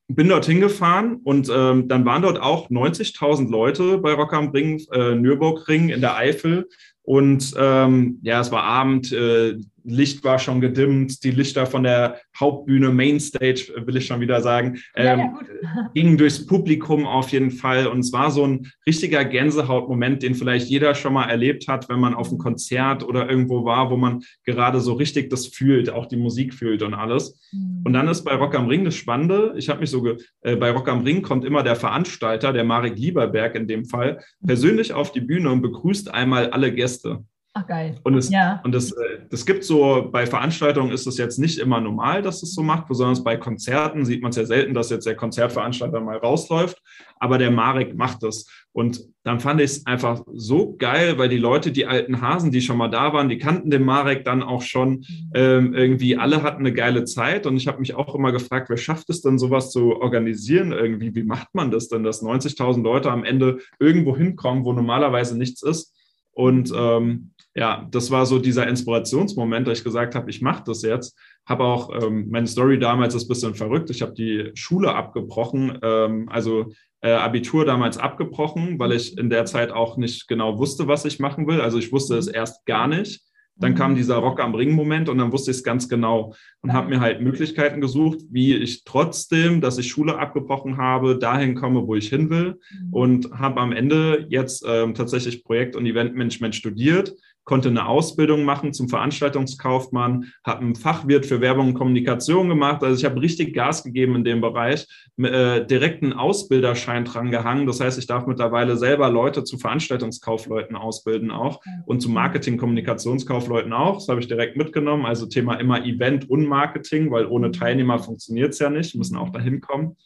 bin 0.08 0.28
dorthin 0.28 0.60
gefahren 0.60 1.20
und 1.24 1.52
ähm, 1.56 1.88
dann 1.88 2.04
waren 2.04 2.24
dort 2.24 2.42
auch 2.42 2.68
90.000 2.72 3.52
Leute 3.52 4.00
bei 4.00 4.14
Rock 4.14 4.34
am 4.34 4.50
Ring, 4.50 4.82
äh, 4.92 5.14
Nürburgring 5.14 5.90
in 5.90 6.02
der 6.02 6.16
Eifel. 6.16 6.68
Und 7.04 7.54
ähm, 7.58 8.20
ja, 8.24 8.42
es 8.42 8.52
war 8.52 8.64
Abend, 8.64 9.12
äh, 9.12 9.56
Licht 9.90 10.24
war 10.24 10.40
schon 10.40 10.62
gedimmt, 10.62 11.24
die 11.24 11.32
Lichter 11.32 11.66
von 11.66 11.84
der 11.84 12.20
Hauptbühne, 12.40 12.90
Mainstage, 12.90 13.74
will 13.86 13.98
ich 13.98 14.06
schon 14.06 14.22
wieder 14.22 14.42
sagen, 14.42 14.80
ähm, 14.96 15.20
ja, 15.20 15.40
ja, 15.64 15.90
gingen 15.94 16.18
durchs 16.18 16.46
Publikum 16.46 17.06
auf 17.06 17.30
jeden 17.30 17.52
Fall. 17.52 17.88
Und 17.88 18.00
es 18.00 18.14
war 18.14 18.32
so 18.32 18.46
ein 18.46 18.72
richtiger 18.88 19.26
Gänsehautmoment, 19.26 20.24
den 20.24 20.36
vielleicht 20.36 20.70
jeder 20.70 20.96
schon 20.96 21.14
mal 21.14 21.30
erlebt 21.30 21.68
hat, 21.68 21.90
wenn 21.90 22.00
man 22.00 22.14
auf 22.14 22.30
einem 22.30 22.38
Konzert 22.38 23.04
oder 23.04 23.30
irgendwo 23.30 23.66
war, 23.66 23.90
wo 23.92 23.98
man 23.98 24.22
gerade 24.46 24.80
so 24.80 24.94
richtig 24.94 25.30
das 25.30 25.48
fühlt, 25.48 25.90
auch 25.90 26.06
die 26.06 26.18
Musik 26.18 26.54
fühlt 26.54 26.82
und 26.84 26.94
alles. 26.94 27.40
Mhm. 27.52 27.82
Und 27.86 27.94
dann 27.94 28.08
ist 28.08 28.24
bei 28.24 28.36
Rock 28.36 28.56
am 28.56 28.68
Ring 28.68 28.86
das 28.86 28.96
Spannende. 28.96 29.54
Ich 29.58 29.70
habe 29.70 29.82
mich 29.82 29.90
so, 29.90 30.06
äh, 30.42 30.56
bei 30.56 30.72
Rock 30.72 30.88
am 30.88 31.04
Ring 31.04 31.22
kommt 31.22 31.46
immer 31.46 31.64
der 31.64 31.76
Veranstalter, 31.76 32.54
der 32.54 32.64
Marek 32.64 32.98
Lieberberg 32.98 33.56
in 33.56 33.68
dem 33.68 33.86
Fall, 33.86 34.20
persönlich 34.46 34.94
auf 34.94 35.12
die 35.12 35.22
Bühne 35.22 35.52
und 35.52 35.62
begrüßt 35.62 36.14
einmal 36.14 36.50
alle 36.52 36.74
Gäste. 36.74 37.24
Ach, 37.54 37.66
geil. 37.66 38.00
Und, 38.04 38.14
es, 38.14 38.30
ja. 38.30 38.62
und 38.64 38.74
das, 38.76 38.92
äh, 38.92 39.22
das 39.28 39.44
gibt 39.44 39.64
so, 39.64 40.08
bei 40.12 40.28
Veranstaltungen 40.28 40.92
ist 40.92 41.08
es 41.08 41.18
jetzt 41.18 41.40
nicht 41.40 41.58
immer 41.58 41.82
normal, 41.82 42.22
dass 42.22 42.44
es 42.44 42.54
so 42.54 42.62
macht, 42.62 42.88
besonders 42.88 43.24
bei 43.24 43.38
Konzerten 43.38 44.06
sieht 44.06 44.22
man 44.22 44.30
es 44.30 44.36
ja 44.36 44.46
selten, 44.46 44.76
dass 44.76 44.92
jetzt 44.92 45.08
der 45.08 45.16
Konzertveranstalter 45.16 46.00
mal 46.00 46.18
rausläuft, 46.18 46.80
aber 47.20 47.40
der 47.40 47.50
Marek 47.50 47.96
macht 47.96 48.22
das. 48.22 48.46
Und 48.72 49.02
dann 49.24 49.40
fand 49.40 49.62
ich 49.62 49.72
es 49.72 49.86
einfach 49.88 50.22
so 50.32 50.76
geil, 50.78 51.18
weil 51.18 51.28
die 51.28 51.40
Leute, 51.40 51.72
die 51.72 51.88
alten 51.88 52.22
Hasen, 52.22 52.52
die 52.52 52.62
schon 52.62 52.78
mal 52.78 52.88
da 52.88 53.14
waren, 53.14 53.30
die 53.30 53.40
kannten 53.40 53.72
den 53.72 53.84
Marek 53.84 54.26
dann 54.26 54.44
auch 54.44 54.62
schon. 54.62 54.90
Mhm. 55.00 55.32
Ähm, 55.34 55.74
irgendwie 55.74 56.18
alle 56.18 56.44
hatten 56.44 56.60
eine 56.60 56.74
geile 56.74 57.04
Zeit 57.06 57.48
und 57.48 57.58
ich 57.58 57.68
habe 57.68 57.80
mich 57.80 57.96
auch 57.96 58.14
immer 58.14 58.32
gefragt, 58.32 58.70
wer 58.70 58.78
schafft 58.78 59.10
es 59.10 59.22
denn, 59.22 59.40
sowas 59.40 59.72
zu 59.72 59.96
organisieren 60.00 60.72
irgendwie? 60.72 61.16
Wie 61.16 61.24
macht 61.24 61.54
man 61.54 61.72
das 61.72 61.90
denn, 61.90 62.04
dass 62.04 62.22
90.000 62.22 62.84
Leute 62.84 63.12
am 63.12 63.24
Ende 63.24 63.58
irgendwo 63.80 64.16
hinkommen, 64.16 64.66
wo 64.66 64.72
normalerweise 64.72 65.36
nichts 65.36 65.64
ist? 65.64 65.96
Und 66.32 66.72
ähm, 66.74 67.32
ja, 67.60 67.86
das 67.92 68.10
war 68.10 68.26
so 68.26 68.40
dieser 68.40 68.68
Inspirationsmoment, 68.68 69.68
da 69.68 69.74
ich 69.74 69.84
gesagt 69.84 70.16
habe, 70.16 70.30
ich 70.30 70.42
mache 70.42 70.64
das 70.66 70.82
jetzt. 70.82 71.20
Habe 71.46 71.66
auch, 71.66 71.94
ähm, 72.02 72.30
meine 72.30 72.48
Story 72.48 72.80
damals 72.80 73.16
ist 73.16 73.26
ein 73.26 73.28
bisschen 73.28 73.54
verrückt. 73.54 73.90
Ich 73.90 74.02
habe 74.02 74.14
die 74.14 74.52
Schule 74.54 74.96
abgebrochen, 74.96 75.78
ähm, 75.84 76.30
also 76.30 76.72
äh, 77.02 77.12
Abitur 77.12 77.66
damals 77.66 77.98
abgebrochen, 77.98 78.80
weil 78.80 78.94
ich 78.94 79.18
in 79.18 79.30
der 79.30 79.44
Zeit 79.44 79.72
auch 79.72 79.98
nicht 79.98 80.30
genau 80.30 80.58
wusste, 80.58 80.88
was 80.88 81.04
ich 81.04 81.20
machen 81.20 81.48
will. 81.48 81.60
Also 81.60 81.80
ich 81.80 81.92
wusste 81.92 82.16
es 82.16 82.28
erst 82.28 82.66
gar 82.66 82.88
nicht. 82.88 83.24
Dann 83.58 83.76
kam 83.76 83.92
mhm. 83.92 83.96
dieser 83.98 84.16
Rock 84.16 84.40
am 84.40 84.56
Ring-Moment 84.56 85.10
und 85.10 85.18
dann 85.18 85.34
wusste 85.34 85.52
ich 85.52 85.58
es 85.58 85.64
ganz 85.66 85.90
genau 85.90 86.34
und 86.62 86.72
habe 86.72 86.88
mir 86.88 87.02
halt 87.02 87.20
Möglichkeiten 87.20 87.82
gesucht, 87.82 88.20
wie 88.32 88.56
ich 88.56 88.86
trotzdem, 88.86 89.60
dass 89.60 89.78
ich 89.78 89.90
Schule 89.90 90.18
abgebrochen 90.18 90.78
habe, 90.78 91.18
dahin 91.18 91.56
komme, 91.56 91.86
wo 91.86 91.96
ich 91.96 92.08
hin 92.08 92.30
will 92.30 92.58
mhm. 92.72 92.94
und 92.94 93.32
habe 93.32 93.60
am 93.60 93.74
Ende 93.74 94.28
jetzt 94.30 94.64
ähm, 94.66 94.94
tatsächlich 94.94 95.44
Projekt- 95.44 95.76
und 95.76 95.86
Eventmanagement 95.86 96.56
studiert 96.56 97.16
konnte 97.50 97.70
eine 97.70 97.88
Ausbildung 97.88 98.44
machen 98.44 98.74
zum 98.74 98.90
Veranstaltungskaufmann, 98.90 100.26
habe 100.46 100.62
einen 100.62 100.76
Fachwirt 100.76 101.26
für 101.26 101.42
Werbung 101.42 101.70
und 101.70 101.74
Kommunikation 101.74 102.48
gemacht. 102.48 102.84
Also 102.84 103.00
ich 103.00 103.06
habe 103.10 103.20
richtig 103.20 103.56
Gas 103.56 103.84
gegeben 103.84 104.16
in 104.18 104.24
dem 104.24 104.40
Bereich, 104.40 104.86
äh, 105.18 105.66
direkt 105.66 106.04
einen 106.04 106.14
Ausbilderschein 106.14 107.06
dran 107.06 107.32
gehangen. 107.32 107.66
Das 107.66 107.80
heißt, 107.80 107.98
ich 107.98 108.06
darf 108.06 108.28
mittlerweile 108.28 108.78
selber 108.78 109.10
Leute 109.10 109.44
zu 109.44 109.58
Veranstaltungskaufleuten 109.58 110.76
ausbilden 110.76 111.32
auch 111.32 111.60
und 111.88 112.02
zu 112.02 112.12
Marketing-Kommunikationskaufleuten 112.12 113.74
auch. 113.74 113.96
Das 113.96 114.10
habe 114.10 114.20
ich 114.20 114.28
direkt 114.28 114.56
mitgenommen. 114.56 115.08
Also 115.08 115.26
Thema 115.26 115.56
immer 115.56 115.84
Event 115.84 116.30
und 116.30 116.46
Marketing, 116.46 117.10
weil 117.10 117.26
ohne 117.26 117.50
Teilnehmer 117.50 117.98
funktioniert 117.98 118.54
es 118.54 118.60
ja 118.60 118.70
nicht, 118.70 118.94
müssen 118.94 119.18
auch 119.18 119.32
dahin 119.32 119.60
kommen. 119.60 119.98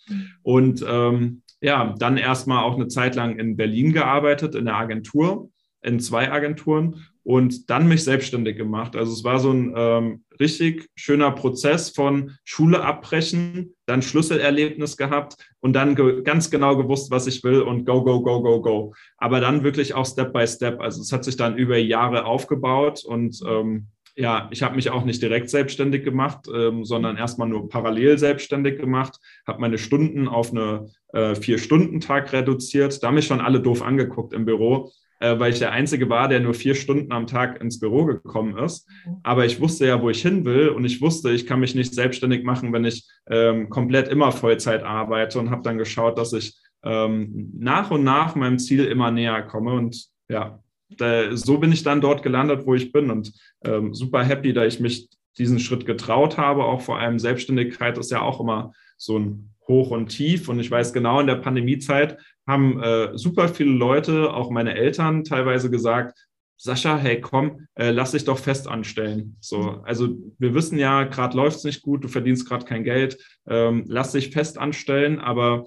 Und 0.43 0.85
ähm, 0.89 1.41
ja, 1.59 1.93
dann 1.99 2.15
erstmal 2.15 2.63
auch 2.63 2.75
eine 2.75 2.87
Zeit 2.87 3.15
lang 3.15 3.37
in 3.37 3.57
Berlin 3.57 3.91
gearbeitet, 3.91 4.55
in 4.55 4.63
der 4.63 4.77
Agentur 4.77 5.49
in 5.83 5.99
zwei 5.99 6.31
Agenturen 6.31 7.05
und 7.23 7.69
dann 7.69 7.87
mich 7.87 8.03
selbstständig 8.03 8.57
gemacht. 8.57 8.95
Also 8.95 9.13
es 9.13 9.23
war 9.23 9.39
so 9.39 9.51
ein 9.51 9.73
ähm, 9.75 10.23
richtig 10.39 10.89
schöner 10.95 11.31
Prozess 11.31 11.89
von 11.89 12.31
Schule 12.43 12.83
abbrechen, 12.83 13.75
dann 13.85 14.01
Schlüsselerlebnis 14.01 14.97
gehabt 14.97 15.37
und 15.61 15.73
dann 15.73 15.95
ge 15.95 16.21
ganz 16.23 16.49
genau 16.49 16.75
gewusst, 16.75 17.11
was 17.11 17.27
ich 17.27 17.43
will 17.43 17.61
und 17.61 17.85
go, 17.85 18.03
go, 18.03 18.21
go, 18.21 18.41
go, 18.41 18.61
go. 18.61 18.93
Aber 19.17 19.39
dann 19.39 19.63
wirklich 19.63 19.93
auch 19.93 20.05
Step 20.05 20.33
by 20.33 20.45
Step. 20.45 20.81
Also 20.81 21.01
es 21.01 21.11
hat 21.11 21.23
sich 21.23 21.37
dann 21.37 21.57
über 21.57 21.77
Jahre 21.77 22.25
aufgebaut 22.25 23.03
und 23.05 23.41
ähm, 23.47 23.87
ja, 24.15 24.47
ich 24.51 24.61
habe 24.61 24.75
mich 24.75 24.91
auch 24.91 25.05
nicht 25.05 25.23
direkt 25.23 25.49
selbstständig 25.49 26.03
gemacht, 26.03 26.45
ähm, 26.53 26.85
sondern 26.85 27.17
erstmal 27.17 27.47
nur 27.47 27.67
parallel 27.67 28.19
selbstständig 28.19 28.77
gemacht, 28.77 29.19
habe 29.47 29.59
meine 29.59 29.79
Stunden 29.79 30.27
auf 30.27 30.51
eine 30.51 30.87
äh, 31.13 31.33
Vier-Stunden-Tag 31.33 32.31
reduziert. 32.31 33.01
Da 33.01 33.07
haben 33.07 33.15
mich 33.15 33.25
schon 33.25 33.41
alle 33.41 33.59
doof 33.59 33.81
angeguckt 33.81 34.33
im 34.33 34.45
Büro 34.45 34.91
äh, 35.23 35.39
weil 35.39 35.53
ich 35.53 35.59
der 35.59 35.71
Einzige 35.71 36.09
war, 36.09 36.27
der 36.27 36.41
nur 36.41 36.53
vier 36.53 36.75
Stunden 36.75 37.13
am 37.13 37.27
Tag 37.27 37.61
ins 37.61 37.79
Büro 37.79 38.03
gekommen 38.03 38.57
ist. 38.57 38.89
Mhm. 39.05 39.17
Aber 39.23 39.45
ich 39.45 39.61
wusste 39.61 39.87
ja, 39.87 40.01
wo 40.01 40.09
ich 40.09 40.21
hin 40.21 40.43
will 40.43 40.67
und 40.67 40.83
ich 40.83 41.01
wusste, 41.01 41.31
ich 41.31 41.47
kann 41.47 41.61
mich 41.61 41.75
nicht 41.75 41.93
selbstständig 41.93 42.43
machen, 42.43 42.73
wenn 42.73 42.83
ich 42.83 43.07
ähm, 43.29 43.69
komplett 43.69 44.09
immer 44.09 44.33
Vollzeit 44.33 44.83
arbeite 44.83 45.39
und 45.39 45.49
habe 45.49 45.63
dann 45.63 45.77
geschaut, 45.77 46.17
dass 46.17 46.33
ich 46.33 46.57
ähm, 46.83 47.53
nach 47.57 47.89
und 47.89 48.03
nach 48.03 48.35
meinem 48.35 48.59
Ziel 48.59 48.83
immer 48.83 49.11
näher 49.11 49.41
komme 49.43 49.71
und 49.73 50.07
ja, 50.27 50.59
da, 50.97 51.35
so 51.35 51.57
bin 51.57 51.71
ich 51.71 51.83
dann 51.83 52.01
dort 52.01 52.21
gelandet, 52.21 52.65
wo 52.65 52.75
ich 52.75 52.91
bin 52.91 53.09
und 53.09 53.31
ähm, 53.63 53.93
super 53.93 54.25
happy, 54.25 54.51
da 54.51 54.65
ich 54.65 54.81
mich 54.81 55.07
diesen 55.37 55.59
Schritt 55.59 55.85
getraut 55.85 56.37
habe. 56.37 56.65
Auch 56.65 56.81
vor 56.81 56.99
allem 56.99 57.17
Selbstständigkeit 57.17 57.97
ist 57.97 58.11
ja 58.11 58.21
auch 58.21 58.41
immer 58.41 58.73
so 58.97 59.17
ein 59.17 59.53
Hoch 59.67 59.91
und 59.91 60.09
Tief. 60.09 60.49
Und 60.49 60.59
ich 60.59 60.69
weiß 60.69 60.93
genau, 60.93 61.19
in 61.19 61.27
der 61.27 61.35
Pandemiezeit 61.35 62.17
haben 62.47 62.81
äh, 62.81 63.17
super 63.17 63.47
viele 63.49 63.71
Leute, 63.71 64.33
auch 64.33 64.49
meine 64.49 64.75
Eltern, 64.75 65.23
teilweise 65.23 65.69
gesagt, 65.69 66.17
Sascha, 66.57 66.97
hey, 66.97 67.19
komm, 67.19 67.67
äh, 67.75 67.91
lass 67.91 68.11
dich 68.11 68.25
doch 68.25 68.37
fest 68.37 68.67
anstellen. 68.67 69.35
So, 69.41 69.81
also 69.83 70.09
wir 70.37 70.53
wissen 70.53 70.77
ja, 70.77 71.03
gerade 71.03 71.35
läuft 71.35 71.57
es 71.57 71.63
nicht 71.63 71.81
gut, 71.81 72.03
du 72.03 72.07
verdienst 72.07 72.47
gerade 72.47 72.65
kein 72.65 72.83
Geld, 72.83 73.17
ähm, 73.47 73.83
lass 73.87 74.13
dich 74.13 74.29
fest 74.31 74.57
anstellen, 74.57 75.19
aber 75.19 75.65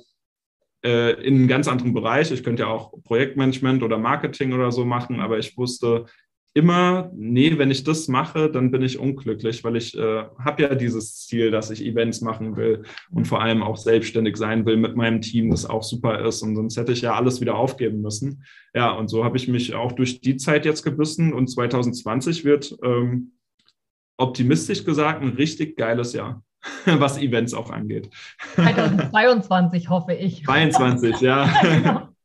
äh, 0.84 1.12
in 1.22 1.34
einem 1.34 1.48
ganz 1.48 1.68
anderen 1.68 1.92
Bereich. 1.94 2.30
Ich 2.30 2.44
könnte 2.44 2.62
ja 2.62 2.68
auch 2.68 2.92
Projektmanagement 3.04 3.82
oder 3.82 3.98
Marketing 3.98 4.52
oder 4.52 4.70
so 4.70 4.84
machen, 4.84 5.20
aber 5.20 5.38
ich 5.38 5.56
wusste, 5.56 6.06
immer, 6.56 7.10
nee, 7.14 7.58
wenn 7.58 7.70
ich 7.70 7.84
das 7.84 8.08
mache, 8.08 8.50
dann 8.50 8.70
bin 8.70 8.80
ich 8.80 8.98
unglücklich, 8.98 9.62
weil 9.62 9.76
ich 9.76 9.94
äh, 9.94 10.24
habe 10.38 10.62
ja 10.62 10.74
dieses 10.74 11.26
Ziel, 11.26 11.50
dass 11.50 11.70
ich 11.70 11.84
Events 11.84 12.22
machen 12.22 12.56
will 12.56 12.84
und 13.10 13.26
vor 13.26 13.42
allem 13.42 13.62
auch 13.62 13.76
selbstständig 13.76 14.38
sein 14.38 14.64
will 14.64 14.78
mit 14.78 14.96
meinem 14.96 15.20
Team, 15.20 15.50
das 15.50 15.66
auch 15.66 15.82
super 15.82 16.24
ist. 16.26 16.40
Und 16.40 16.56
sonst 16.56 16.78
hätte 16.78 16.92
ich 16.92 17.02
ja 17.02 17.14
alles 17.14 17.42
wieder 17.42 17.56
aufgeben 17.56 18.00
müssen. 18.00 18.42
Ja, 18.74 18.92
und 18.92 19.08
so 19.08 19.22
habe 19.22 19.36
ich 19.36 19.48
mich 19.48 19.74
auch 19.74 19.92
durch 19.92 20.22
die 20.22 20.38
Zeit 20.38 20.64
jetzt 20.64 20.82
gebissen 20.82 21.34
und 21.34 21.48
2020 21.48 22.46
wird 22.46 22.74
ähm, 22.82 23.32
optimistisch 24.16 24.82
gesagt 24.82 25.22
ein 25.22 25.34
richtig 25.34 25.76
geiles 25.76 26.14
Jahr 26.14 26.42
was 26.86 27.18
Events 27.18 27.52
auch 27.52 27.68
angeht. 27.68 28.08
2022 28.54 29.90
hoffe 29.90 30.14
ich. 30.14 30.42
22, 30.44 31.20
ja. 31.20 32.08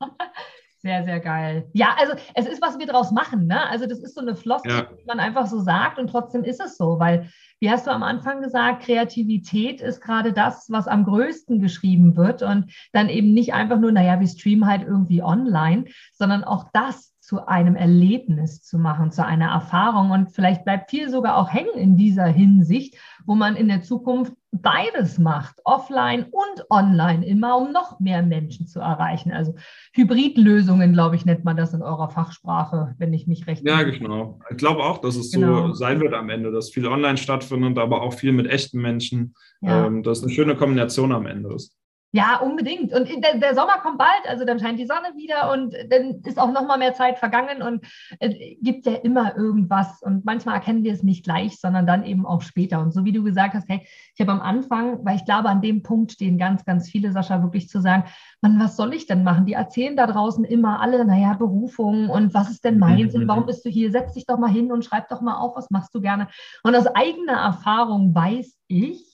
Sehr, 0.83 1.03
sehr 1.03 1.19
geil. 1.19 1.69
Ja, 1.73 1.95
also 1.99 2.13
es 2.33 2.47
ist, 2.47 2.61
was 2.61 2.79
wir 2.79 2.87
draus 2.87 3.11
machen. 3.11 3.45
Ne? 3.45 3.69
Also 3.69 3.85
das 3.85 3.99
ist 3.99 4.15
so 4.15 4.21
eine 4.21 4.35
Floskel, 4.35 4.71
ja. 4.71 4.81
die 4.81 5.05
man 5.05 5.19
einfach 5.19 5.45
so 5.45 5.59
sagt 5.59 5.99
und 5.99 6.09
trotzdem 6.09 6.43
ist 6.43 6.59
es 6.59 6.75
so, 6.75 6.99
weil, 6.99 7.29
wie 7.59 7.69
hast 7.69 7.85
du 7.85 7.91
am 7.91 8.01
Anfang 8.01 8.41
gesagt, 8.41 8.83
Kreativität 8.83 9.79
ist 9.79 10.01
gerade 10.01 10.33
das, 10.33 10.71
was 10.71 10.87
am 10.87 11.05
größten 11.05 11.61
geschrieben 11.61 12.15
wird 12.15 12.41
und 12.41 12.73
dann 12.93 13.09
eben 13.09 13.31
nicht 13.33 13.53
einfach 13.53 13.79
nur, 13.79 13.91
naja, 13.91 14.19
wir 14.19 14.27
streamen 14.27 14.67
halt 14.67 14.81
irgendwie 14.81 15.21
online, 15.21 15.85
sondern 16.13 16.43
auch 16.43 16.65
das 16.73 17.10
zu 17.31 17.47
einem 17.47 17.77
Erlebnis 17.77 18.61
zu 18.61 18.77
machen, 18.77 19.09
zu 19.09 19.25
einer 19.25 19.51
Erfahrung. 19.51 20.11
Und 20.11 20.33
vielleicht 20.33 20.65
bleibt 20.65 20.89
viel 20.89 21.09
sogar 21.09 21.37
auch 21.37 21.49
hängen 21.49 21.77
in 21.77 21.95
dieser 21.95 22.25
Hinsicht, 22.25 22.97
wo 23.25 23.35
man 23.35 23.55
in 23.55 23.69
der 23.69 23.83
Zukunft 23.83 24.33
beides 24.51 25.17
macht, 25.17 25.61
offline 25.63 26.25
und 26.25 26.69
online, 26.69 27.25
immer 27.25 27.55
um 27.55 27.71
noch 27.71 28.01
mehr 28.01 28.21
Menschen 28.21 28.67
zu 28.67 28.81
erreichen. 28.81 29.31
Also 29.31 29.55
Hybridlösungen, 29.93 30.91
glaube 30.91 31.15
ich, 31.15 31.23
nennt 31.23 31.45
man 31.45 31.55
das 31.55 31.73
in 31.73 31.81
eurer 31.81 32.09
Fachsprache, 32.09 32.95
wenn 32.97 33.13
ich 33.13 33.27
mich 33.27 33.47
recht. 33.47 33.65
Ja, 33.65 33.81
genau. 33.83 34.41
Ich 34.49 34.57
glaube 34.57 34.83
auch, 34.83 34.97
dass 34.97 35.15
es 35.15 35.31
genau. 35.31 35.67
so 35.67 35.73
sein 35.73 36.01
wird 36.01 36.13
am 36.13 36.29
Ende, 36.29 36.51
dass 36.51 36.69
viel 36.69 36.85
online 36.85 37.15
stattfindet, 37.15 37.77
aber 37.77 38.01
auch 38.01 38.11
viel 38.13 38.33
mit 38.33 38.47
echten 38.47 38.81
Menschen. 38.81 39.35
Ja. 39.61 39.85
Ähm, 39.85 40.03
dass 40.03 40.21
eine 40.21 40.33
schöne 40.33 40.57
Kombination 40.57 41.13
am 41.13 41.27
Ende 41.27 41.53
ist. 41.53 41.77
Ja, 42.13 42.39
unbedingt. 42.39 42.93
Und 42.93 43.07
der, 43.23 43.37
der, 43.37 43.55
Sommer 43.55 43.77
kommt 43.81 43.97
bald, 43.97 44.27
also 44.27 44.43
dann 44.43 44.59
scheint 44.59 44.77
die 44.77 44.85
Sonne 44.85 45.15
wieder 45.15 45.49
und 45.53 45.73
dann 45.89 46.21
ist 46.25 46.39
auch 46.39 46.51
noch 46.51 46.67
mal 46.67 46.77
mehr 46.77 46.93
Zeit 46.93 47.17
vergangen 47.17 47.61
und 47.61 47.85
es 48.19 48.35
gibt 48.61 48.85
ja 48.85 48.95
immer 48.95 49.37
irgendwas 49.37 50.01
und 50.01 50.25
manchmal 50.25 50.55
erkennen 50.55 50.83
wir 50.83 50.91
es 50.91 51.03
nicht 51.03 51.23
gleich, 51.23 51.57
sondern 51.57 51.87
dann 51.87 52.03
eben 52.03 52.25
auch 52.25 52.41
später. 52.41 52.81
Und 52.81 52.93
so 52.93 53.05
wie 53.05 53.13
du 53.13 53.23
gesagt 53.23 53.53
hast, 53.53 53.69
hey, 53.69 53.87
ich 54.13 54.19
habe 54.19 54.33
am 54.33 54.41
Anfang, 54.41 55.05
weil 55.05 55.15
ich 55.15 55.23
glaube, 55.23 55.47
an 55.47 55.61
dem 55.61 55.83
Punkt 55.83 56.11
stehen 56.11 56.37
ganz, 56.37 56.65
ganz 56.65 56.89
viele, 56.89 57.13
Sascha, 57.13 57.41
wirklich 57.43 57.69
zu 57.69 57.79
sagen, 57.79 58.03
Mann, 58.41 58.59
was 58.59 58.75
soll 58.75 58.93
ich 58.93 59.05
denn 59.05 59.23
machen? 59.23 59.45
Die 59.45 59.53
erzählen 59.53 59.95
da 59.95 60.05
draußen 60.05 60.43
immer 60.43 60.81
alle, 60.81 61.05
naja, 61.05 61.33
Berufung 61.35 62.09
und 62.09 62.33
was 62.33 62.49
ist 62.49 62.65
denn 62.65 62.77
meins 62.77 63.15
und 63.15 63.25
warum 63.29 63.45
bist 63.45 63.63
du 63.63 63.69
hier? 63.69 63.89
Setz 63.89 64.15
dich 64.15 64.25
doch 64.25 64.37
mal 64.37 64.51
hin 64.51 64.73
und 64.73 64.83
schreib 64.83 65.07
doch 65.07 65.21
mal 65.21 65.37
auf, 65.37 65.55
was 65.55 65.69
machst 65.69 65.95
du 65.95 66.01
gerne. 66.01 66.27
Und 66.63 66.75
aus 66.75 66.87
eigener 66.87 67.39
Erfahrung 67.39 68.13
weiß 68.13 68.57
ich, 68.67 69.10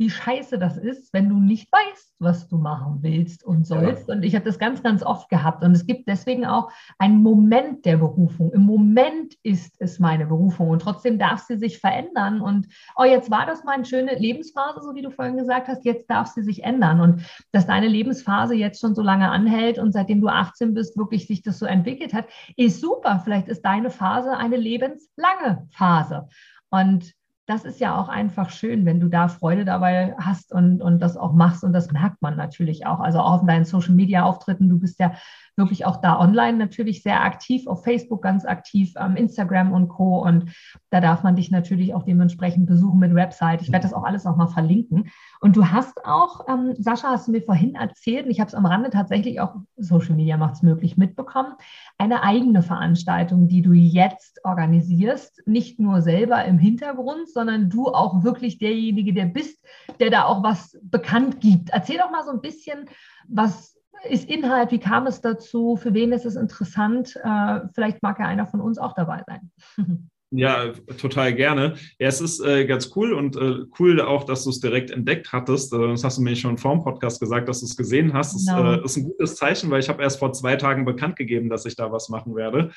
wie 0.00 0.08
scheiße 0.08 0.58
das 0.58 0.78
ist, 0.78 1.12
wenn 1.12 1.28
du 1.28 1.38
nicht 1.38 1.70
weißt, 1.70 2.14
was 2.20 2.48
du 2.48 2.56
machen 2.56 3.00
willst 3.02 3.44
und 3.44 3.66
sollst. 3.66 4.08
Ja. 4.08 4.14
Und 4.14 4.22
ich 4.22 4.34
habe 4.34 4.46
das 4.46 4.58
ganz, 4.58 4.82
ganz 4.82 5.02
oft 5.02 5.28
gehabt. 5.28 5.62
Und 5.62 5.72
es 5.72 5.84
gibt 5.84 6.08
deswegen 6.08 6.46
auch 6.46 6.72
einen 6.98 7.22
Moment 7.22 7.84
der 7.84 7.98
Berufung. 7.98 8.50
Im 8.54 8.62
Moment 8.62 9.34
ist 9.42 9.76
es 9.78 9.98
meine 9.98 10.24
Berufung 10.24 10.70
und 10.70 10.80
trotzdem 10.80 11.18
darf 11.18 11.40
sie 11.40 11.58
sich 11.58 11.80
verändern. 11.80 12.40
Und 12.40 12.66
oh, 12.96 13.04
jetzt 13.04 13.30
war 13.30 13.44
das 13.44 13.62
mal 13.62 13.72
eine 13.72 13.84
schöne 13.84 14.14
Lebensphase, 14.14 14.80
so 14.80 14.94
wie 14.94 15.02
du 15.02 15.10
vorhin 15.10 15.36
gesagt 15.36 15.68
hast. 15.68 15.84
Jetzt 15.84 16.08
darf 16.08 16.28
sie 16.28 16.42
sich 16.42 16.64
ändern. 16.64 17.02
Und 17.02 17.26
dass 17.52 17.66
deine 17.66 17.86
Lebensphase 17.86 18.54
jetzt 18.54 18.80
schon 18.80 18.94
so 18.94 19.02
lange 19.02 19.28
anhält 19.30 19.78
und 19.78 19.92
seitdem 19.92 20.22
du 20.22 20.28
18 20.28 20.72
bist, 20.72 20.96
wirklich 20.96 21.26
sich 21.26 21.42
das 21.42 21.58
so 21.58 21.66
entwickelt 21.66 22.14
hat, 22.14 22.24
ist 22.56 22.80
super. 22.80 23.20
Vielleicht 23.22 23.48
ist 23.48 23.66
deine 23.66 23.90
Phase 23.90 24.34
eine 24.34 24.56
lebenslange 24.56 25.68
Phase. 25.72 26.26
Und 26.70 27.12
das 27.50 27.64
ist 27.64 27.80
ja 27.80 28.00
auch 28.00 28.08
einfach 28.08 28.50
schön, 28.50 28.86
wenn 28.86 29.00
du 29.00 29.08
da 29.08 29.26
Freude 29.26 29.64
dabei 29.64 30.14
hast 30.18 30.52
und, 30.52 30.80
und 30.80 31.00
das 31.00 31.16
auch 31.16 31.32
machst. 31.32 31.64
Und 31.64 31.72
das 31.72 31.90
merkt 31.90 32.22
man 32.22 32.36
natürlich 32.36 32.86
auch. 32.86 33.00
Also 33.00 33.18
auch 33.18 33.40
auf 33.40 33.46
deinen 33.46 33.64
Social 33.64 33.92
Media 33.92 34.22
Auftritten. 34.22 34.68
Du 34.68 34.78
bist 34.78 35.00
ja 35.00 35.14
wirklich 35.56 35.86
auch 35.86 35.96
da 36.00 36.18
online 36.18 36.58
natürlich 36.58 37.02
sehr 37.02 37.22
aktiv, 37.22 37.66
auf 37.66 37.84
Facebook 37.84 38.22
ganz 38.22 38.44
aktiv, 38.44 38.94
ähm, 38.98 39.16
Instagram 39.16 39.72
und 39.72 39.88
Co. 39.88 40.22
Und 40.22 40.52
da 40.90 41.00
darf 41.00 41.22
man 41.22 41.36
dich 41.36 41.50
natürlich 41.50 41.94
auch 41.94 42.02
dementsprechend 42.02 42.66
besuchen 42.66 42.98
mit 42.98 43.14
Website. 43.14 43.62
Ich 43.62 43.72
werde 43.72 43.82
das 43.82 43.94
auch 43.94 44.04
alles 44.04 44.24
nochmal 44.24 44.48
verlinken. 44.48 45.10
Und 45.40 45.56
du 45.56 45.66
hast 45.66 46.04
auch, 46.04 46.46
ähm, 46.48 46.74
Sascha, 46.78 47.10
hast 47.10 47.28
du 47.28 47.32
mir 47.32 47.42
vorhin 47.42 47.74
erzählt, 47.74 48.26
und 48.26 48.30
ich 48.30 48.40
habe 48.40 48.48
es 48.48 48.54
am 48.54 48.66
Rande 48.66 48.90
tatsächlich 48.90 49.40
auch, 49.40 49.56
Social 49.76 50.14
Media 50.14 50.36
macht 50.36 50.54
es 50.54 50.62
möglich, 50.62 50.96
mitbekommen, 50.96 51.54
eine 51.98 52.22
eigene 52.22 52.62
Veranstaltung, 52.62 53.48
die 53.48 53.62
du 53.62 53.72
jetzt 53.72 54.40
organisierst, 54.44 55.42
nicht 55.46 55.78
nur 55.78 56.02
selber 56.02 56.44
im 56.44 56.58
Hintergrund, 56.58 57.28
sondern 57.28 57.70
du 57.70 57.88
auch 57.88 58.22
wirklich 58.22 58.58
derjenige, 58.58 59.12
der 59.12 59.26
bist, 59.26 59.64
der 59.98 60.10
da 60.10 60.24
auch 60.24 60.42
was 60.42 60.78
bekannt 60.82 61.40
gibt. 61.40 61.70
Erzähl 61.70 61.98
doch 61.98 62.10
mal 62.10 62.24
so 62.24 62.32
ein 62.32 62.40
bisschen, 62.40 62.86
was 63.28 63.79
ist 64.08 64.28
Inhalt? 64.28 64.70
Wie 64.70 64.78
kam 64.78 65.06
es 65.06 65.20
dazu? 65.20 65.76
Für 65.76 65.94
wen 65.94 66.12
ist 66.12 66.26
es 66.26 66.36
interessant? 66.36 67.16
Äh, 67.22 67.60
vielleicht 67.74 68.02
mag 68.02 68.18
ja 68.18 68.26
einer 68.26 68.46
von 68.46 68.60
uns 68.60 68.78
auch 68.78 68.94
dabei 68.94 69.22
sein. 69.26 69.50
Ja, 70.32 70.68
total 70.96 71.34
gerne. 71.34 71.74
Ja, 71.98 72.06
es 72.06 72.20
ist 72.20 72.38
äh, 72.38 72.64
ganz 72.64 72.92
cool 72.94 73.12
und 73.12 73.34
äh, 73.34 73.64
cool 73.80 74.00
auch, 74.00 74.22
dass 74.22 74.44
du 74.44 74.50
es 74.50 74.60
direkt 74.60 74.92
entdeckt 74.92 75.32
hattest. 75.32 75.72
Äh, 75.72 75.88
das 75.88 76.04
hast 76.04 76.18
du 76.18 76.22
mir 76.22 76.36
schon 76.36 76.56
vor 76.56 76.72
dem 76.72 76.84
Podcast 76.84 77.18
gesagt, 77.18 77.48
dass 77.48 77.60
du 77.60 77.66
es 77.66 77.76
gesehen 77.76 78.12
hast. 78.12 78.34
Das 78.34 78.46
genau. 78.46 78.74
Äh, 78.74 78.84
ist 78.84 78.96
ein 78.96 79.04
gutes 79.06 79.34
Zeichen, 79.34 79.72
weil 79.72 79.80
ich 79.80 79.88
habe 79.88 80.04
erst 80.04 80.20
vor 80.20 80.32
zwei 80.32 80.54
Tagen 80.54 80.84
bekannt 80.84 81.16
gegeben, 81.16 81.50
dass 81.50 81.66
ich 81.66 81.74
da 81.74 81.90
was 81.90 82.10
machen 82.10 82.36
werde. 82.36 82.70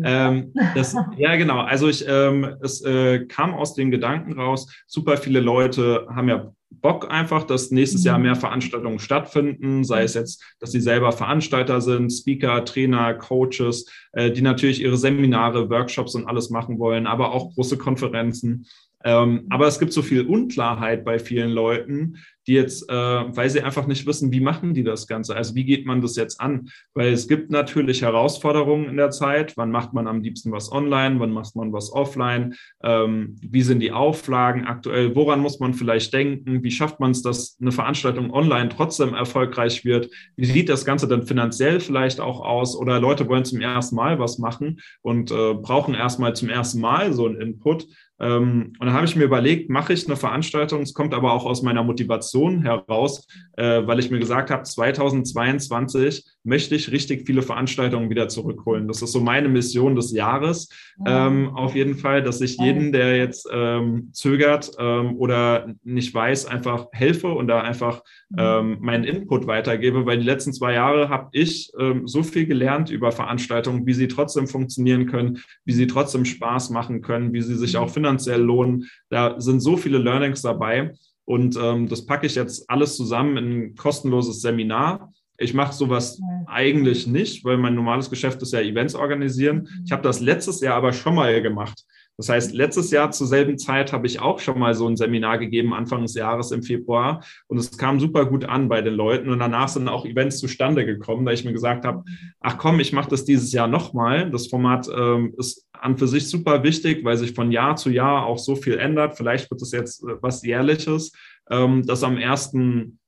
Ähm, 0.00 0.54
das, 0.76 0.94
ja, 1.16 1.34
genau. 1.34 1.58
Also 1.58 1.88
ich, 1.88 2.06
ähm, 2.06 2.56
es 2.62 2.80
äh, 2.84 3.26
kam 3.26 3.54
aus 3.54 3.74
dem 3.74 3.90
Gedanken 3.90 4.34
raus, 4.38 4.72
super 4.86 5.16
viele 5.16 5.40
Leute 5.40 6.06
haben 6.14 6.28
ja 6.28 6.52
Bock 6.70 7.10
einfach, 7.10 7.44
dass 7.44 7.70
nächstes 7.70 8.04
Jahr 8.04 8.18
mhm. 8.18 8.24
mehr 8.24 8.36
Veranstaltungen 8.36 8.98
stattfinden, 8.98 9.84
sei 9.84 10.04
es 10.04 10.14
jetzt, 10.14 10.42
dass 10.60 10.72
sie 10.72 10.80
selber 10.80 11.12
Veranstalter 11.12 11.80
sind, 11.80 12.10
Speaker, 12.10 12.64
Trainer, 12.64 13.14
Coaches, 13.14 13.86
äh, 14.12 14.30
die 14.30 14.42
natürlich 14.42 14.80
ihre 14.80 14.96
Seminare, 14.96 15.68
Workshops 15.68 16.14
und 16.14 16.26
alles 16.26 16.50
machen 16.50 16.78
wollen, 16.78 17.06
aber 17.06 17.32
auch 17.32 17.54
große 17.54 17.76
Konferenzen. 17.76 18.66
Ähm, 19.02 19.46
aber 19.48 19.66
es 19.66 19.78
gibt 19.78 19.92
so 19.92 20.02
viel 20.02 20.26
Unklarheit 20.26 21.04
bei 21.04 21.18
vielen 21.18 21.50
Leuten, 21.50 22.18
die 22.50 22.54
jetzt, 22.54 22.90
äh, 22.90 22.94
weil 22.94 23.48
sie 23.48 23.62
einfach 23.62 23.86
nicht 23.86 24.06
wissen, 24.06 24.32
wie 24.32 24.40
machen 24.40 24.74
die 24.74 24.82
das 24.82 25.06
Ganze? 25.06 25.36
Also 25.36 25.54
wie 25.54 25.64
geht 25.64 25.86
man 25.86 26.00
das 26.00 26.16
jetzt 26.16 26.40
an? 26.40 26.68
Weil 26.94 27.12
es 27.12 27.28
gibt 27.28 27.52
natürlich 27.52 28.02
Herausforderungen 28.02 28.88
in 28.88 28.96
der 28.96 29.10
Zeit. 29.10 29.56
Wann 29.56 29.70
macht 29.70 29.92
man 29.92 30.08
am 30.08 30.20
liebsten 30.20 30.50
was 30.50 30.72
online? 30.72 31.20
Wann 31.20 31.30
macht 31.30 31.54
man 31.54 31.72
was 31.72 31.92
offline? 31.92 32.56
Ähm, 32.82 33.36
wie 33.40 33.62
sind 33.62 33.78
die 33.78 33.92
Auflagen 33.92 34.64
aktuell? 34.64 35.14
Woran 35.14 35.38
muss 35.38 35.60
man 35.60 35.74
vielleicht 35.74 36.12
denken? 36.12 36.64
Wie 36.64 36.72
schafft 36.72 36.98
man 36.98 37.12
es, 37.12 37.22
dass 37.22 37.56
eine 37.60 37.70
Veranstaltung 37.70 38.32
online 38.32 38.68
trotzdem 38.68 39.14
erfolgreich 39.14 39.84
wird? 39.84 40.10
Wie 40.34 40.46
sieht 40.46 40.68
das 40.68 40.84
Ganze 40.84 41.06
dann 41.06 41.22
finanziell 41.22 41.78
vielleicht 41.78 42.18
auch 42.18 42.40
aus? 42.40 42.76
Oder 42.76 42.98
Leute 42.98 43.28
wollen 43.28 43.44
zum 43.44 43.60
ersten 43.60 43.94
Mal 43.94 44.18
was 44.18 44.38
machen 44.38 44.80
und 45.02 45.30
äh, 45.30 45.54
brauchen 45.54 45.94
erstmal 45.94 46.34
zum 46.34 46.48
ersten 46.48 46.80
Mal 46.80 47.12
so 47.12 47.26
einen 47.26 47.40
Input. 47.40 47.86
Ähm, 48.20 48.74
und 48.78 48.86
dann 48.86 48.92
habe 48.92 49.06
ich 49.06 49.16
mir 49.16 49.24
überlegt, 49.24 49.70
mache 49.70 49.92
ich 49.92 50.06
eine 50.06 50.16
Veranstaltung? 50.16 50.82
Es 50.82 50.94
kommt 50.94 51.14
aber 51.14 51.32
auch 51.32 51.46
aus 51.46 51.62
meiner 51.62 51.82
Motivation 51.82 52.62
heraus, 52.62 53.26
äh, 53.56 53.86
weil 53.86 53.98
ich 53.98 54.10
mir 54.10 54.18
gesagt 54.18 54.50
habe, 54.50 54.62
2022 54.62 56.24
möchte 56.44 56.74
ich 56.74 56.90
richtig 56.90 57.26
viele 57.26 57.42
Veranstaltungen 57.42 58.10
wieder 58.10 58.28
zurückholen. 58.28 58.88
Das 58.88 59.02
ist 59.02 59.12
so 59.12 59.20
meine 59.20 59.48
Mission 59.48 59.94
des 59.94 60.12
Jahres. 60.12 60.68
Ähm, 61.06 61.50
auf 61.54 61.74
jeden 61.74 61.96
Fall, 61.96 62.22
dass 62.22 62.40
ich 62.40 62.58
jeden, 62.58 62.92
der 62.92 63.16
jetzt 63.16 63.48
ähm, 63.52 64.10
zögert 64.12 64.70
ähm, 64.78 65.16
oder 65.16 65.74
nicht 65.82 66.14
weiß, 66.14 66.46
einfach 66.46 66.86
helfe 66.92 67.28
und 67.28 67.48
da 67.48 67.60
einfach 67.62 68.02
mhm. 68.30 68.36
ähm, 68.38 68.78
meinen 68.80 69.04
Input 69.04 69.46
weitergebe, 69.46 70.06
weil 70.06 70.18
die 70.18 70.26
letzten 70.26 70.52
zwei 70.52 70.74
Jahre 70.74 71.08
habe 71.08 71.28
ich 71.32 71.70
ähm, 71.78 72.06
so 72.06 72.22
viel 72.22 72.46
gelernt 72.46 72.90
über 72.90 73.12
Veranstaltungen, 73.12 73.86
wie 73.86 73.94
sie 73.94 74.08
trotzdem 74.08 74.46
funktionieren 74.46 75.06
können, 75.06 75.40
wie 75.64 75.72
sie 75.72 75.86
trotzdem 75.86 76.24
Spaß 76.24 76.70
machen 76.70 77.02
können, 77.02 77.32
wie 77.32 77.42
sie 77.42 77.56
sich 77.56 77.76
auch 77.76 77.90
finanziell 77.90 78.10
finanziell 78.10 78.42
lohnen. 78.42 78.90
Da 79.08 79.40
sind 79.40 79.60
so 79.60 79.76
viele 79.76 79.98
Learnings 79.98 80.42
dabei. 80.42 80.92
Und 81.24 81.56
ähm, 81.56 81.88
das 81.88 82.06
packe 82.06 82.26
ich 82.26 82.34
jetzt 82.34 82.68
alles 82.68 82.96
zusammen 82.96 83.36
in 83.36 83.52
ein 83.52 83.74
kostenloses 83.76 84.40
Seminar. 84.40 85.12
Ich 85.40 85.54
mache 85.54 85.72
sowas 85.72 86.18
ja. 86.20 86.44
eigentlich 86.46 87.06
nicht, 87.06 87.44
weil 87.44 87.56
mein 87.56 87.74
normales 87.74 88.10
Geschäft 88.10 88.42
ist 88.42 88.52
ja 88.52 88.60
Events 88.60 88.94
organisieren. 88.94 89.62
Mhm. 89.62 89.84
Ich 89.86 89.92
habe 89.92 90.02
das 90.02 90.20
letztes 90.20 90.60
Jahr 90.60 90.74
aber 90.74 90.92
schon 90.92 91.14
mal 91.14 91.40
gemacht. 91.40 91.82
Das 92.18 92.28
heißt, 92.28 92.52
letztes 92.52 92.90
Jahr 92.90 93.10
zur 93.12 93.26
selben 93.26 93.56
Zeit 93.56 93.94
habe 93.94 94.06
ich 94.06 94.20
auch 94.20 94.40
schon 94.40 94.58
mal 94.58 94.74
so 94.74 94.86
ein 94.86 94.98
Seminar 94.98 95.38
gegeben, 95.38 95.72
Anfang 95.72 96.02
des 96.02 96.12
Jahres 96.12 96.50
im 96.50 96.62
Februar. 96.62 97.24
Und 97.46 97.56
es 97.56 97.78
kam 97.78 97.98
super 97.98 98.26
gut 98.26 98.44
an 98.44 98.68
bei 98.68 98.82
den 98.82 98.92
Leuten. 98.92 99.30
Und 99.30 99.38
danach 99.38 99.68
sind 99.68 99.88
auch 99.88 100.04
Events 100.04 100.38
zustande 100.38 100.84
gekommen, 100.84 101.24
da 101.24 101.32
ich 101.32 101.46
mir 101.46 101.54
gesagt 101.54 101.86
habe, 101.86 102.04
ach 102.40 102.58
komm, 102.58 102.78
ich 102.78 102.92
mache 102.92 103.08
das 103.08 103.24
dieses 103.24 103.52
Jahr 103.54 103.68
nochmal. 103.68 104.30
Das 104.30 104.48
Format 104.48 104.86
ähm, 104.94 105.32
ist 105.38 105.66
an 105.72 105.96
für 105.96 106.06
sich 106.06 106.28
super 106.28 106.62
wichtig, 106.62 107.02
weil 107.06 107.16
sich 107.16 107.32
von 107.32 107.50
Jahr 107.50 107.76
zu 107.76 107.88
Jahr 107.88 108.26
auch 108.26 108.38
so 108.38 108.54
viel 108.54 108.76
ändert. 108.76 109.16
Vielleicht 109.16 109.50
wird 109.50 109.62
es 109.62 109.72
jetzt 109.72 110.04
äh, 110.04 110.16
was 110.20 110.42
Jährliches, 110.42 111.12
ähm, 111.50 111.86
das 111.86 112.04
am 112.04 112.18
ersten 112.18 112.99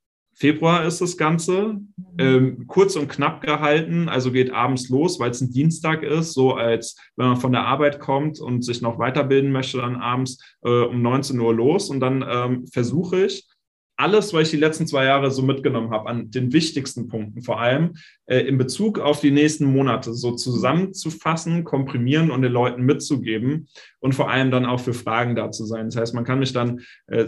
Februar 0.43 0.85
ist 0.85 1.01
das 1.01 1.17
Ganze. 1.17 1.77
Ähm, 2.19 2.67
kurz 2.67 2.97
und 2.97 3.07
knapp 3.07 3.43
gehalten, 3.43 4.09
also 4.09 4.33
geht 4.33 4.53
abends 4.53 4.89
los, 4.89 5.21
weil 5.21 5.31
es 5.31 5.41
ein 5.41 5.53
Dienstag 5.53 6.03
ist, 6.03 6.33
so 6.33 6.55
als 6.55 6.97
wenn 7.15 7.29
man 7.29 7.37
von 7.37 7.53
der 7.53 7.65
Arbeit 7.65 8.01
kommt 8.01 8.41
und 8.41 8.65
sich 8.65 8.83
noch 8.83 8.99
weiterbilden 8.99 9.53
möchte, 9.53 9.77
dann 9.77 9.95
abends 9.95 10.43
äh, 10.65 10.69
um 10.69 11.01
19 11.01 11.39
Uhr 11.39 11.55
los. 11.55 11.91
Und 11.91 12.01
dann 12.01 12.25
ähm, 12.29 12.67
versuche 12.67 13.27
ich, 13.27 13.47
alles, 13.97 14.35
was 14.35 14.43
ich 14.43 14.51
die 14.51 14.57
letzten 14.57 14.89
zwei 14.89 15.05
Jahre 15.05 15.31
so 15.31 15.43
mitgenommen 15.43 15.91
habe, 15.91 16.09
an 16.09 16.33
den 16.33 16.53
wichtigsten 16.53 17.07
Punkten 17.07 17.43
vor 17.43 17.61
allem, 17.61 17.93
äh, 18.27 18.41
in 18.41 18.59
Bezug 18.59 18.99
auf 18.99 19.21
die 19.21 19.31
nächsten 19.31 19.67
Monate 19.67 20.13
so 20.13 20.33
zusammenzufassen, 20.33 21.63
komprimieren 21.63 22.33
und 22.33 22.43
den 22.43 22.51
Leuten 22.51 22.83
mitzugeben 22.83 23.69
und 24.01 24.17
vor 24.17 24.29
allem 24.29 24.51
dann 24.51 24.67
auch 24.67 24.81
für 24.81 24.93
Fragen 24.93 25.37
da 25.37 25.53
zu 25.53 25.65
sein. 25.67 25.87
Das 25.87 25.97
heißt, 25.97 26.15
man 26.17 26.25
kann 26.25 26.41
mich 26.41 26.53
dann 26.53 26.81
äh, 27.07 27.27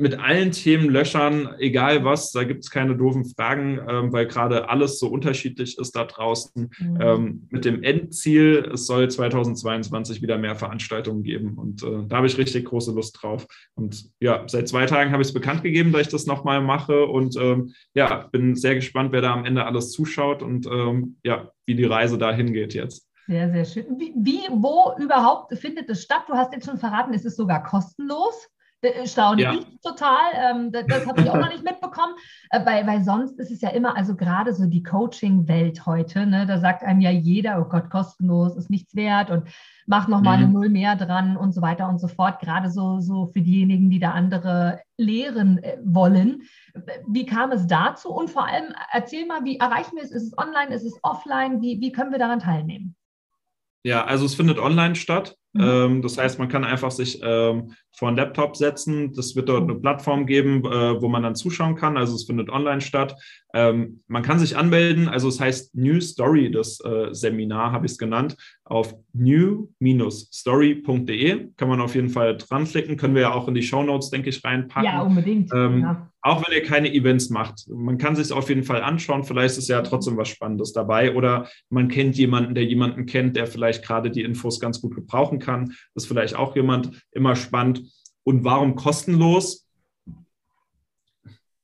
mit 0.00 0.16
allen 0.20 0.52
Themen 0.52 0.88
löchern, 0.88 1.56
egal 1.58 2.04
was, 2.04 2.30
da 2.30 2.44
gibt 2.44 2.62
es 2.62 2.70
keine 2.70 2.96
doofen 2.96 3.24
Fragen, 3.24 3.80
ähm, 3.88 4.12
weil 4.12 4.26
gerade 4.26 4.68
alles 4.68 5.00
so 5.00 5.08
unterschiedlich 5.08 5.76
ist 5.76 5.96
da 5.96 6.04
draußen. 6.04 6.70
Mhm. 6.78 6.98
Ähm, 7.00 7.48
mit 7.50 7.64
dem 7.64 7.82
Endziel, 7.82 8.70
es 8.72 8.86
soll 8.86 9.10
2022 9.10 10.22
wieder 10.22 10.38
mehr 10.38 10.54
Veranstaltungen 10.54 11.24
geben 11.24 11.58
und 11.58 11.82
äh, 11.82 12.06
da 12.06 12.18
habe 12.18 12.28
ich 12.28 12.38
richtig 12.38 12.66
große 12.66 12.92
Lust 12.92 13.20
drauf. 13.20 13.48
Und 13.74 14.08
ja, 14.20 14.44
seit 14.46 14.68
zwei 14.68 14.86
Tagen 14.86 15.10
habe 15.10 15.22
ich 15.22 15.28
es 15.28 15.34
bekannt 15.34 15.64
gegeben, 15.64 15.90
dass 15.90 16.02
ich 16.02 16.08
das 16.08 16.26
nochmal 16.26 16.60
mache 16.60 17.06
und 17.06 17.36
ähm, 17.36 17.74
ja, 17.94 18.28
bin 18.30 18.54
sehr 18.54 18.76
gespannt, 18.76 19.10
wer 19.10 19.20
da 19.20 19.34
am 19.34 19.44
Ende 19.44 19.66
alles 19.66 19.90
zuschaut 19.90 20.42
und 20.44 20.66
ähm, 20.66 21.16
ja, 21.24 21.50
wie 21.66 21.74
die 21.74 21.84
Reise 21.84 22.18
dahin 22.18 22.52
geht 22.52 22.72
jetzt. 22.72 23.08
Sehr, 23.26 23.50
sehr 23.50 23.64
schön. 23.64 23.98
Wie, 23.98 24.14
wie, 24.16 24.48
wo 24.52 24.94
überhaupt 25.02 25.52
findet 25.58 25.90
es 25.90 26.02
statt? 26.02 26.22
Du 26.28 26.34
hast 26.34 26.52
jetzt 26.52 26.66
schon 26.66 26.78
verraten, 26.78 27.12
es 27.12 27.24
ist 27.24 27.36
sogar 27.36 27.64
kostenlos. 27.64 28.48
Staune 29.06 29.42
ja. 29.42 29.54
ich 29.54 29.66
total. 29.82 30.30
Ähm, 30.34 30.72
das, 30.72 30.86
das 30.86 31.06
habe 31.06 31.20
ich 31.20 31.30
auch 31.30 31.36
noch 31.36 31.48
nicht 31.48 31.64
mitbekommen, 31.64 32.14
äh, 32.50 32.64
weil, 32.64 32.86
weil 32.86 33.02
sonst 33.02 33.38
ist 33.40 33.50
es 33.50 33.60
ja 33.60 33.70
immer, 33.70 33.96
also 33.96 34.14
gerade 34.14 34.54
so 34.54 34.66
die 34.66 34.82
Coaching-Welt 34.82 35.84
heute, 35.84 36.26
ne, 36.26 36.46
da 36.46 36.58
sagt 36.58 36.82
einem 36.84 37.00
ja 37.00 37.10
jeder, 37.10 37.60
oh 37.60 37.68
Gott, 37.68 37.90
kostenlos, 37.90 38.56
ist 38.56 38.70
nichts 38.70 38.94
wert 38.94 39.30
und 39.30 39.48
mach 39.86 40.06
noch 40.06 40.20
mal 40.20 40.36
mhm. 40.36 40.44
eine 40.44 40.52
Null 40.52 40.68
mehr 40.68 40.94
dran 40.94 41.36
und 41.36 41.52
so 41.52 41.60
weiter 41.60 41.88
und 41.88 41.98
so 41.98 42.06
fort. 42.06 42.40
Gerade 42.40 42.70
so, 42.70 43.00
so 43.00 43.26
für 43.32 43.40
diejenigen, 43.40 43.90
die 43.90 43.98
da 43.98 44.12
andere 44.12 44.80
lehren 44.96 45.58
äh, 45.62 45.78
wollen. 45.82 46.42
Wie 47.08 47.26
kam 47.26 47.50
es 47.50 47.66
dazu? 47.66 48.10
Und 48.10 48.30
vor 48.30 48.46
allem, 48.46 48.74
erzähl 48.92 49.26
mal, 49.26 49.44
wie 49.44 49.58
erreichen 49.58 49.96
wir 49.96 50.04
es? 50.04 50.12
Ist 50.12 50.24
es 50.24 50.38
online? 50.38 50.72
Ist 50.74 50.84
es 50.84 50.98
offline? 51.02 51.60
Wie, 51.60 51.80
wie 51.80 51.90
können 51.90 52.12
wir 52.12 52.18
daran 52.18 52.38
teilnehmen? 52.38 52.94
Ja, 53.82 54.04
also 54.04 54.26
es 54.26 54.34
findet 54.34 54.58
online 54.58 54.94
statt. 54.94 55.36
Mhm. 55.52 55.62
Ähm, 55.62 56.02
das 56.02 56.18
heißt, 56.18 56.38
man 56.38 56.48
kann 56.48 56.64
einfach 56.64 56.90
sich 56.90 57.20
ähm, 57.22 57.72
vor 57.98 58.08
einen 58.08 58.16
Laptop 58.16 58.56
setzen. 58.56 59.12
Das 59.14 59.34
wird 59.34 59.48
dort 59.48 59.64
eine 59.64 59.74
Plattform 59.74 60.26
geben, 60.26 60.64
äh, 60.64 61.00
wo 61.00 61.08
man 61.08 61.22
dann 61.22 61.34
zuschauen 61.34 61.74
kann. 61.74 61.96
Also 61.96 62.14
es 62.14 62.24
findet 62.24 62.50
online 62.50 62.80
statt. 62.80 63.16
Ähm, 63.54 64.02
man 64.06 64.22
kann 64.22 64.38
sich 64.38 64.56
anmelden. 64.56 65.08
Also 65.08 65.28
es 65.28 65.40
heißt 65.40 65.74
New 65.74 66.00
Story, 66.00 66.50
das 66.50 66.78
äh, 66.84 67.08
Seminar 67.12 67.72
habe 67.72 67.86
ich 67.86 67.92
es 67.92 67.98
genannt. 67.98 68.36
Auf 68.64 68.94
new-story.de 69.14 71.48
kann 71.56 71.68
man 71.68 71.80
auf 71.80 71.94
jeden 71.94 72.10
Fall 72.10 72.36
dranklicken. 72.36 72.98
Können 72.98 73.14
wir 73.14 73.22
ja 73.22 73.32
auch 73.32 73.48
in 73.48 73.54
die 73.54 73.62
Show 73.62 73.82
Notes, 73.82 74.10
denke 74.10 74.28
ich, 74.28 74.44
reinpacken. 74.44 74.84
Ja, 74.84 75.00
unbedingt. 75.02 75.50
Ähm, 75.54 75.80
ja. 75.80 76.10
Auch 76.20 76.46
wenn 76.46 76.54
ihr 76.54 76.64
keine 76.64 76.92
Events 76.92 77.30
macht. 77.30 77.68
Man 77.68 77.96
kann 77.96 78.16
sich 78.16 78.32
auf 78.32 78.48
jeden 78.48 78.64
Fall 78.64 78.82
anschauen. 78.82 79.22
Vielleicht 79.24 79.56
ist 79.56 79.68
ja 79.68 79.80
trotzdem 79.82 80.16
was 80.18 80.28
Spannendes 80.28 80.72
dabei. 80.72 81.14
Oder 81.14 81.48
man 81.70 81.88
kennt 81.88 82.16
jemanden, 82.16 82.54
der 82.54 82.64
jemanden 82.64 83.06
kennt, 83.06 83.36
der 83.36 83.46
vielleicht 83.46 83.84
gerade 83.84 84.10
die 84.10 84.22
Infos 84.22 84.60
ganz 84.60 84.82
gut 84.82 84.94
gebrauchen 84.94 85.37
kann. 85.38 85.66
Das 85.94 86.04
ist 86.04 86.06
vielleicht 86.06 86.36
auch 86.36 86.56
jemand 86.56 87.04
immer 87.12 87.36
spannend. 87.36 87.82
Und 88.24 88.44
warum 88.44 88.74
kostenlos? 88.74 89.66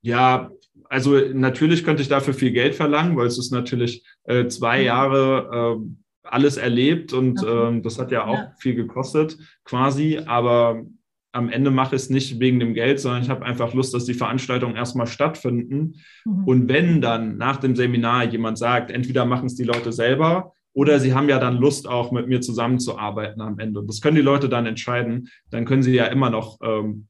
Ja, 0.03 0.51
also 0.89 1.19
natürlich 1.33 1.85
könnte 1.85 2.03
ich 2.03 2.09
dafür 2.09 2.35
viel 2.35 2.53
Geld 2.53 2.75
verlangen, 2.75 3.17
weil 3.17 3.27
es 3.27 3.39
ist 3.39 3.51
natürlich 3.51 4.05
äh, 4.25 4.49
zwei 4.49 4.81
mhm. 4.81 4.85
Jahre 4.85 5.79
äh, 5.81 5.89
alles 6.25 6.57
erlebt 6.57 7.13
und 7.13 7.43
äh, 7.43 7.81
das 7.81 7.99
hat 7.99 8.11
ja 8.11 8.25
auch 8.25 8.39
ja. 8.39 8.53
viel 8.59 8.75
gekostet 8.75 9.37
quasi, 9.65 10.21
aber 10.25 10.85
am 11.33 11.49
Ende 11.49 11.71
mache 11.71 11.97
ich 11.97 12.03
es 12.03 12.11
nicht 12.11 12.39
wegen 12.39 12.61
dem 12.61 12.75
Geld, 12.75 13.01
sondern 13.01 13.23
ich 13.23 13.29
habe 13.29 13.45
einfach 13.45 13.75
Lust, 13.75 13.93
dass 13.93 14.05
die 14.05 14.15
Veranstaltungen 14.15 14.77
erstmal 14.77 15.09
stattfinden. 15.09 15.97
Mhm. 16.25 16.45
Und 16.45 16.69
wenn 16.69 17.01
dann 17.01 17.37
nach 17.37 17.57
dem 17.57 17.75
Seminar 17.75 18.25
jemand 18.25 18.57
sagt, 18.57 18.91
entweder 18.91 19.25
machen 19.25 19.47
es 19.47 19.57
die 19.57 19.65
Leute 19.65 19.93
selber 19.93 20.53
oder 20.75 21.01
sie 21.01 21.15
haben 21.15 21.29
ja 21.29 21.39
dann 21.39 21.57
Lust, 21.57 21.89
auch 21.89 22.13
mit 22.13 22.29
mir 22.29 22.41
zusammenzuarbeiten 22.41 23.41
am 23.41 23.59
Ende. 23.59 23.81
Und 23.81 23.89
das 23.89 24.01
können 24.01 24.17
die 24.17 24.23
Leute 24.23 24.49
dann 24.49 24.67
entscheiden. 24.67 25.29
Dann 25.51 25.65
können 25.65 25.83
sie 25.83 25.95
ja 25.95 26.07
immer 26.07 26.31
noch 26.31 26.59
ähm, 26.63 27.07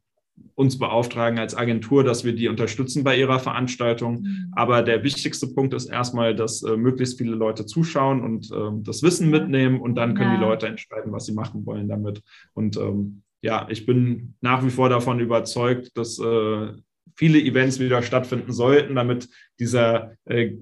uns 0.55 0.79
beauftragen 0.79 1.39
als 1.39 1.57
Agentur, 1.57 2.05
dass 2.05 2.25
wir 2.25 2.35
die 2.35 2.49
unterstützen 2.49 3.05
bei 3.05 3.19
ihrer 3.19 3.39
Veranstaltung. 3.39 4.21
Mhm. 4.21 4.53
Aber 4.53 4.83
der 4.83 5.03
wichtigste 5.03 5.49
Punkt 5.49 5.75
ist 5.75 5.87
erstmal, 5.87 6.35
dass 6.35 6.63
äh, 6.63 6.77
möglichst 6.77 7.19
viele 7.19 7.35
Leute 7.35 7.67
zuschauen 7.67 8.23
und 8.23 8.51
äh, 8.53 8.83
das 8.83 9.03
Wissen 9.03 9.31
mitnehmen 9.31 9.81
und 9.81 9.95
dann 9.97 10.15
können 10.15 10.33
ja. 10.33 10.37
die 10.37 10.45
Leute 10.45 10.67
entscheiden, 10.67 11.13
was 11.13 11.27
sie 11.27 11.35
machen 11.35 11.65
wollen 11.67 11.89
damit. 11.89 12.23
Und 12.53 12.77
ähm, 12.77 13.23
ja, 13.43 13.67
ich 13.71 13.87
bin 13.87 14.35
nach 14.41 14.65
wie 14.65 14.71
vor 14.71 14.89
davon 14.89 15.21
überzeugt, 15.21 15.97
dass 15.97 16.19
äh, 16.19 16.69
viele 17.17 17.39
Events 17.41 17.79
wieder 17.79 18.03
stattfinden 18.03 18.53
sollten, 18.53 18.95
damit 18.95 19.29
dieser 19.59 20.13
äh, 20.25 20.53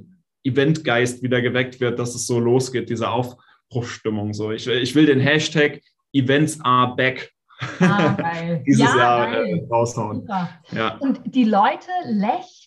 Eventgeist 0.44 1.22
wieder 1.22 1.40
geweckt 1.40 1.80
wird, 1.80 1.98
dass 1.98 2.14
es 2.14 2.26
so 2.26 2.38
losgeht, 2.38 2.90
diese 2.90 3.08
Aufbruchstimmung. 3.10 4.34
So, 4.34 4.50
ich, 4.50 4.66
ich 4.66 4.94
will 4.94 5.06
den 5.06 5.20
Hashtag 5.20 5.80
Events 6.12 6.60
are 6.62 6.94
back 6.94 7.32
ah, 7.80 8.16
dieses 8.66 8.80
ja, 8.80 8.96
Jahr 8.96 9.44
äh, 9.44 9.66
raushauen. 9.70 10.28
Ja. 10.72 10.96
Und 10.98 11.20
die 11.24 11.44
Leute 11.44 11.88
lechzen 12.06 12.61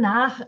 nach 0.00 0.40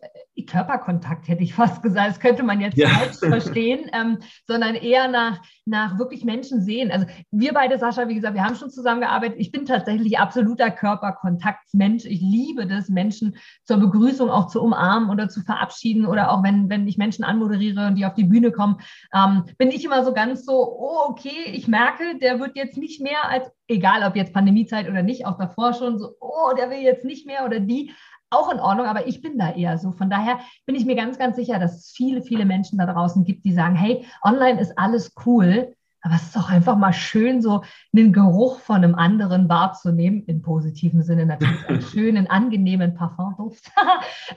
Körperkontakt, 0.46 1.28
hätte 1.28 1.42
ich 1.42 1.54
fast 1.54 1.82
gesagt. 1.82 2.10
Das 2.10 2.20
könnte 2.20 2.42
man 2.42 2.60
jetzt 2.60 2.76
ja. 2.76 2.88
falsch 2.88 3.18
verstehen, 3.18 3.90
ähm, 3.92 4.18
sondern 4.46 4.74
eher 4.74 5.08
nach, 5.08 5.40
nach 5.64 5.98
wirklich 5.98 6.24
Menschen 6.24 6.62
sehen. 6.62 6.90
Also 6.90 7.06
wir 7.30 7.52
beide, 7.52 7.78
Sascha, 7.78 8.08
wie 8.08 8.14
gesagt, 8.14 8.34
wir 8.34 8.44
haben 8.44 8.56
schon 8.56 8.70
zusammengearbeitet. 8.70 9.36
Ich 9.38 9.52
bin 9.52 9.66
tatsächlich 9.66 10.18
absoluter 10.18 10.70
Körperkontaktmensch. 10.70 12.04
Ich 12.04 12.20
liebe 12.20 12.66
das, 12.66 12.88
Menschen 12.88 13.36
zur 13.64 13.78
Begrüßung 13.78 14.30
auch 14.30 14.48
zu 14.48 14.62
umarmen 14.62 15.10
oder 15.10 15.28
zu 15.28 15.42
verabschieden 15.42 16.06
oder 16.06 16.30
auch 16.30 16.42
wenn, 16.42 16.68
wenn 16.68 16.86
ich 16.88 16.98
Menschen 16.98 17.24
anmoderiere 17.24 17.86
und 17.86 17.96
die 17.96 18.06
auf 18.06 18.14
die 18.14 18.24
Bühne 18.24 18.52
kommen, 18.52 18.76
ähm, 19.14 19.44
bin 19.58 19.70
ich 19.70 19.84
immer 19.84 20.04
so 20.04 20.12
ganz 20.12 20.44
so, 20.44 20.52
oh, 20.52 21.10
okay, 21.10 21.50
ich 21.52 21.68
merke, 21.68 22.18
der 22.20 22.40
wird 22.40 22.56
jetzt 22.56 22.76
nicht 22.76 23.00
mehr 23.00 23.28
als, 23.28 23.50
egal 23.68 24.06
ob 24.06 24.16
jetzt 24.16 24.34
Pandemiezeit 24.34 24.88
oder 24.88 25.02
nicht, 25.02 25.26
auch 25.26 25.38
davor 25.38 25.74
schon 25.74 25.98
so, 25.98 26.16
oh, 26.20 26.54
der 26.56 26.70
will 26.70 26.78
jetzt 26.78 27.04
nicht 27.04 27.26
mehr 27.26 27.44
oder 27.44 27.60
die 27.60 27.92
auch 28.34 28.52
in 28.52 28.60
Ordnung, 28.60 28.86
aber 28.86 29.06
ich 29.06 29.20
bin 29.22 29.38
da 29.38 29.52
eher 29.52 29.78
so. 29.78 29.92
Von 29.92 30.10
daher 30.10 30.38
bin 30.66 30.74
ich 30.74 30.84
mir 30.84 30.96
ganz, 30.96 31.18
ganz 31.18 31.36
sicher, 31.36 31.58
dass 31.58 31.78
es 31.78 31.90
viele, 31.90 32.22
viele 32.22 32.44
Menschen 32.44 32.78
da 32.78 32.86
draußen 32.86 33.24
gibt, 33.24 33.44
die 33.44 33.52
sagen, 33.52 33.76
hey, 33.76 34.04
online 34.22 34.60
ist 34.60 34.78
alles 34.78 35.14
cool, 35.24 35.74
aber 36.04 36.16
es 36.16 36.24
ist 36.24 36.36
auch 36.36 36.50
einfach 36.50 36.76
mal 36.76 36.92
schön, 36.92 37.40
so 37.40 37.62
einen 37.96 38.12
Geruch 38.12 38.60
von 38.60 38.76
einem 38.76 38.94
anderen 38.94 39.48
wahrzunehmen, 39.48 40.22
im 40.26 40.42
positiven 40.42 41.02
Sinne 41.02 41.24
natürlich, 41.24 41.64
einen 41.68 41.80
schönen, 41.80 42.26
angenehmen 42.28 42.94
Parfumduft. 42.94 43.70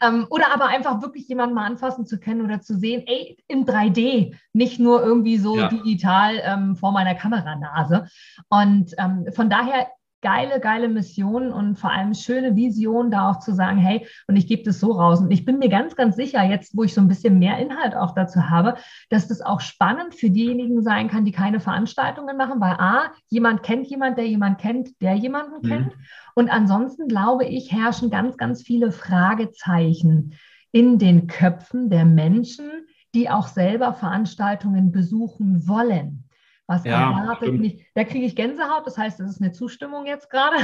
Ähm, 0.02 0.28
oder 0.30 0.54
aber 0.54 0.68
einfach 0.68 1.02
wirklich 1.02 1.28
jemanden 1.28 1.56
mal 1.56 1.66
anfassen 1.66 2.06
zu 2.06 2.20
können 2.20 2.42
oder 2.42 2.62
zu 2.62 2.78
sehen, 2.78 3.04
ey, 3.08 3.38
in 3.48 3.66
3D, 3.66 4.36
nicht 4.54 4.80
nur 4.80 5.02
irgendwie 5.02 5.38
so 5.38 5.58
ja. 5.58 5.70
digital 5.70 6.42
ähm, 6.44 6.76
vor 6.76 6.92
meiner 6.92 7.16
Kameranase. 7.16 8.08
Und 8.50 8.94
ähm, 8.98 9.26
von 9.34 9.50
daher 9.50 9.88
geile, 10.28 10.60
geile 10.60 10.90
Mission 10.90 11.54
und 11.54 11.80
vor 11.80 11.90
allem 11.90 12.14
schöne 12.14 12.58
Vision, 12.58 13.12
da 13.12 13.30
auch 13.30 13.40
zu 13.40 13.54
sagen, 13.54 13.78
hey, 13.78 14.06
und 14.28 14.36
ich 14.36 14.46
gebe 14.46 14.62
das 14.64 14.82
so 14.82 14.92
raus. 14.92 15.22
Und 15.22 15.32
ich 15.32 15.46
bin 15.46 15.58
mir 15.58 15.70
ganz, 15.70 15.96
ganz 15.96 16.18
sicher, 16.18 16.44
jetzt, 16.44 16.76
wo 16.76 16.84
ich 16.84 16.94
so 16.94 17.00
ein 17.00 17.08
bisschen 17.08 17.40
mehr 17.40 17.58
Inhalt 17.60 17.96
auch 17.96 18.14
dazu 18.14 18.50
habe, 18.50 18.76
dass 19.10 19.30
das 19.30 19.42
auch 19.42 19.62
spannend 19.62 20.16
für 20.16 20.30
diejenigen 20.30 20.82
sein 20.82 21.08
kann, 21.08 21.24
die 21.24 21.32
keine 21.32 21.62
Veranstaltungen 21.62 22.36
machen, 22.36 22.60
weil 22.60 22.74
A, 22.74 23.14
jemand 23.30 23.64
kennt 23.64 23.88
jemand, 23.88 24.18
der 24.18 24.28
jemand 24.28 24.58
kennt, 24.58 25.02
der 25.02 25.14
jemanden 25.14 25.66
mhm. 25.66 25.70
kennt. 25.70 25.94
Und 26.36 26.50
ansonsten 26.50 27.08
glaube 27.08 27.46
ich, 27.46 27.72
herrschen 27.72 28.10
ganz, 28.10 28.36
ganz 28.36 28.64
viele 28.64 28.92
Fragezeichen 28.92 30.34
in 30.74 31.00
den 31.00 31.28
Köpfen 31.28 31.90
der 31.90 32.04
Menschen, 32.04 32.70
die 33.16 33.30
auch 33.30 33.48
selber 33.48 33.94
Veranstaltungen 33.94 34.92
besuchen 34.92 35.70
wollen. 35.70 36.27
Was 36.70 36.84
ja, 36.84 37.18
erwartet 37.18 37.54
mich? 37.54 37.86
Da 37.96 38.04
kriege 38.04 38.26
ich 38.26 38.36
Gänsehaut, 38.36 38.86
das 38.86 38.98
heißt, 38.98 39.22
das 39.22 39.30
ist 39.30 39.42
eine 39.42 39.54
Zustimmung 39.54 40.06
jetzt 40.06 40.30
gerade. 40.30 40.58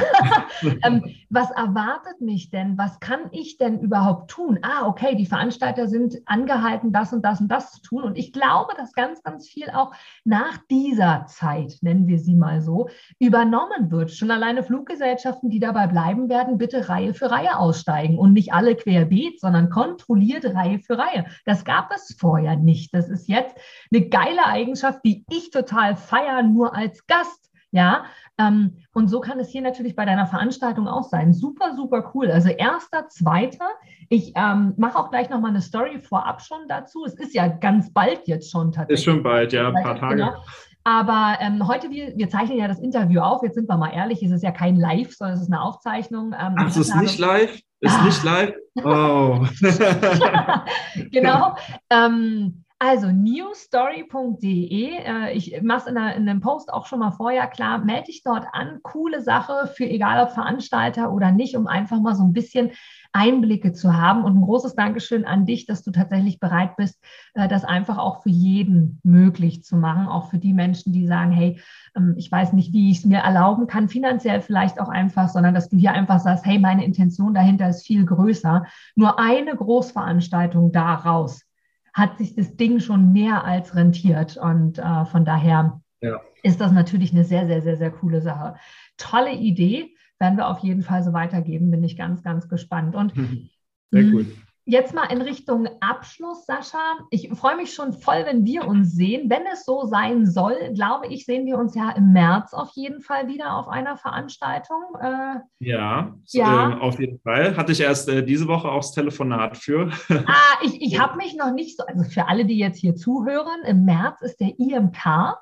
ähm, 0.84 1.16
was 1.30 1.50
erwartet 1.52 2.20
mich 2.20 2.50
denn? 2.50 2.78
Was 2.78 3.00
kann 3.00 3.22
ich 3.32 3.58
denn 3.58 3.80
überhaupt 3.80 4.30
tun? 4.30 4.60
Ah, 4.64 4.86
okay, 4.86 5.16
die 5.16 5.26
Veranstalter 5.26 5.88
sind 5.88 6.18
angehalten, 6.26 6.92
das 6.92 7.14
und 7.14 7.24
das 7.24 7.40
und 7.40 7.48
das 7.48 7.72
zu 7.72 7.82
tun. 7.82 8.04
Und 8.04 8.18
ich 8.18 8.34
glaube, 8.34 8.74
dass 8.76 8.92
ganz, 8.92 9.24
ganz 9.24 9.48
viel 9.48 9.70
auch 9.70 9.94
nach 10.26 10.58
dieser 10.70 11.26
Zeit, 11.28 11.78
nennen 11.80 12.06
wir 12.06 12.20
sie 12.20 12.36
mal 12.36 12.60
so, 12.60 12.90
übernommen 13.18 13.90
wird. 13.90 14.12
Schon 14.12 14.30
alleine 14.30 14.64
Fluggesellschaften, 14.64 15.50
die 15.50 15.60
dabei 15.60 15.88
bleiben 15.88 16.28
werden, 16.28 16.58
bitte 16.58 16.90
Reihe 16.90 17.14
für 17.14 17.32
Reihe 17.32 17.58
aussteigen 17.58 18.20
und 18.20 18.34
nicht 18.34 18.52
alle 18.52 18.76
querbeet, 18.76 19.40
sondern 19.40 19.70
kontrolliert 19.70 20.44
Reihe 20.54 20.80
für 20.80 20.98
Reihe. 20.98 21.28
Das 21.46 21.64
gab 21.64 21.92
es 21.96 22.14
vorher 22.20 22.58
nicht. 22.58 22.94
Das 22.94 23.08
ist 23.08 23.30
jetzt 23.30 23.56
eine 23.90 24.10
geile 24.10 24.46
Eigenschaft, 24.46 25.00
die 25.06 25.24
ich 25.32 25.50
total 25.50 25.93
feiern 25.96 26.54
nur 26.54 26.76
als 26.76 27.06
Gast. 27.08 27.50
Ja, 27.72 28.06
ähm, 28.38 28.78
und 28.94 29.08
so 29.08 29.20
kann 29.20 29.40
es 29.40 29.50
hier 29.50 29.64
natürlich 29.64 29.96
bei 29.96 30.06
deiner 30.06 30.28
Veranstaltung 30.28 30.88
auch 30.88 31.06
sein. 31.10 31.34
Super, 31.34 31.74
super 31.76 32.12
cool. 32.14 32.30
Also 32.30 32.50
erster, 32.50 33.08
zweiter. 33.08 33.66
Ich 34.10 34.34
ähm, 34.36 34.76
mache 34.78 35.00
auch 35.00 35.10
gleich 35.10 35.32
nochmal 35.32 35.50
eine 35.50 35.62
Story 35.62 36.00
vorab 36.00 36.44
schon 36.44 36.68
dazu. 36.68 37.04
Es 37.04 37.16
ist 37.16 37.34
ja 37.34 37.48
ganz 37.48 37.92
bald 37.92 38.28
jetzt 38.28 38.52
schon 38.52 38.72
tatsächlich. 38.72 39.00
Ist 39.00 39.12
schon 39.12 39.24
bald, 39.24 39.54
ja, 39.54 39.70
ein 39.70 39.84
paar 39.84 39.96
Tage. 39.96 40.18
Genau. 40.18 40.36
Aber 40.84 41.38
ähm, 41.40 41.68
heute, 41.68 41.90
wir, 41.90 42.16
wir 42.16 42.30
zeichnen 42.30 42.58
ja 42.58 42.68
das 42.68 42.80
Interview 42.80 43.22
auf. 43.22 43.42
Jetzt 43.42 43.56
sind 43.56 43.70
wir 43.70 43.78
mal 43.78 43.90
ehrlich, 43.90 44.22
es 44.22 44.32
ist 44.32 44.44
ja 44.44 44.52
kein 44.52 44.76
Live, 44.76 45.14
sondern 45.14 45.38
es 45.38 45.42
ist 45.42 45.52
eine 45.52 45.62
Aufzeichnung. 45.62 46.34
Ähm, 46.34 46.56
Ach, 46.58 46.68
es 46.68 46.78
ist 46.78 46.96
nicht 46.96 47.18
live? 47.18 47.60
Ist 47.80 48.00
ah. 48.00 48.04
nicht 48.04 48.24
live? 48.24 48.54
Oh. 48.84 49.46
genau. 51.12 51.56
Ähm, 51.90 52.64
also 52.84 53.12
newstory.de, 53.12 54.98
äh, 54.98 55.32
ich 55.32 55.62
mache 55.62 55.78
es 55.78 55.88
in, 55.88 55.96
in, 55.96 56.28
einem 56.28 56.42
Post 56.42 56.74
auch 56.74 56.86
schon 56.86 57.00
mal 57.00 57.12
vorher 57.12 57.48
klar, 57.48 57.78
melde 57.78 58.08
dich 58.08 58.24
dort 58.24 58.46
an. 58.52 58.80
Coole 58.84 59.22
Sache 59.22 59.72
für 59.74 59.86
egal 59.86 60.22
ob 60.22 60.32
Veranstalter 60.32 61.14
oder 61.14 61.32
nicht, 61.32 61.56
um 61.56 61.68
einfach 61.68 62.02
mal 62.02 62.14
so 62.14 62.26
ein 62.26 62.34
bisschen 62.34 62.72
Einblicke 63.14 63.72
zu 63.72 63.96
haben. 63.96 64.26
Und 64.26 64.36
ein 64.36 64.42
großes 64.42 64.76
Dankeschön 64.76 65.24
an 65.24 65.46
dich, 65.46 65.66
dass 65.66 65.82
du 65.84 65.92
tatsächlich 65.92 66.42
bereit 66.42 66.76
bist, 66.76 67.02
äh, 67.36 67.48
das 67.48 67.64
einfach 67.64 67.98
auch 67.98 68.22
für 68.22 68.30
jeden 68.30 69.00
möglich 69.04 69.64
zu 69.64 69.78
machen. 69.78 70.08
Auch 70.08 70.30
für 70.30 70.38
die 70.38 70.54
Menschen, 70.54 70.92
die 70.92 71.08
sagen, 71.08 71.32
hey, 71.32 71.62
ähm, 71.96 72.16
ich 72.18 72.30
weiß 72.30 72.52
nicht, 72.52 72.74
wie 72.74 72.92
ich 72.92 72.98
es 72.98 73.06
mir 73.06 73.20
erlauben 73.20 73.66
kann, 73.66 73.88
finanziell 73.88 74.42
vielleicht 74.42 74.82
auch 74.82 74.90
einfach, 74.90 75.30
sondern 75.30 75.54
dass 75.54 75.70
du 75.70 75.78
hier 75.78 75.94
einfach 75.94 76.20
sagst, 76.20 76.46
hey, 76.46 76.60
meine 76.60 76.84
Intention 76.84 77.34
dahinter 77.34 77.70
ist 77.70 77.88
viel 77.88 78.04
größer. 78.06 78.66
Nur 78.96 79.20
eine 79.20 79.56
Großveranstaltung 79.56 80.74
daraus 80.74 81.46
hat 81.94 82.18
sich 82.18 82.36
das 82.36 82.56
Ding 82.58 82.80
schon 82.80 83.14
mehr 83.14 83.44
als 83.44 83.76
rentiert. 83.76 84.38
Und 84.38 84.80
äh, 84.80 85.06
von 85.06 85.26
daher 85.26 85.82
ja. 86.02 86.20
ist 86.42 86.60
das 86.60 86.72
natürlich 86.72 87.12
eine 87.12 87.24
sehr, 87.24 87.46
sehr, 87.48 87.62
sehr, 87.62 87.78
sehr 87.78 87.92
coole 87.92 88.22
Sache. 88.22 88.56
Tolle 88.98 89.34
Idee, 89.34 89.96
werden 90.20 90.38
wir 90.38 90.48
auf 90.48 90.60
jeden 90.60 90.82
Fall 90.82 91.04
so 91.04 91.14
weitergeben, 91.14 91.72
bin 91.72 91.84
ich 91.84 91.98
ganz, 91.98 92.24
ganz 92.24 92.48
gespannt. 92.48 92.96
Und 92.96 93.14
sehr 93.92 94.04
gut. 94.04 94.28
Jetzt 94.66 94.94
mal 94.94 95.12
in 95.12 95.22
Richtung 95.22 95.68
Abschluss, 95.82 96.46
Sascha. 96.46 96.78
Ich 97.10 97.30
freue 97.34 97.58
mich 97.58 97.74
schon 97.74 97.92
voll, 97.92 98.24
wenn 98.26 98.46
wir 98.46 98.66
uns 98.66 98.94
sehen. 98.94 99.30
Wenn 99.30 99.46
es 99.52 99.66
so 99.66 99.84
sein 99.86 100.26
soll, 100.26 100.56
glaube 100.74 101.08
ich, 101.08 101.26
sehen 101.26 101.46
wir 101.46 101.58
uns 101.58 101.76
ja 101.76 101.92
im 101.92 102.14
März 102.14 102.54
auf 102.54 102.70
jeden 102.76 103.02
Fall 103.02 103.28
wieder 103.28 103.58
auf 103.58 103.68
einer 103.68 103.98
Veranstaltung. 103.98 104.82
Äh, 105.02 105.40
ja, 105.60 106.16
ja. 106.28 106.70
Äh, 106.70 106.80
auf 106.80 106.98
jeden 106.98 107.20
Fall. 107.20 107.58
Hatte 107.58 107.74
ich 107.74 107.82
erst 107.82 108.08
äh, 108.08 108.24
diese 108.24 108.48
Woche 108.48 108.70
auch 108.70 108.78
das 108.78 108.94
Telefonat 108.94 109.58
für. 109.58 109.92
ah, 110.10 110.58
ich, 110.62 110.82
ich 110.82 110.98
habe 110.98 111.18
mich 111.18 111.36
noch 111.36 111.52
nicht 111.52 111.76
so, 111.78 111.86
also 111.86 112.10
für 112.10 112.30
alle, 112.30 112.46
die 112.46 112.58
jetzt 112.58 112.80
hier 112.80 112.96
zuhören, 112.96 113.66
im 113.66 113.84
März 113.84 114.22
ist 114.22 114.40
der 114.40 114.58
IMK, 114.58 115.36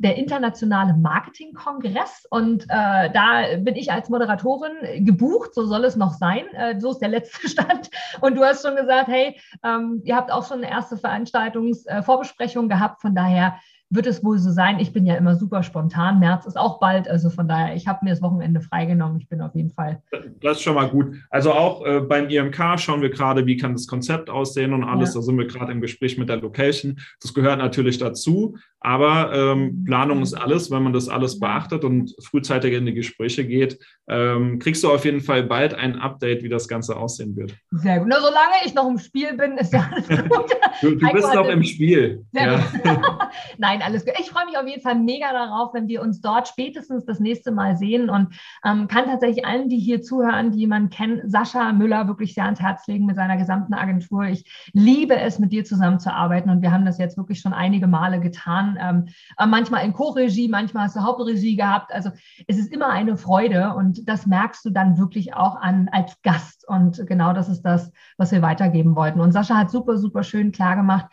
der 0.00 0.16
Internationale 0.16 0.92
Marketing-Kongress. 0.92 2.26
Und 2.28 2.64
äh, 2.64 3.10
da 3.10 3.56
bin 3.58 3.74
ich 3.74 3.90
als 3.90 4.10
Moderatorin 4.10 5.06
gebucht, 5.06 5.54
so 5.54 5.64
soll 5.64 5.86
es 5.86 5.96
noch 5.96 6.12
sein. 6.12 6.44
Äh, 6.52 6.78
so 6.78 6.90
ist 6.90 6.98
der 6.98 7.08
letzte 7.08 7.48
Stand. 7.48 7.88
Und 8.20 8.36
du 8.36 8.44
hast 8.44 8.65
schon 8.66 8.76
gesagt, 8.76 9.08
hey, 9.08 9.38
ähm, 9.64 10.02
ihr 10.04 10.16
habt 10.16 10.32
auch 10.32 10.46
schon 10.46 10.58
eine 10.58 10.70
erste 10.70 10.96
Veranstaltungsvorbesprechung 10.96 12.66
äh, 12.66 12.68
gehabt. 12.68 13.00
Von 13.00 13.14
daher 13.14 13.56
wird 13.88 14.06
es 14.06 14.24
wohl 14.24 14.38
so 14.38 14.50
sein. 14.50 14.80
Ich 14.80 14.92
bin 14.92 15.06
ja 15.06 15.14
immer 15.14 15.36
super 15.36 15.62
spontan. 15.62 16.18
März 16.18 16.44
ist 16.46 16.58
auch 16.58 16.80
bald. 16.80 17.08
Also 17.08 17.30
von 17.30 17.46
daher, 17.46 17.76
ich 17.76 17.86
habe 17.86 18.04
mir 18.04 18.10
das 18.10 18.20
Wochenende 18.20 18.60
freigenommen. 18.60 19.20
Ich 19.20 19.28
bin 19.28 19.40
auf 19.40 19.54
jeden 19.54 19.70
Fall. 19.70 20.02
Das 20.40 20.56
ist 20.56 20.62
schon 20.62 20.74
mal 20.74 20.88
gut. 20.88 21.14
Also 21.30 21.52
auch 21.52 21.84
äh, 21.86 22.00
beim 22.00 22.28
IMK 22.28 22.80
schauen 22.80 23.00
wir 23.00 23.10
gerade, 23.10 23.46
wie 23.46 23.56
kann 23.56 23.72
das 23.72 23.86
Konzept 23.86 24.28
aussehen 24.28 24.72
und 24.72 24.82
alles. 24.82 25.14
Ja. 25.14 25.20
Da 25.20 25.22
sind 25.22 25.38
wir 25.38 25.46
gerade 25.46 25.70
im 25.70 25.80
Gespräch 25.80 26.18
mit 26.18 26.28
der 26.28 26.38
Location. 26.38 26.98
Das 27.20 27.32
gehört 27.32 27.58
natürlich 27.58 27.98
dazu. 27.98 28.56
Aber 28.86 29.32
ähm, 29.34 29.82
Planung 29.84 30.22
ist 30.22 30.34
alles, 30.34 30.70
wenn 30.70 30.84
man 30.84 30.92
das 30.92 31.08
alles 31.08 31.40
beachtet 31.40 31.82
und 31.82 32.14
frühzeitig 32.22 32.72
in 32.72 32.86
die 32.86 32.94
Gespräche 32.94 33.44
geht, 33.44 33.80
ähm, 34.08 34.60
kriegst 34.60 34.84
du 34.84 34.92
auf 34.92 35.04
jeden 35.04 35.22
Fall 35.22 35.42
bald 35.42 35.74
ein 35.74 35.98
Update, 35.98 36.44
wie 36.44 36.48
das 36.48 36.68
Ganze 36.68 36.96
aussehen 36.96 37.34
wird. 37.34 37.52
Sehr 37.72 37.98
gut. 37.98 38.06
Nur 38.06 38.20
solange 38.20 38.64
ich 38.64 38.74
noch 38.74 38.88
im 38.88 38.98
Spiel 38.98 39.36
bin, 39.36 39.58
ist 39.58 39.72
ja 39.72 39.90
alles 39.90 40.06
gut. 40.28 40.52
du, 40.82 40.94
du 40.94 41.12
bist 41.12 41.34
noch 41.34 41.48
im 41.48 41.64
Spiel. 41.64 42.24
Ja. 42.30 42.60
Nein, 43.58 43.82
alles 43.82 44.04
gut. 44.04 44.14
Ich 44.20 44.30
freue 44.30 44.46
mich 44.46 44.56
auf 44.56 44.68
jeden 44.68 44.82
Fall 44.82 44.94
mega 44.94 45.32
darauf, 45.32 45.74
wenn 45.74 45.88
wir 45.88 46.00
uns 46.00 46.20
dort 46.20 46.46
spätestens 46.46 47.04
das 47.04 47.18
nächste 47.18 47.50
Mal 47.50 47.76
sehen 47.76 48.08
und 48.08 48.36
ähm, 48.64 48.86
kann 48.86 49.06
tatsächlich 49.06 49.44
allen, 49.44 49.68
die 49.68 49.78
hier 49.78 50.00
zuhören, 50.00 50.52
die 50.52 50.60
jemanden 50.60 50.90
kennen, 50.90 51.28
Sascha 51.28 51.72
Müller 51.72 52.06
wirklich 52.06 52.34
sehr 52.34 52.44
ans 52.44 52.60
Herz 52.60 52.86
legen 52.86 53.06
mit 53.06 53.16
seiner 53.16 53.36
gesamten 53.36 53.74
Agentur. 53.74 54.26
Ich 54.26 54.44
liebe 54.74 55.16
es, 55.16 55.40
mit 55.40 55.50
dir 55.50 55.64
zusammenzuarbeiten 55.64 56.52
und 56.52 56.62
wir 56.62 56.70
haben 56.70 56.84
das 56.84 56.98
jetzt 56.98 57.16
wirklich 57.16 57.40
schon 57.40 57.52
einige 57.52 57.88
Male 57.88 58.20
getan. 58.20 58.75
Ähm, 58.80 59.06
manchmal 59.48 59.84
in 59.84 59.92
Co-Regie, 59.92 60.48
manchmal 60.48 60.84
hast 60.84 60.96
du 60.96 61.00
Hauptregie 61.00 61.56
gehabt. 61.56 61.92
Also 61.92 62.10
es 62.46 62.58
ist 62.58 62.72
immer 62.72 62.88
eine 62.88 63.16
Freude 63.16 63.74
und 63.74 64.08
das 64.08 64.26
merkst 64.26 64.64
du 64.64 64.70
dann 64.70 64.98
wirklich 64.98 65.34
auch 65.34 65.56
an 65.56 65.88
als 65.92 66.20
Gast. 66.22 66.66
Und 66.68 67.06
genau 67.06 67.32
das 67.32 67.48
ist 67.48 67.62
das, 67.62 67.90
was 68.16 68.32
wir 68.32 68.42
weitergeben 68.42 68.96
wollten. 68.96 69.20
Und 69.20 69.32
Sascha 69.32 69.56
hat 69.56 69.70
super, 69.70 69.96
super 69.98 70.22
schön 70.22 70.52
klar 70.52 70.76
gemacht, 70.76 71.06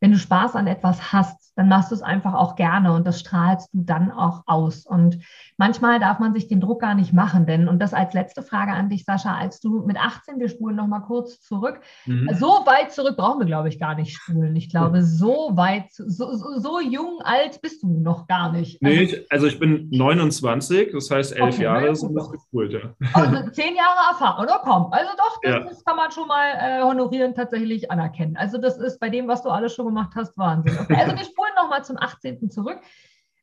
wenn 0.00 0.12
du 0.12 0.18
Spaß 0.18 0.54
an 0.54 0.66
etwas 0.66 1.12
hast, 1.12 1.52
dann 1.56 1.68
machst 1.68 1.90
du 1.90 1.96
es 1.96 2.02
einfach 2.02 2.34
auch 2.34 2.54
gerne 2.54 2.92
und 2.92 3.04
das 3.04 3.18
strahlst 3.18 3.68
du 3.72 3.82
dann 3.82 4.12
auch 4.12 4.44
aus. 4.46 4.86
Und 4.86 5.18
manchmal 5.56 5.98
darf 5.98 6.20
man 6.20 6.32
sich 6.32 6.46
den 6.46 6.60
Druck 6.60 6.80
gar 6.80 6.94
nicht 6.94 7.12
machen, 7.12 7.46
denn, 7.46 7.66
und 7.66 7.80
das 7.80 7.94
als 7.94 8.14
letzte 8.14 8.42
Frage 8.42 8.72
an 8.72 8.90
dich, 8.90 9.04
Sascha, 9.04 9.36
als 9.36 9.58
du 9.58 9.84
mit 9.84 9.96
18, 9.96 10.38
wir 10.38 10.48
spulen 10.48 10.76
nochmal 10.76 11.02
kurz 11.02 11.40
zurück, 11.40 11.80
mhm. 12.06 12.30
so 12.34 12.46
weit 12.46 12.92
zurück 12.92 13.16
brauchen 13.16 13.40
wir, 13.40 13.46
glaube 13.46 13.68
ich, 13.68 13.80
gar 13.80 13.96
nicht 13.96 14.14
spulen. 14.14 14.54
Ich 14.54 14.70
glaube, 14.70 15.02
so 15.02 15.50
weit, 15.54 15.86
so, 15.90 16.06
so, 16.06 16.60
so 16.60 16.80
jung, 16.80 17.20
alt 17.24 17.60
bist 17.60 17.82
du 17.82 17.88
noch 17.88 18.28
gar 18.28 18.52
nicht. 18.52 18.80
Also, 18.80 19.00
nee, 19.00 19.26
also 19.28 19.46
ich 19.48 19.58
bin 19.58 19.88
29, 19.90 20.92
das 20.92 21.10
heißt 21.10 21.32
elf 21.36 21.56
okay, 21.56 21.64
Jahre 21.64 21.96
sind 21.96 22.14
das 22.14 22.30
gespult, 22.30 22.72
ja. 22.72 22.94
Also 23.14 23.50
zehn 23.50 23.74
Jahre 23.74 24.12
Erfahrung, 24.12 24.44
oder 24.44 24.60
komm, 24.62 24.92
also 24.92 25.10
doch, 25.16 25.40
das, 25.42 25.52
ja. 25.52 25.60
das 25.60 25.84
kann 25.84 25.96
man 25.96 26.12
schon 26.12 26.28
mal 26.28 26.50
äh, 26.54 26.82
honorieren, 26.82 27.34
tatsächlich 27.34 27.90
anerkennen. 27.90 28.36
Also 28.36 28.58
das 28.58 28.78
ist 28.78 29.00
bei 29.00 29.08
dem, 29.08 29.26
was 29.26 29.42
du 29.42 29.48
alles 29.48 29.74
schon 29.74 29.87
gemacht 29.88 30.12
hast, 30.14 30.36
Wahnsinn. 30.38 30.78
Okay, 30.80 30.96
also 30.96 31.16
wir 31.16 31.24
spulen 31.24 31.52
nochmal 31.56 31.84
zum 31.84 31.96
18. 31.98 32.50
zurück. 32.50 32.80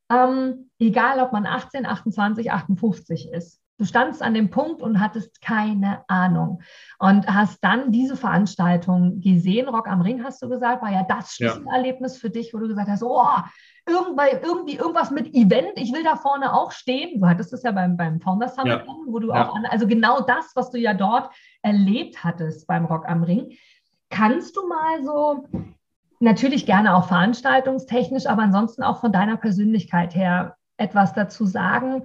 Ähm, 0.09 0.69
egal, 0.79 1.19
ob 1.19 1.31
man 1.31 1.45
18, 1.45 1.85
28, 1.85 2.51
58 2.51 3.31
ist. 3.31 3.61
Du 3.77 3.83
standst 3.83 4.21
an 4.21 4.33
dem 4.33 4.49
Punkt 4.49 4.81
und 4.81 5.01
hattest 5.01 5.41
keine 5.41 6.03
Ahnung 6.07 6.61
und 6.97 7.27
hast 7.27 7.61
dann 7.61 7.91
diese 7.91 8.15
Veranstaltung 8.15 9.19
gesehen. 9.19 9.67
Rock 9.67 9.89
am 9.89 9.99
Ring 9.99 10.23
hast 10.23 10.41
du 10.41 10.47
gesagt, 10.47 10.81
war 10.81 10.91
ja 10.91 11.03
das 11.03 11.33
Schlüsselerlebnis 11.33 12.13
ja. 12.13 12.19
für 12.21 12.29
dich, 12.29 12.53
wo 12.53 12.59
du 12.59 12.69
gesagt 12.69 12.87
hast, 12.87 13.03
oh, 13.03 13.27
irgendwie, 13.85 14.75
irgendwas 14.75 15.11
mit 15.11 15.33
Event, 15.35 15.73
ich 15.75 15.93
will 15.93 16.03
da 16.03 16.15
vorne 16.15 16.53
auch 16.53 16.71
stehen. 16.71 17.19
Du 17.19 17.27
hattest 17.27 17.51
es 17.51 17.63
ja 17.63 17.71
beim, 17.71 17.97
beim 17.97 18.21
Founder 18.21 18.47
Summit, 18.47 18.83
ja. 18.85 18.95
wo 19.07 19.19
du 19.19 19.29
ja. 19.29 19.49
auch, 19.49 19.55
an, 19.55 19.65
also 19.65 19.87
genau 19.87 20.21
das, 20.21 20.51
was 20.55 20.71
du 20.71 20.79
ja 20.79 20.93
dort 20.93 21.33
erlebt 21.61 22.23
hattest 22.23 22.67
beim 22.67 22.85
Rock 22.85 23.07
am 23.09 23.23
Ring. 23.23 23.57
Kannst 24.09 24.55
du 24.55 24.67
mal 24.67 25.03
so 25.03 25.43
natürlich 26.25 26.65
gerne 26.65 26.95
auch 26.95 27.07
veranstaltungstechnisch, 27.07 28.27
aber 28.27 28.41
ansonsten 28.41 28.83
auch 28.83 28.99
von 28.99 29.13
deiner 29.13 29.37
Persönlichkeit 29.37 30.13
her 30.15 30.57
etwas 30.77 31.13
dazu 31.13 31.45
sagen 31.45 32.03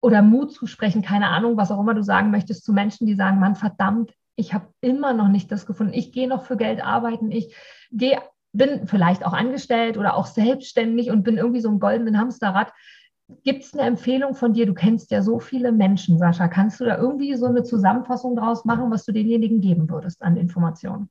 oder 0.00 0.20
Mut 0.22 0.52
zu 0.52 0.66
sprechen, 0.66 1.02
keine 1.02 1.28
Ahnung, 1.28 1.56
was 1.56 1.70
auch 1.70 1.80
immer 1.80 1.94
du 1.94 2.02
sagen 2.02 2.32
möchtest 2.32 2.64
zu 2.64 2.72
Menschen, 2.72 3.06
die 3.06 3.14
sagen, 3.14 3.38
Mann, 3.38 3.54
verdammt, 3.54 4.12
ich 4.34 4.52
habe 4.52 4.66
immer 4.80 5.12
noch 5.12 5.28
nicht 5.28 5.52
das 5.52 5.66
gefunden. 5.66 5.92
Ich 5.92 6.12
gehe 6.12 6.26
noch 6.26 6.44
für 6.44 6.56
Geld 6.56 6.82
arbeiten. 6.84 7.30
Ich 7.30 7.54
gehe, 7.92 8.18
bin 8.52 8.88
vielleicht 8.88 9.24
auch 9.24 9.32
angestellt 9.32 9.96
oder 9.96 10.16
auch 10.16 10.26
selbstständig 10.26 11.10
und 11.10 11.22
bin 11.22 11.36
irgendwie 11.36 11.60
so 11.60 11.68
im 11.68 11.78
goldenen 11.78 12.18
Hamsterrad. 12.18 12.72
Gibt 13.44 13.62
es 13.62 13.74
eine 13.74 13.82
Empfehlung 13.82 14.34
von 14.34 14.52
dir? 14.52 14.66
Du 14.66 14.74
kennst 14.74 15.10
ja 15.10 15.22
so 15.22 15.38
viele 15.38 15.70
Menschen, 15.70 16.18
Sascha. 16.18 16.48
Kannst 16.48 16.80
du 16.80 16.84
da 16.84 16.98
irgendwie 16.98 17.36
so 17.36 17.46
eine 17.46 17.62
Zusammenfassung 17.62 18.34
draus 18.34 18.64
machen, 18.64 18.90
was 18.90 19.04
du 19.04 19.12
denjenigen 19.12 19.60
geben 19.60 19.88
würdest 19.88 20.22
an 20.22 20.36
Informationen? 20.36 21.08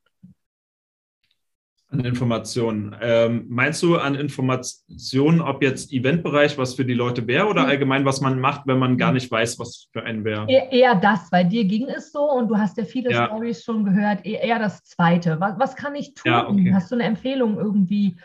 An 1.91 2.05
Informationen. 2.05 2.95
Ähm, 3.01 3.47
meinst 3.49 3.83
du 3.83 3.97
an 3.97 4.15
Informationen, 4.15 5.41
ob 5.41 5.61
jetzt 5.61 5.91
Eventbereich 5.91 6.57
was 6.57 6.75
für 6.75 6.85
die 6.85 6.93
Leute 6.93 7.27
wäre 7.27 7.47
oder 7.47 7.67
allgemein, 7.67 8.05
was 8.05 8.21
man 8.21 8.39
macht, 8.39 8.65
wenn 8.65 8.79
man 8.79 8.97
gar 8.97 9.11
nicht 9.11 9.29
weiß, 9.29 9.59
was 9.59 9.89
für 9.91 10.01
einen 10.03 10.23
wäre? 10.23 10.45
Eher, 10.47 10.71
eher 10.71 10.95
das, 10.95 11.29
weil 11.33 11.49
dir 11.49 11.65
ging 11.65 11.89
es 11.89 12.13
so 12.13 12.31
und 12.31 12.47
du 12.47 12.57
hast 12.57 12.77
ja 12.77 12.85
viele 12.85 13.11
ja. 13.11 13.25
Stories 13.25 13.65
schon 13.65 13.83
gehört, 13.83 14.25
eher, 14.25 14.41
eher 14.41 14.59
das 14.59 14.85
Zweite. 14.85 15.37
Was, 15.41 15.59
was 15.59 15.75
kann 15.75 15.93
ich 15.95 16.13
tun? 16.13 16.31
Ja, 16.31 16.47
okay. 16.47 16.71
Hast 16.73 16.91
du 16.91 16.95
eine 16.95 17.03
Empfehlung 17.03 17.57
irgendwie? 17.57 18.15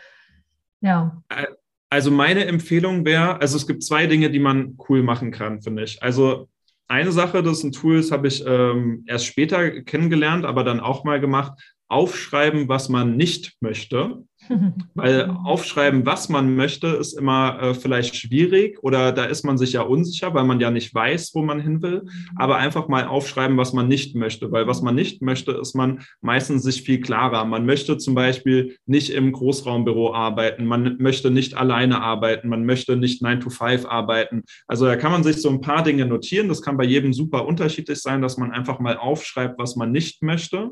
Ja. 0.79 1.21
Also 1.89 2.09
meine 2.09 2.45
Empfehlung 2.45 3.03
wäre, 3.03 3.41
also 3.41 3.57
es 3.57 3.67
gibt 3.67 3.83
zwei 3.83 4.07
Dinge, 4.07 4.29
die 4.29 4.39
man 4.39 4.77
cool 4.87 5.03
machen 5.03 5.31
kann, 5.31 5.61
finde 5.61 5.83
ich. 5.83 6.01
Also 6.01 6.47
eine 6.87 7.11
Sache, 7.11 7.43
das 7.43 7.57
ist 7.57 7.63
ein 7.65 7.71
Tool, 7.73 7.97
das 7.97 8.11
habe 8.11 8.27
ich 8.27 8.45
ähm, 8.47 9.03
erst 9.07 9.25
später 9.25 9.81
kennengelernt, 9.81 10.45
aber 10.45 10.63
dann 10.63 10.79
auch 10.79 11.03
mal 11.03 11.19
gemacht 11.19 11.59
aufschreiben, 11.89 12.67
was 12.67 12.89
man 12.89 13.15
nicht 13.15 13.53
möchte. 13.61 14.23
Weil 14.93 15.29
aufschreiben, 15.45 16.05
was 16.05 16.29
man 16.29 16.55
möchte, 16.55 16.87
ist 16.87 17.13
immer 17.13 17.59
äh, 17.61 17.73
vielleicht 17.73 18.15
schwierig 18.15 18.81
oder 18.81 19.11
da 19.11 19.25
ist 19.25 19.43
man 19.43 19.57
sich 19.57 19.73
ja 19.73 19.81
unsicher, 19.81 20.33
weil 20.33 20.45
man 20.45 20.59
ja 20.59 20.71
nicht 20.71 20.93
weiß, 20.93 21.31
wo 21.33 21.41
man 21.41 21.59
hin 21.59 21.81
will. 21.81 22.03
Aber 22.35 22.57
einfach 22.57 22.87
mal 22.87 23.05
aufschreiben, 23.07 23.57
was 23.57 23.73
man 23.73 23.87
nicht 23.87 24.15
möchte. 24.15 24.51
Weil 24.51 24.67
was 24.67 24.81
man 24.81 24.95
nicht 24.95 25.21
möchte, 25.21 25.51
ist 25.53 25.75
man 25.75 26.01
meistens 26.21 26.63
sich 26.63 26.83
viel 26.83 26.99
klarer. 26.99 27.45
Man 27.45 27.65
möchte 27.65 27.97
zum 27.97 28.15
Beispiel 28.15 28.77
nicht 28.85 29.09
im 29.09 29.31
Großraumbüro 29.31 30.13
arbeiten. 30.13 30.65
Man 30.65 30.97
möchte 30.99 31.31
nicht 31.31 31.55
alleine 31.55 32.01
arbeiten. 32.01 32.49
Man 32.49 32.65
möchte 32.65 32.95
nicht 32.95 33.21
9 33.21 33.41
to 33.41 33.49
5 33.49 33.85
arbeiten. 33.85 34.43
Also 34.67 34.85
da 34.85 34.95
kann 34.95 35.11
man 35.11 35.23
sich 35.23 35.37
so 35.37 35.49
ein 35.49 35.61
paar 35.61 35.83
Dinge 35.83 36.05
notieren. 36.05 36.47
Das 36.47 36.61
kann 36.61 36.77
bei 36.77 36.85
jedem 36.85 37.13
super 37.13 37.45
unterschiedlich 37.45 37.99
sein, 37.99 38.21
dass 38.21 38.37
man 38.37 38.51
einfach 38.51 38.79
mal 38.79 38.97
aufschreibt, 38.97 39.57
was 39.57 39.75
man 39.75 39.91
nicht 39.91 40.21
möchte. 40.21 40.71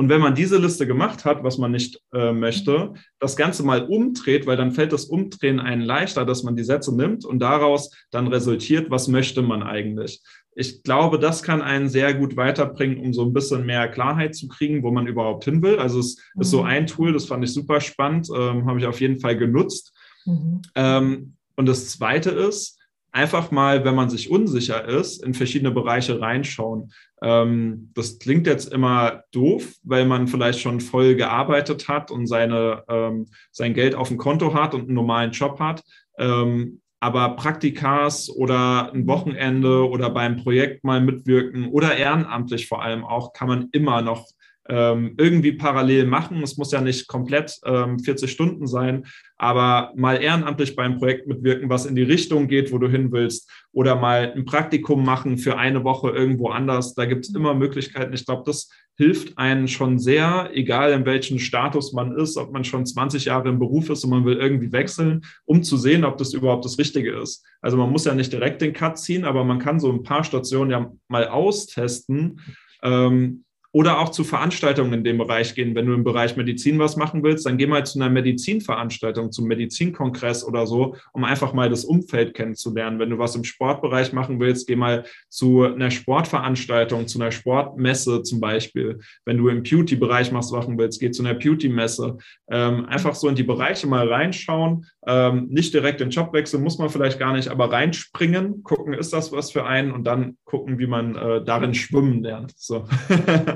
Und 0.00 0.08
wenn 0.08 0.22
man 0.22 0.34
diese 0.34 0.56
Liste 0.56 0.86
gemacht 0.86 1.26
hat, 1.26 1.44
was 1.44 1.58
man 1.58 1.72
nicht 1.72 2.00
äh, 2.14 2.32
möchte, 2.32 2.94
das 3.18 3.36
Ganze 3.36 3.62
mal 3.62 3.84
umdreht, 3.84 4.46
weil 4.46 4.56
dann 4.56 4.72
fällt 4.72 4.94
das 4.94 5.04
Umdrehen 5.04 5.60
einen 5.60 5.82
leichter, 5.82 6.24
dass 6.24 6.42
man 6.42 6.56
die 6.56 6.64
Sätze 6.64 6.96
nimmt 6.96 7.26
und 7.26 7.38
daraus 7.38 7.90
dann 8.10 8.26
resultiert, 8.26 8.90
was 8.90 9.08
möchte 9.08 9.42
man 9.42 9.62
eigentlich. 9.62 10.22
Ich 10.54 10.84
glaube, 10.84 11.18
das 11.18 11.42
kann 11.42 11.60
einen 11.60 11.90
sehr 11.90 12.14
gut 12.14 12.38
weiterbringen, 12.38 12.98
um 12.98 13.12
so 13.12 13.26
ein 13.26 13.34
bisschen 13.34 13.66
mehr 13.66 13.88
Klarheit 13.88 14.34
zu 14.34 14.48
kriegen, 14.48 14.82
wo 14.82 14.90
man 14.90 15.06
überhaupt 15.06 15.44
hin 15.44 15.60
will. 15.60 15.78
Also 15.78 15.98
es 15.98 16.16
mhm. 16.34 16.40
ist 16.40 16.50
so 16.50 16.60
mhm. 16.62 16.66
ein 16.68 16.86
Tool, 16.86 17.12
das 17.12 17.26
fand 17.26 17.44
ich 17.44 17.52
super 17.52 17.82
spannend, 17.82 18.26
ähm, 18.34 18.64
habe 18.64 18.78
ich 18.78 18.86
auf 18.86 19.02
jeden 19.02 19.20
Fall 19.20 19.36
genutzt. 19.36 19.92
Mhm. 20.24 20.62
Ähm, 20.76 21.34
und 21.56 21.66
das 21.66 21.90
Zweite 21.90 22.30
ist, 22.30 22.79
einfach 23.12 23.50
mal, 23.50 23.84
wenn 23.84 23.94
man 23.94 24.10
sich 24.10 24.30
unsicher 24.30 24.84
ist, 24.86 25.22
in 25.24 25.34
verschiedene 25.34 25.70
Bereiche 25.70 26.20
reinschauen. 26.20 26.92
Ähm, 27.22 27.90
das 27.94 28.18
klingt 28.18 28.46
jetzt 28.46 28.72
immer 28.72 29.24
doof, 29.32 29.74
weil 29.82 30.06
man 30.06 30.28
vielleicht 30.28 30.60
schon 30.60 30.80
voll 30.80 31.14
gearbeitet 31.14 31.88
hat 31.88 32.10
und 32.10 32.26
seine, 32.26 32.84
ähm, 32.88 33.26
sein 33.50 33.74
Geld 33.74 33.94
auf 33.94 34.08
dem 34.08 34.18
Konto 34.18 34.54
hat 34.54 34.74
und 34.74 34.82
einen 34.82 34.94
normalen 34.94 35.32
Job 35.32 35.58
hat. 35.60 35.82
Ähm, 36.18 36.80
aber 37.00 37.30
Praktikas 37.30 38.28
oder 38.28 38.92
ein 38.92 39.06
Wochenende 39.06 39.88
oder 39.88 40.10
beim 40.10 40.36
Projekt 40.36 40.84
mal 40.84 41.00
mitwirken 41.00 41.68
oder 41.68 41.96
ehrenamtlich 41.96 42.68
vor 42.68 42.82
allem 42.82 43.04
auch, 43.04 43.32
kann 43.32 43.48
man 43.48 43.68
immer 43.72 44.02
noch 44.02 44.26
ähm, 44.70 45.14
irgendwie 45.18 45.52
parallel 45.52 46.06
machen. 46.06 46.42
Es 46.42 46.56
muss 46.56 46.70
ja 46.70 46.80
nicht 46.80 47.08
komplett 47.08 47.58
ähm, 47.64 47.98
40 47.98 48.30
Stunden 48.30 48.68
sein, 48.68 49.04
aber 49.36 49.92
mal 49.96 50.22
ehrenamtlich 50.22 50.76
beim 50.76 50.98
Projekt 50.98 51.26
mitwirken, 51.26 51.68
was 51.68 51.86
in 51.86 51.96
die 51.96 52.04
Richtung 52.04 52.46
geht, 52.46 52.70
wo 52.72 52.78
du 52.78 52.88
hin 52.88 53.10
willst, 53.10 53.50
oder 53.72 53.96
mal 53.96 54.32
ein 54.34 54.44
Praktikum 54.44 55.04
machen 55.04 55.38
für 55.38 55.58
eine 55.58 55.82
Woche 55.82 56.10
irgendwo 56.10 56.50
anders. 56.50 56.94
Da 56.94 57.04
gibt 57.04 57.24
es 57.24 57.34
immer 57.34 57.54
Möglichkeiten. 57.54 58.12
Ich 58.12 58.24
glaube, 58.24 58.44
das 58.46 58.70
hilft 58.96 59.38
einen 59.38 59.66
schon 59.66 59.98
sehr, 59.98 60.50
egal 60.52 60.92
in 60.92 61.04
welchem 61.04 61.38
Status 61.38 61.92
man 61.92 62.16
ist, 62.16 62.36
ob 62.36 62.52
man 62.52 62.64
schon 62.64 62.86
20 62.86 63.24
Jahre 63.24 63.48
im 63.48 63.58
Beruf 63.58 63.90
ist 63.90 64.04
und 64.04 64.10
man 64.10 64.24
will 64.24 64.36
irgendwie 64.36 64.72
wechseln, 64.72 65.22
um 65.46 65.64
zu 65.64 65.76
sehen, 65.78 66.04
ob 66.04 66.18
das 66.18 66.32
überhaupt 66.32 66.64
das 66.64 66.78
Richtige 66.78 67.18
ist. 67.18 67.44
Also 67.60 67.76
man 67.76 67.90
muss 67.90 68.04
ja 68.04 68.14
nicht 68.14 68.32
direkt 68.32 68.60
den 68.60 68.72
Cut 68.72 68.98
ziehen, 68.98 69.24
aber 69.24 69.42
man 69.42 69.58
kann 69.58 69.80
so 69.80 69.90
ein 69.90 70.04
paar 70.04 70.22
Stationen 70.22 70.70
ja 70.70 70.92
mal 71.08 71.26
austesten. 71.26 72.40
Ähm, 72.82 73.44
oder 73.72 74.00
auch 74.00 74.08
zu 74.08 74.24
Veranstaltungen 74.24 74.92
in 74.92 75.04
dem 75.04 75.18
Bereich 75.18 75.54
gehen. 75.54 75.74
Wenn 75.74 75.86
du 75.86 75.94
im 75.94 76.02
Bereich 76.02 76.36
Medizin 76.36 76.78
was 76.78 76.96
machen 76.96 77.22
willst, 77.22 77.46
dann 77.46 77.56
geh 77.56 77.66
mal 77.66 77.86
zu 77.86 78.00
einer 78.00 78.10
Medizinveranstaltung, 78.10 79.30
zum 79.30 79.46
Medizinkongress 79.46 80.44
oder 80.44 80.66
so, 80.66 80.96
um 81.12 81.24
einfach 81.24 81.52
mal 81.52 81.70
das 81.70 81.84
Umfeld 81.84 82.34
kennenzulernen. 82.34 82.98
Wenn 82.98 83.10
du 83.10 83.18
was 83.18 83.36
im 83.36 83.44
Sportbereich 83.44 84.12
machen 84.12 84.40
willst, 84.40 84.66
geh 84.66 84.74
mal 84.74 85.04
zu 85.28 85.62
einer 85.62 85.90
Sportveranstaltung, 85.90 87.06
zu 87.06 87.20
einer 87.20 87.30
Sportmesse 87.30 88.22
zum 88.22 88.40
Beispiel. 88.40 88.98
Wenn 89.24 89.38
du 89.38 89.48
im 89.48 89.62
Beauty-Bereich 89.62 90.32
was 90.32 90.50
machen 90.50 90.76
willst, 90.76 91.00
geh 91.00 91.12
zu 91.12 91.22
einer 91.22 91.34
Beauty-Messe. 91.34 92.18
Ähm, 92.50 92.86
einfach 92.86 93.14
so 93.14 93.28
in 93.28 93.36
die 93.36 93.44
Bereiche 93.44 93.86
mal 93.86 94.08
reinschauen. 94.08 94.86
Ähm, 95.06 95.46
nicht 95.48 95.72
direkt 95.72 96.00
den 96.00 96.10
Job 96.10 96.32
wechseln, 96.32 96.62
muss 96.62 96.78
man 96.78 96.90
vielleicht 96.90 97.18
gar 97.18 97.32
nicht, 97.32 97.48
aber 97.48 97.72
reinspringen, 97.72 98.62
gucken, 98.64 98.92
ist 98.92 99.12
das 99.12 99.32
was 99.32 99.50
für 99.52 99.64
einen 99.64 99.92
und 99.92 100.04
dann 100.04 100.36
gucken, 100.44 100.78
wie 100.78 100.86
man 100.86 101.14
äh, 101.14 101.44
darin 101.44 101.72
schwimmen 101.74 102.22
lernt. 102.22 102.52
So. 102.56 102.84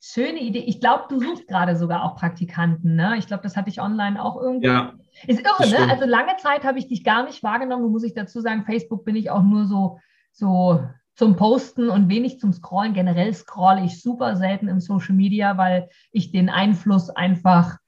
schöne 0.00 0.40
Idee. 0.40 0.60
Ich 0.60 0.80
glaube, 0.80 1.04
du 1.08 1.18
suchst 1.18 1.48
gerade 1.48 1.76
sogar 1.76 2.04
auch 2.04 2.16
Praktikanten. 2.16 2.94
Ne? 2.94 3.16
Ich 3.18 3.26
glaube, 3.26 3.42
das 3.42 3.56
hatte 3.56 3.70
ich 3.70 3.80
online 3.80 4.22
auch 4.22 4.40
irgendwie. 4.40 4.66
Ja, 4.66 4.92
ist 5.26 5.40
irre, 5.40 5.70
ne? 5.70 5.90
Also 5.90 6.04
lange 6.04 6.36
Zeit 6.36 6.64
habe 6.64 6.78
ich 6.78 6.88
dich 6.88 7.04
gar 7.04 7.24
nicht 7.24 7.42
wahrgenommen. 7.42 7.90
Muss 7.90 8.04
ich 8.04 8.14
dazu 8.14 8.40
sagen, 8.40 8.64
Facebook 8.64 9.04
bin 9.04 9.16
ich 9.16 9.30
auch 9.30 9.42
nur 9.42 9.66
so, 9.66 9.98
so 10.32 10.82
zum 11.14 11.36
Posten 11.36 11.88
und 11.88 12.08
wenig 12.08 12.38
zum 12.40 12.52
Scrollen. 12.52 12.92
Generell 12.92 13.32
scrolle 13.32 13.84
ich 13.84 14.02
super 14.02 14.36
selten 14.36 14.68
im 14.68 14.80
Social 14.80 15.14
Media, 15.14 15.56
weil 15.56 15.88
ich 16.12 16.32
den 16.32 16.50
Einfluss 16.50 17.08
einfach 17.08 17.78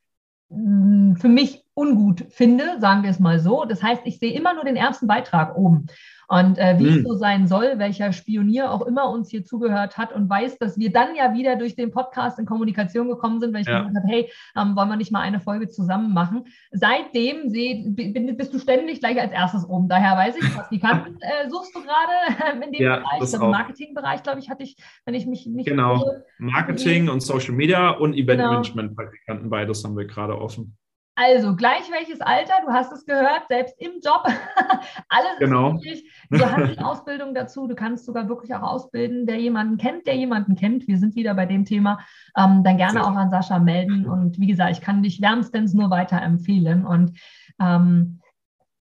mh, 0.48 1.12
mm, 1.12 1.16
für 1.16 1.28
mich 1.28 1.64
ungut 1.74 2.24
finde, 2.30 2.80
sagen 2.80 3.02
wir 3.02 3.10
es 3.10 3.18
mal 3.18 3.40
so. 3.40 3.64
Das 3.64 3.82
heißt, 3.82 4.02
ich 4.04 4.18
sehe 4.18 4.32
immer 4.32 4.54
nur 4.54 4.64
den 4.64 4.76
ersten 4.76 5.06
Beitrag 5.06 5.56
oben. 5.56 5.86
Und 6.28 6.58
äh, 6.58 6.76
wie 6.78 6.88
hm. 6.88 6.98
es 6.98 7.02
so 7.04 7.14
sein 7.14 7.46
soll, 7.46 7.78
welcher 7.78 8.12
Spionier 8.12 8.72
auch 8.72 8.84
immer 8.86 9.08
uns 9.10 9.30
hier 9.30 9.44
zugehört 9.44 9.96
hat 9.96 10.12
und 10.12 10.28
weiß, 10.28 10.58
dass 10.58 10.78
wir 10.78 10.90
dann 10.90 11.14
ja 11.14 11.34
wieder 11.34 11.56
durch 11.56 11.76
den 11.76 11.92
Podcast 11.92 12.38
in 12.38 12.46
Kommunikation 12.46 13.08
gekommen 13.08 13.40
sind, 13.40 13.54
weil 13.54 13.60
ich 13.60 13.68
ja. 13.68 13.80
gesagt 13.80 13.96
habe, 13.96 14.08
hey, 14.08 14.30
ähm, 14.56 14.74
wollen 14.74 14.88
wir 14.88 14.96
nicht 14.96 15.12
mal 15.12 15.20
eine 15.20 15.40
Folge 15.40 15.68
zusammen 15.68 16.12
machen? 16.12 16.44
Seitdem 16.72 17.48
seh, 17.48 17.84
bist 17.88 18.52
du 18.52 18.58
ständig 18.58 19.00
gleich 19.00 19.20
als 19.20 19.32
erstes 19.32 19.64
oben. 19.68 19.88
Daher 19.88 20.16
weiß 20.16 20.36
ich, 20.36 20.56
was 20.56 20.68
die 20.68 20.80
Kanten 20.80 21.16
äh, 21.20 21.48
suchst 21.48 21.74
du 21.74 21.80
gerade 21.82 22.64
in 22.64 22.72
dem 22.72 22.82
ja, 22.82 22.96
Bereich. 22.96 23.20
Also 23.20 23.44
Im 23.44 23.50
Marketingbereich, 23.50 24.22
glaube 24.22 24.40
ich, 24.40 24.50
hatte 24.50 24.64
ich, 24.64 24.76
wenn 25.04 25.14
ich 25.14 25.26
mich 25.26 25.46
nicht. 25.46 25.66
Genau. 25.66 26.04
Marketing 26.38 27.08
und 27.08 27.20
Social 27.20 27.54
Media 27.54 27.90
und 27.90 28.14
Event 28.14 28.40
genau. 28.40 28.50
Management 28.50 28.96
Praktikanten, 28.96 29.48
beides 29.48 29.84
haben 29.84 29.96
wir 29.96 30.06
gerade 30.06 30.38
offen. 30.40 30.76
Also 31.18 31.56
gleich 31.56 31.90
welches 31.90 32.20
Alter, 32.20 32.52
du 32.64 32.70
hast 32.70 32.92
es 32.92 33.06
gehört, 33.06 33.48
selbst 33.48 33.74
im 33.78 34.00
Job, 34.04 34.22
alles 35.08 35.38
genau. 35.38 35.68
ist 35.68 35.74
möglich. 35.74 36.12
Du 36.30 36.44
hast 36.44 36.72
die 36.74 36.78
Ausbildung 36.78 37.34
dazu, 37.34 37.66
du 37.66 37.74
kannst 37.74 38.04
sogar 38.04 38.28
wirklich 38.28 38.54
auch 38.54 38.62
ausbilden, 38.62 39.26
der 39.26 39.40
jemanden 39.40 39.78
kennt, 39.78 40.06
der 40.06 40.14
jemanden 40.14 40.56
kennt. 40.56 40.86
Wir 40.86 40.98
sind 40.98 41.16
wieder 41.16 41.32
bei 41.32 41.46
dem 41.46 41.64
Thema. 41.64 42.00
Ähm, 42.36 42.62
dann 42.62 42.76
gerne 42.76 43.02
auch 43.02 43.16
an 43.16 43.30
Sascha 43.30 43.58
melden. 43.58 44.06
Und 44.06 44.38
wie 44.38 44.46
gesagt, 44.46 44.72
ich 44.72 44.82
kann 44.82 45.02
dich 45.02 45.22
wärmstens 45.22 45.72
nur 45.72 45.88
weiterempfehlen. 45.88 46.84
Und 46.84 47.18
ähm, 47.58 48.20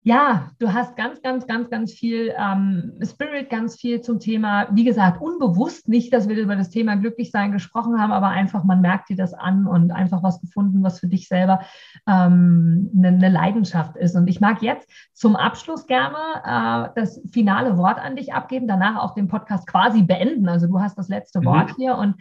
ja, 0.01 0.51
du 0.59 0.73
hast 0.73 0.95
ganz, 0.95 1.21
ganz, 1.21 1.45
ganz, 1.45 1.69
ganz 1.69 1.91
viel 1.91 2.33
ähm, 2.37 2.93
Spirit, 3.03 3.49
ganz 3.49 3.75
viel 3.75 3.99
zum 3.99 4.19
Thema, 4.19 4.67
wie 4.71 4.85
gesagt, 4.85 5.21
unbewusst 5.21 5.89
nicht, 5.89 6.13
dass 6.13 6.29
wir 6.29 6.37
über 6.37 6.55
das 6.55 6.69
Thema 6.69 6.95
Glücklichsein 6.95 7.51
gesprochen 7.51 7.99
haben, 7.99 8.13
aber 8.13 8.29
einfach, 8.29 8.63
man 8.63 8.79
merkt 8.79 9.09
dir 9.09 9.17
das 9.17 9.33
an 9.33 9.67
und 9.67 9.91
einfach 9.91 10.23
was 10.23 10.39
gefunden, 10.39 10.83
was 10.83 11.01
für 11.01 11.07
dich 11.07 11.27
selber 11.27 11.59
ähm, 12.07 12.89
eine, 12.95 13.09
eine 13.09 13.29
Leidenschaft 13.29 13.97
ist. 13.97 14.15
Und 14.15 14.27
ich 14.29 14.39
mag 14.39 14.61
jetzt 14.61 14.89
zum 15.13 15.35
Abschluss 15.35 15.85
gerne 15.85 16.17
äh, 16.45 16.89
das 16.95 17.21
finale 17.33 17.77
Wort 17.77 17.99
an 17.99 18.15
dich 18.15 18.33
abgeben, 18.33 18.67
danach 18.69 19.03
auch 19.03 19.13
den 19.15 19.27
Podcast 19.27 19.67
quasi 19.67 20.03
beenden. 20.03 20.47
Also 20.47 20.67
du 20.67 20.79
hast 20.79 20.97
das 20.97 21.09
letzte 21.09 21.41
mhm. 21.41 21.45
Wort 21.45 21.71
hier 21.75 21.97
und 21.97 22.15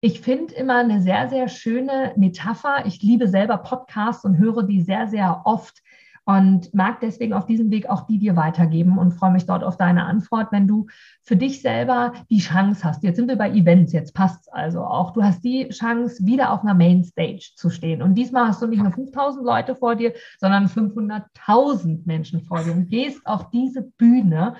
ich 0.00 0.20
finde 0.20 0.52
immer 0.54 0.78
eine 0.78 1.00
sehr, 1.00 1.28
sehr 1.28 1.46
schöne 1.46 2.12
Metapher. 2.16 2.84
Ich 2.86 3.00
liebe 3.02 3.28
selber 3.28 3.58
Podcasts 3.58 4.24
und 4.24 4.38
höre 4.38 4.64
die 4.64 4.80
sehr, 4.80 5.06
sehr 5.06 5.42
oft 5.44 5.80
und 6.24 6.72
mag 6.72 7.00
deswegen 7.00 7.32
auf 7.32 7.46
diesem 7.46 7.70
Weg 7.70 7.88
auch 7.88 8.06
die 8.06 8.18
dir 8.18 8.36
weitergeben 8.36 8.98
und 8.98 9.12
freue 9.12 9.32
mich 9.32 9.46
dort 9.46 9.64
auf 9.64 9.76
deine 9.76 10.04
Antwort, 10.04 10.52
wenn 10.52 10.68
du 10.68 10.86
für 11.22 11.36
dich 11.36 11.62
selber 11.62 12.12
die 12.30 12.38
Chance 12.38 12.84
hast. 12.84 13.02
Jetzt 13.02 13.16
sind 13.16 13.28
wir 13.28 13.36
bei 13.36 13.50
Events, 13.50 13.92
jetzt 13.92 14.14
passt 14.14 14.42
es 14.42 14.48
also 14.48 14.84
auch. 14.84 15.12
Du 15.12 15.22
hast 15.22 15.42
die 15.42 15.68
Chance, 15.70 16.24
wieder 16.24 16.52
auf 16.52 16.62
einer 16.62 16.74
Mainstage 16.74 17.50
zu 17.56 17.70
stehen. 17.70 18.02
Und 18.02 18.14
diesmal 18.14 18.48
hast 18.48 18.62
du 18.62 18.68
nicht 18.68 18.82
nur 18.82 18.92
5000 18.92 19.44
Leute 19.44 19.74
vor 19.74 19.96
dir, 19.96 20.12
sondern 20.38 20.66
500.000 20.66 22.02
Menschen 22.04 22.40
vor 22.42 22.62
dir 22.62 22.72
und 22.72 22.88
gehst 22.88 23.26
auf 23.26 23.50
diese 23.50 23.82
Bühne 23.82 24.54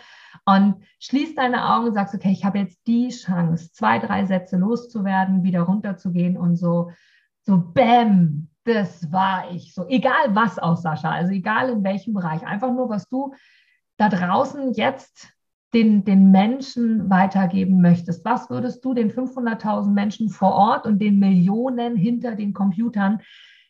und 0.44 0.76
schließt 0.98 1.38
deine 1.38 1.72
Augen 1.72 1.88
und 1.88 1.94
sagst, 1.94 2.14
okay, 2.14 2.32
ich 2.32 2.44
habe 2.44 2.58
jetzt 2.58 2.80
die 2.88 3.10
Chance, 3.10 3.70
zwei, 3.72 4.00
drei 4.00 4.26
Sätze 4.26 4.56
loszuwerden, 4.56 5.44
wieder 5.44 5.62
runterzugehen 5.62 6.36
und 6.36 6.56
so, 6.56 6.90
so 7.44 7.58
bam, 7.72 8.48
das 8.64 9.10
war 9.10 9.50
ich. 9.50 9.74
So, 9.74 9.86
egal 9.88 10.34
was 10.34 10.58
auch, 10.58 10.76
Sascha, 10.76 11.10
also 11.10 11.32
egal 11.32 11.70
in 11.70 11.82
welchem 11.82 12.14
Bereich, 12.14 12.46
einfach 12.46 12.72
nur, 12.72 12.88
was 12.88 13.08
du 13.08 13.34
da 13.96 14.08
draußen 14.08 14.72
jetzt 14.74 15.32
den, 15.74 16.04
den 16.04 16.30
Menschen 16.30 17.08
weitergeben 17.08 17.80
möchtest. 17.80 18.24
Was 18.24 18.50
würdest 18.50 18.84
du 18.84 18.94
den 18.94 19.10
500.000 19.10 19.90
Menschen 19.90 20.28
vor 20.28 20.52
Ort 20.52 20.86
und 20.86 20.98
den 20.98 21.18
Millionen 21.18 21.96
hinter 21.96 22.34
den 22.34 22.52
Computern 22.52 23.20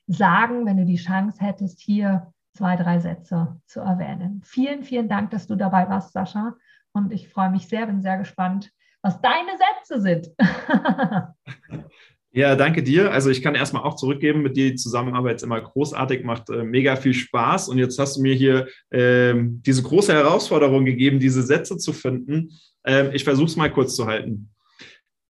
sagen, 0.07 0.66
wenn 0.66 0.78
du 0.78 0.84
die 0.84 0.97
Chance 0.97 1.38
hättest, 1.40 1.80
hier 1.80 2.32
zwei, 2.55 2.76
drei 2.76 2.99
Sätze 2.99 3.61
zu 3.66 3.80
erwähnen? 3.80 4.43
Vielen, 4.45 4.82
vielen 4.82 5.09
Dank, 5.09 5.30
dass 5.30 5.47
du 5.47 5.55
dabei 5.55 5.88
warst, 5.88 6.12
Sascha. 6.12 6.55
Und 6.93 7.12
ich 7.12 7.28
freue 7.28 7.51
mich 7.51 7.68
sehr, 7.68 7.86
bin 7.86 8.03
sehr 8.03 8.18
gespannt, 8.18 8.72
was 9.01 9.20
deine 9.20 9.53
Sätze 9.57 10.01
sind. 10.01 10.30
Ja, 12.34 12.56
danke 12.56 12.82
dir. 12.82 13.12
Also 13.12 13.28
ich 13.28 13.42
kann 13.42 13.54
erstmal 13.54 13.82
auch 13.82 13.96
zurückgeben, 13.96 14.40
mit 14.42 14.56
dir 14.56 14.70
die 14.70 14.76
Zusammenarbeit 14.76 15.36
ist 15.36 15.42
immer 15.42 15.60
großartig, 15.60 16.24
macht 16.24 16.48
äh, 16.48 16.64
mega 16.64 16.96
viel 16.96 17.12
Spaß. 17.12 17.68
Und 17.68 17.76
jetzt 17.76 17.98
hast 17.98 18.16
du 18.16 18.22
mir 18.22 18.34
hier 18.34 18.68
ähm, 18.90 19.60
diese 19.66 19.82
große 19.82 20.14
Herausforderung 20.14 20.86
gegeben, 20.86 21.20
diese 21.20 21.42
Sätze 21.42 21.76
zu 21.76 21.92
finden. 21.92 22.50
Ähm, 22.86 23.10
ich 23.12 23.24
versuche 23.24 23.48
es 23.48 23.56
mal 23.56 23.70
kurz 23.70 23.94
zu 23.94 24.06
halten. 24.06 24.48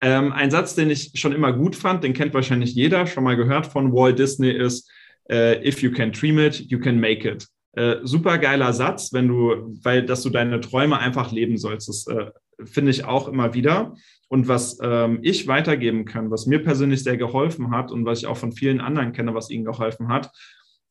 Ähm, 0.01 0.31
ein 0.31 0.51
Satz, 0.51 0.75
den 0.75 0.91
ich 0.91 1.11
schon 1.15 1.33
immer 1.33 1.53
gut 1.53 1.75
fand, 1.75 2.03
den 2.03 2.13
kennt 2.13 2.35
wahrscheinlich 2.35 2.75
jeder, 2.75 3.07
schon 3.07 3.23
mal 3.23 3.35
gehört 3.35 3.65
von 3.65 3.91
Walt 3.93 4.19
Disney, 4.19 4.51
ist, 4.51 4.87
äh, 5.29 5.67
if 5.67 5.81
you 5.81 5.91
can 5.91 6.11
dream 6.11 6.37
it, 6.37 6.59
you 6.69 6.79
can 6.79 6.99
make 6.99 7.27
it. 7.27 7.47
Äh, 7.73 7.97
super 8.03 8.37
geiler 8.37 8.73
Satz, 8.73 9.11
wenn 9.11 9.27
du, 9.27 9.75
weil, 9.83 10.05
dass 10.05 10.21
du 10.21 10.29
deine 10.29 10.59
Träume 10.59 10.99
einfach 10.99 11.31
leben 11.31 11.57
sollst. 11.57 11.89
Das 11.89 12.05
äh, 12.07 12.31
finde 12.65 12.91
ich 12.91 13.05
auch 13.05 13.27
immer 13.27 13.53
wieder. 13.53 13.95
Und 14.27 14.47
was 14.47 14.79
ähm, 14.81 15.19
ich 15.23 15.47
weitergeben 15.47 16.05
kann, 16.05 16.31
was 16.31 16.45
mir 16.45 16.63
persönlich 16.63 17.03
sehr 17.03 17.17
geholfen 17.17 17.71
hat 17.71 17.91
und 17.91 18.05
was 18.05 18.19
ich 18.19 18.27
auch 18.27 18.37
von 18.37 18.53
vielen 18.53 18.79
anderen 18.79 19.11
kenne, 19.11 19.33
was 19.33 19.49
ihnen 19.49 19.65
geholfen 19.65 20.07
hat, 20.07 20.31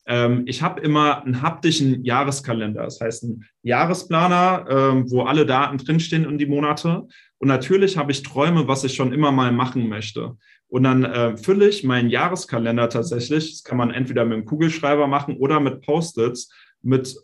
ähm, 0.06 0.42
ich 0.46 0.62
habe 0.62 0.80
immer 0.80 1.24
einen 1.24 1.40
haptischen 1.40 2.04
Jahreskalender, 2.04 2.82
das 2.82 3.00
heißt 3.00 3.24
einen 3.24 3.44
Jahresplaner, 3.62 4.66
ähm, 4.68 5.10
wo 5.10 5.22
alle 5.22 5.46
Daten 5.46 5.78
drinstehen 5.78 6.24
in 6.24 6.36
die 6.36 6.46
Monate. 6.46 7.06
Und 7.38 7.48
natürlich 7.48 7.96
habe 7.96 8.12
ich 8.12 8.22
Träume, 8.22 8.68
was 8.68 8.84
ich 8.84 8.94
schon 8.94 9.12
immer 9.12 9.32
mal 9.32 9.52
machen 9.52 9.88
möchte. 9.88 10.36
Und 10.68 10.84
dann 10.84 11.04
äh, 11.04 11.36
fülle 11.36 11.68
ich 11.68 11.84
meinen 11.84 12.10
Jahreskalender 12.10 12.88
tatsächlich, 12.88 13.52
das 13.52 13.64
kann 13.64 13.78
man 13.78 13.90
entweder 13.90 14.24
mit 14.24 14.34
einem 14.34 14.44
Kugelschreiber 14.44 15.06
machen 15.06 15.36
oder 15.36 15.60
mit 15.60 15.80
Post-its, 15.80 16.52
mit 16.82 17.16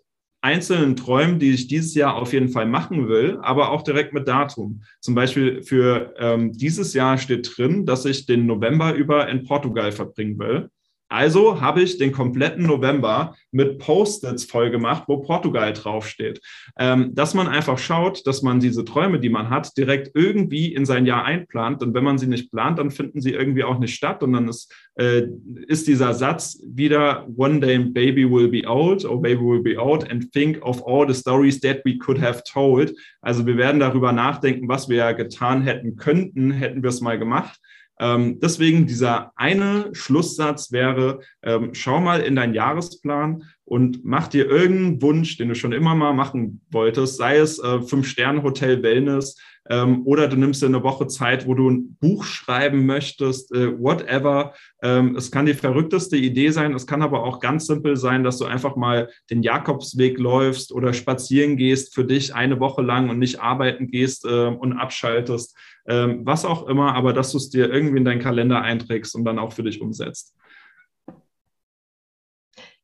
einzelnen 0.46 0.94
Träumen, 0.94 1.40
die 1.40 1.50
ich 1.50 1.66
dieses 1.66 1.96
Jahr 1.96 2.14
auf 2.14 2.32
jeden 2.32 2.50
Fall 2.50 2.66
machen 2.66 3.08
will, 3.08 3.38
aber 3.42 3.72
auch 3.72 3.82
direkt 3.82 4.12
mit 4.12 4.28
Datum. 4.28 4.82
Zum 5.00 5.16
Beispiel 5.16 5.64
für 5.64 6.14
ähm, 6.18 6.52
dieses 6.52 6.94
Jahr 6.94 7.18
steht 7.18 7.50
drin, 7.56 7.84
dass 7.84 8.04
ich 8.04 8.26
den 8.26 8.46
November 8.46 8.94
über 8.94 9.28
in 9.28 9.42
Portugal 9.42 9.90
verbringen 9.90 10.38
will. 10.38 10.70
Also 11.08 11.60
habe 11.60 11.82
ich 11.82 11.98
den 11.98 12.10
kompletten 12.10 12.66
November 12.66 13.36
mit 13.52 13.78
Post-its 13.78 14.44
voll 14.44 14.70
gemacht, 14.70 15.04
wo 15.06 15.18
Portugal 15.18 15.72
draufsteht. 15.72 16.40
Ähm, 16.78 17.14
dass 17.14 17.32
man 17.32 17.46
einfach 17.46 17.78
schaut, 17.78 18.26
dass 18.26 18.42
man 18.42 18.58
diese 18.58 18.84
Träume, 18.84 19.20
die 19.20 19.28
man 19.28 19.48
hat, 19.48 19.76
direkt 19.76 20.10
irgendwie 20.14 20.74
in 20.74 20.84
sein 20.84 21.06
Jahr 21.06 21.24
einplant. 21.24 21.82
Und 21.82 21.94
wenn 21.94 22.02
man 22.02 22.18
sie 22.18 22.26
nicht 22.26 22.50
plant, 22.50 22.78
dann 22.78 22.90
finden 22.90 23.20
sie 23.20 23.32
irgendwie 23.32 23.62
auch 23.62 23.78
nicht 23.78 23.94
statt. 23.94 24.22
Und 24.22 24.32
dann 24.32 24.48
ist, 24.48 24.72
äh, 24.96 25.22
ist 25.68 25.86
dieser 25.86 26.12
Satz 26.12 26.60
wieder, 26.66 27.26
one 27.36 27.60
day 27.60 27.78
baby 27.78 28.28
will 28.28 28.48
be 28.48 28.66
old 28.68 29.04
or 29.04 29.22
baby 29.22 29.40
will 29.40 29.62
be 29.62 29.78
old 29.80 30.10
and 30.10 30.32
think 30.32 30.60
of 30.64 30.82
all 30.86 31.06
the 31.06 31.14
stories 31.14 31.60
that 31.60 31.84
we 31.84 31.96
could 31.96 32.20
have 32.20 32.42
told. 32.42 32.92
Also 33.20 33.46
wir 33.46 33.56
werden 33.56 33.80
darüber 33.80 34.12
nachdenken, 34.12 34.68
was 34.68 34.88
wir 34.88 34.96
ja 34.96 35.12
getan 35.12 35.62
hätten 35.62 35.96
könnten, 35.96 36.50
hätten 36.50 36.82
wir 36.82 36.90
es 36.90 37.00
mal 37.00 37.18
gemacht. 37.18 37.60
Ähm, 37.98 38.40
deswegen 38.40 38.86
dieser 38.86 39.32
eine 39.36 39.94
Schlusssatz 39.94 40.72
wäre, 40.72 41.20
ähm, 41.42 41.70
schau 41.72 42.00
mal 42.00 42.20
in 42.20 42.36
deinen 42.36 42.54
Jahresplan 42.54 43.44
und 43.66 44.04
mach 44.04 44.28
dir 44.28 44.48
irgendeinen 44.48 45.02
Wunsch, 45.02 45.36
den 45.36 45.48
du 45.48 45.54
schon 45.54 45.72
immer 45.72 45.94
mal 45.94 46.14
machen 46.14 46.60
wolltest, 46.70 47.16
sei 47.16 47.36
es 47.36 47.58
äh, 47.58 47.82
Fünf-Sterne-Hotel 47.82 48.82
Wellness 48.82 49.36
ähm, 49.68 50.06
oder 50.06 50.28
du 50.28 50.36
nimmst 50.36 50.62
dir 50.62 50.66
eine 50.66 50.84
Woche 50.84 51.08
Zeit, 51.08 51.46
wo 51.46 51.54
du 51.54 51.68
ein 51.68 51.96
Buch 52.00 52.24
schreiben 52.24 52.86
möchtest, 52.86 53.52
äh, 53.52 53.76
whatever. 53.78 54.54
Ähm, 54.82 55.16
es 55.16 55.32
kann 55.32 55.46
die 55.46 55.54
verrückteste 55.54 56.16
Idee 56.16 56.50
sein, 56.50 56.74
es 56.74 56.86
kann 56.86 57.02
aber 57.02 57.24
auch 57.24 57.40
ganz 57.40 57.66
simpel 57.66 57.96
sein, 57.96 58.22
dass 58.22 58.38
du 58.38 58.44
einfach 58.44 58.76
mal 58.76 59.08
den 59.30 59.42
Jakobsweg 59.42 60.18
läufst 60.18 60.72
oder 60.72 60.92
spazieren 60.92 61.56
gehst 61.56 61.92
für 61.92 62.04
dich 62.04 62.34
eine 62.34 62.60
Woche 62.60 62.82
lang 62.82 63.10
und 63.10 63.18
nicht 63.18 63.40
arbeiten 63.40 63.88
gehst 63.88 64.24
äh, 64.24 64.46
und 64.46 64.74
abschaltest, 64.74 65.56
ähm, 65.88 66.20
was 66.24 66.44
auch 66.44 66.68
immer, 66.68 66.94
aber 66.94 67.12
dass 67.12 67.32
du 67.32 67.38
es 67.38 67.50
dir 67.50 67.68
irgendwie 67.68 67.98
in 67.98 68.04
deinen 68.04 68.22
Kalender 68.22 68.62
einträgst 68.62 69.16
und 69.16 69.24
dann 69.24 69.40
auch 69.40 69.52
für 69.52 69.64
dich 69.64 69.80
umsetzt. 69.80 70.36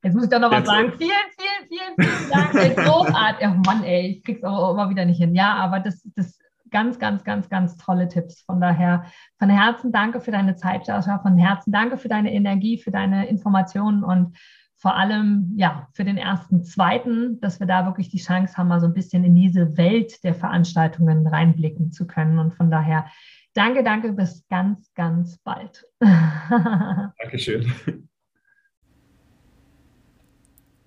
Jetzt 0.03 0.15
muss 0.15 0.25
ich 0.25 0.31
doch 0.31 0.41
noch 0.41 0.51
was 0.51 0.67
sagen. 0.67 0.93
Vielen, 0.99 1.13
vielen, 1.39 1.69
vielen, 1.69 1.95
vielen 1.97 2.31
Dank. 2.31 2.55
Ey, 2.55 2.75
großartig. 2.75 3.49
Oh 3.49 3.61
Mann, 3.65 3.85
ey, 3.85 4.09
ich 4.09 4.25
krieg's 4.25 4.43
auch 4.43 4.73
immer 4.73 4.91
wieder 4.91 5.05
nicht 5.05 5.19
hin. 5.19 5.35
Ja, 5.35 5.55
aber 5.55 5.79
das, 5.79 6.03
das 6.17 6.39
ganz, 6.71 6.99
ganz, 6.99 7.23
ganz, 7.23 7.49
ganz 7.49 7.77
tolle 7.77 8.09
Tipps. 8.09 8.43
Von 8.43 8.61
daher, 8.61 9.05
von 9.39 9.49
Herzen 9.49 9.93
danke 9.93 10.21
für 10.21 10.33
deine 10.33 10.57
Zeit, 10.57 10.89
Joshua. 10.89 11.21
Von 11.21 11.39
Herzen 11.39 11.71
danke 11.71 11.99
für 11.99 12.09
deine 12.09 12.33
Energie, 12.33 12.79
für 12.79 12.91
deine 12.91 13.29
Informationen 13.29 14.03
und 14.03 14.37
vor 14.83 14.97
allem, 14.97 15.53
ja, 15.55 15.87
für 15.95 16.03
den 16.03 16.17
ersten, 16.17 16.65
zweiten, 16.65 17.41
dass 17.41 17.61
wir 17.61 17.69
da 17.69 17.87
wirklich 17.87 18.09
die 18.09 18.19
Chance 18.19 18.57
haben, 18.57 18.67
mal 18.67 18.81
so 18.81 18.89
ein 18.89 18.95
bisschen 18.95 19.23
in 19.23 19.37
diese 19.37 19.77
Welt 19.77 20.25
der 20.25 20.35
Veranstaltungen 20.35 21.25
reinblicken 21.25 21.93
zu 21.93 22.09
können. 22.09 22.41
Und 22.41 22.55
von 22.55 22.69
daher, 22.69 23.07
danke, 23.55 23.85
danke, 23.85 24.13
bis 24.13 24.45
ganz, 24.49 24.93
ganz 24.95 25.39
bald. 25.39 25.87
Dankeschön. 26.01 27.73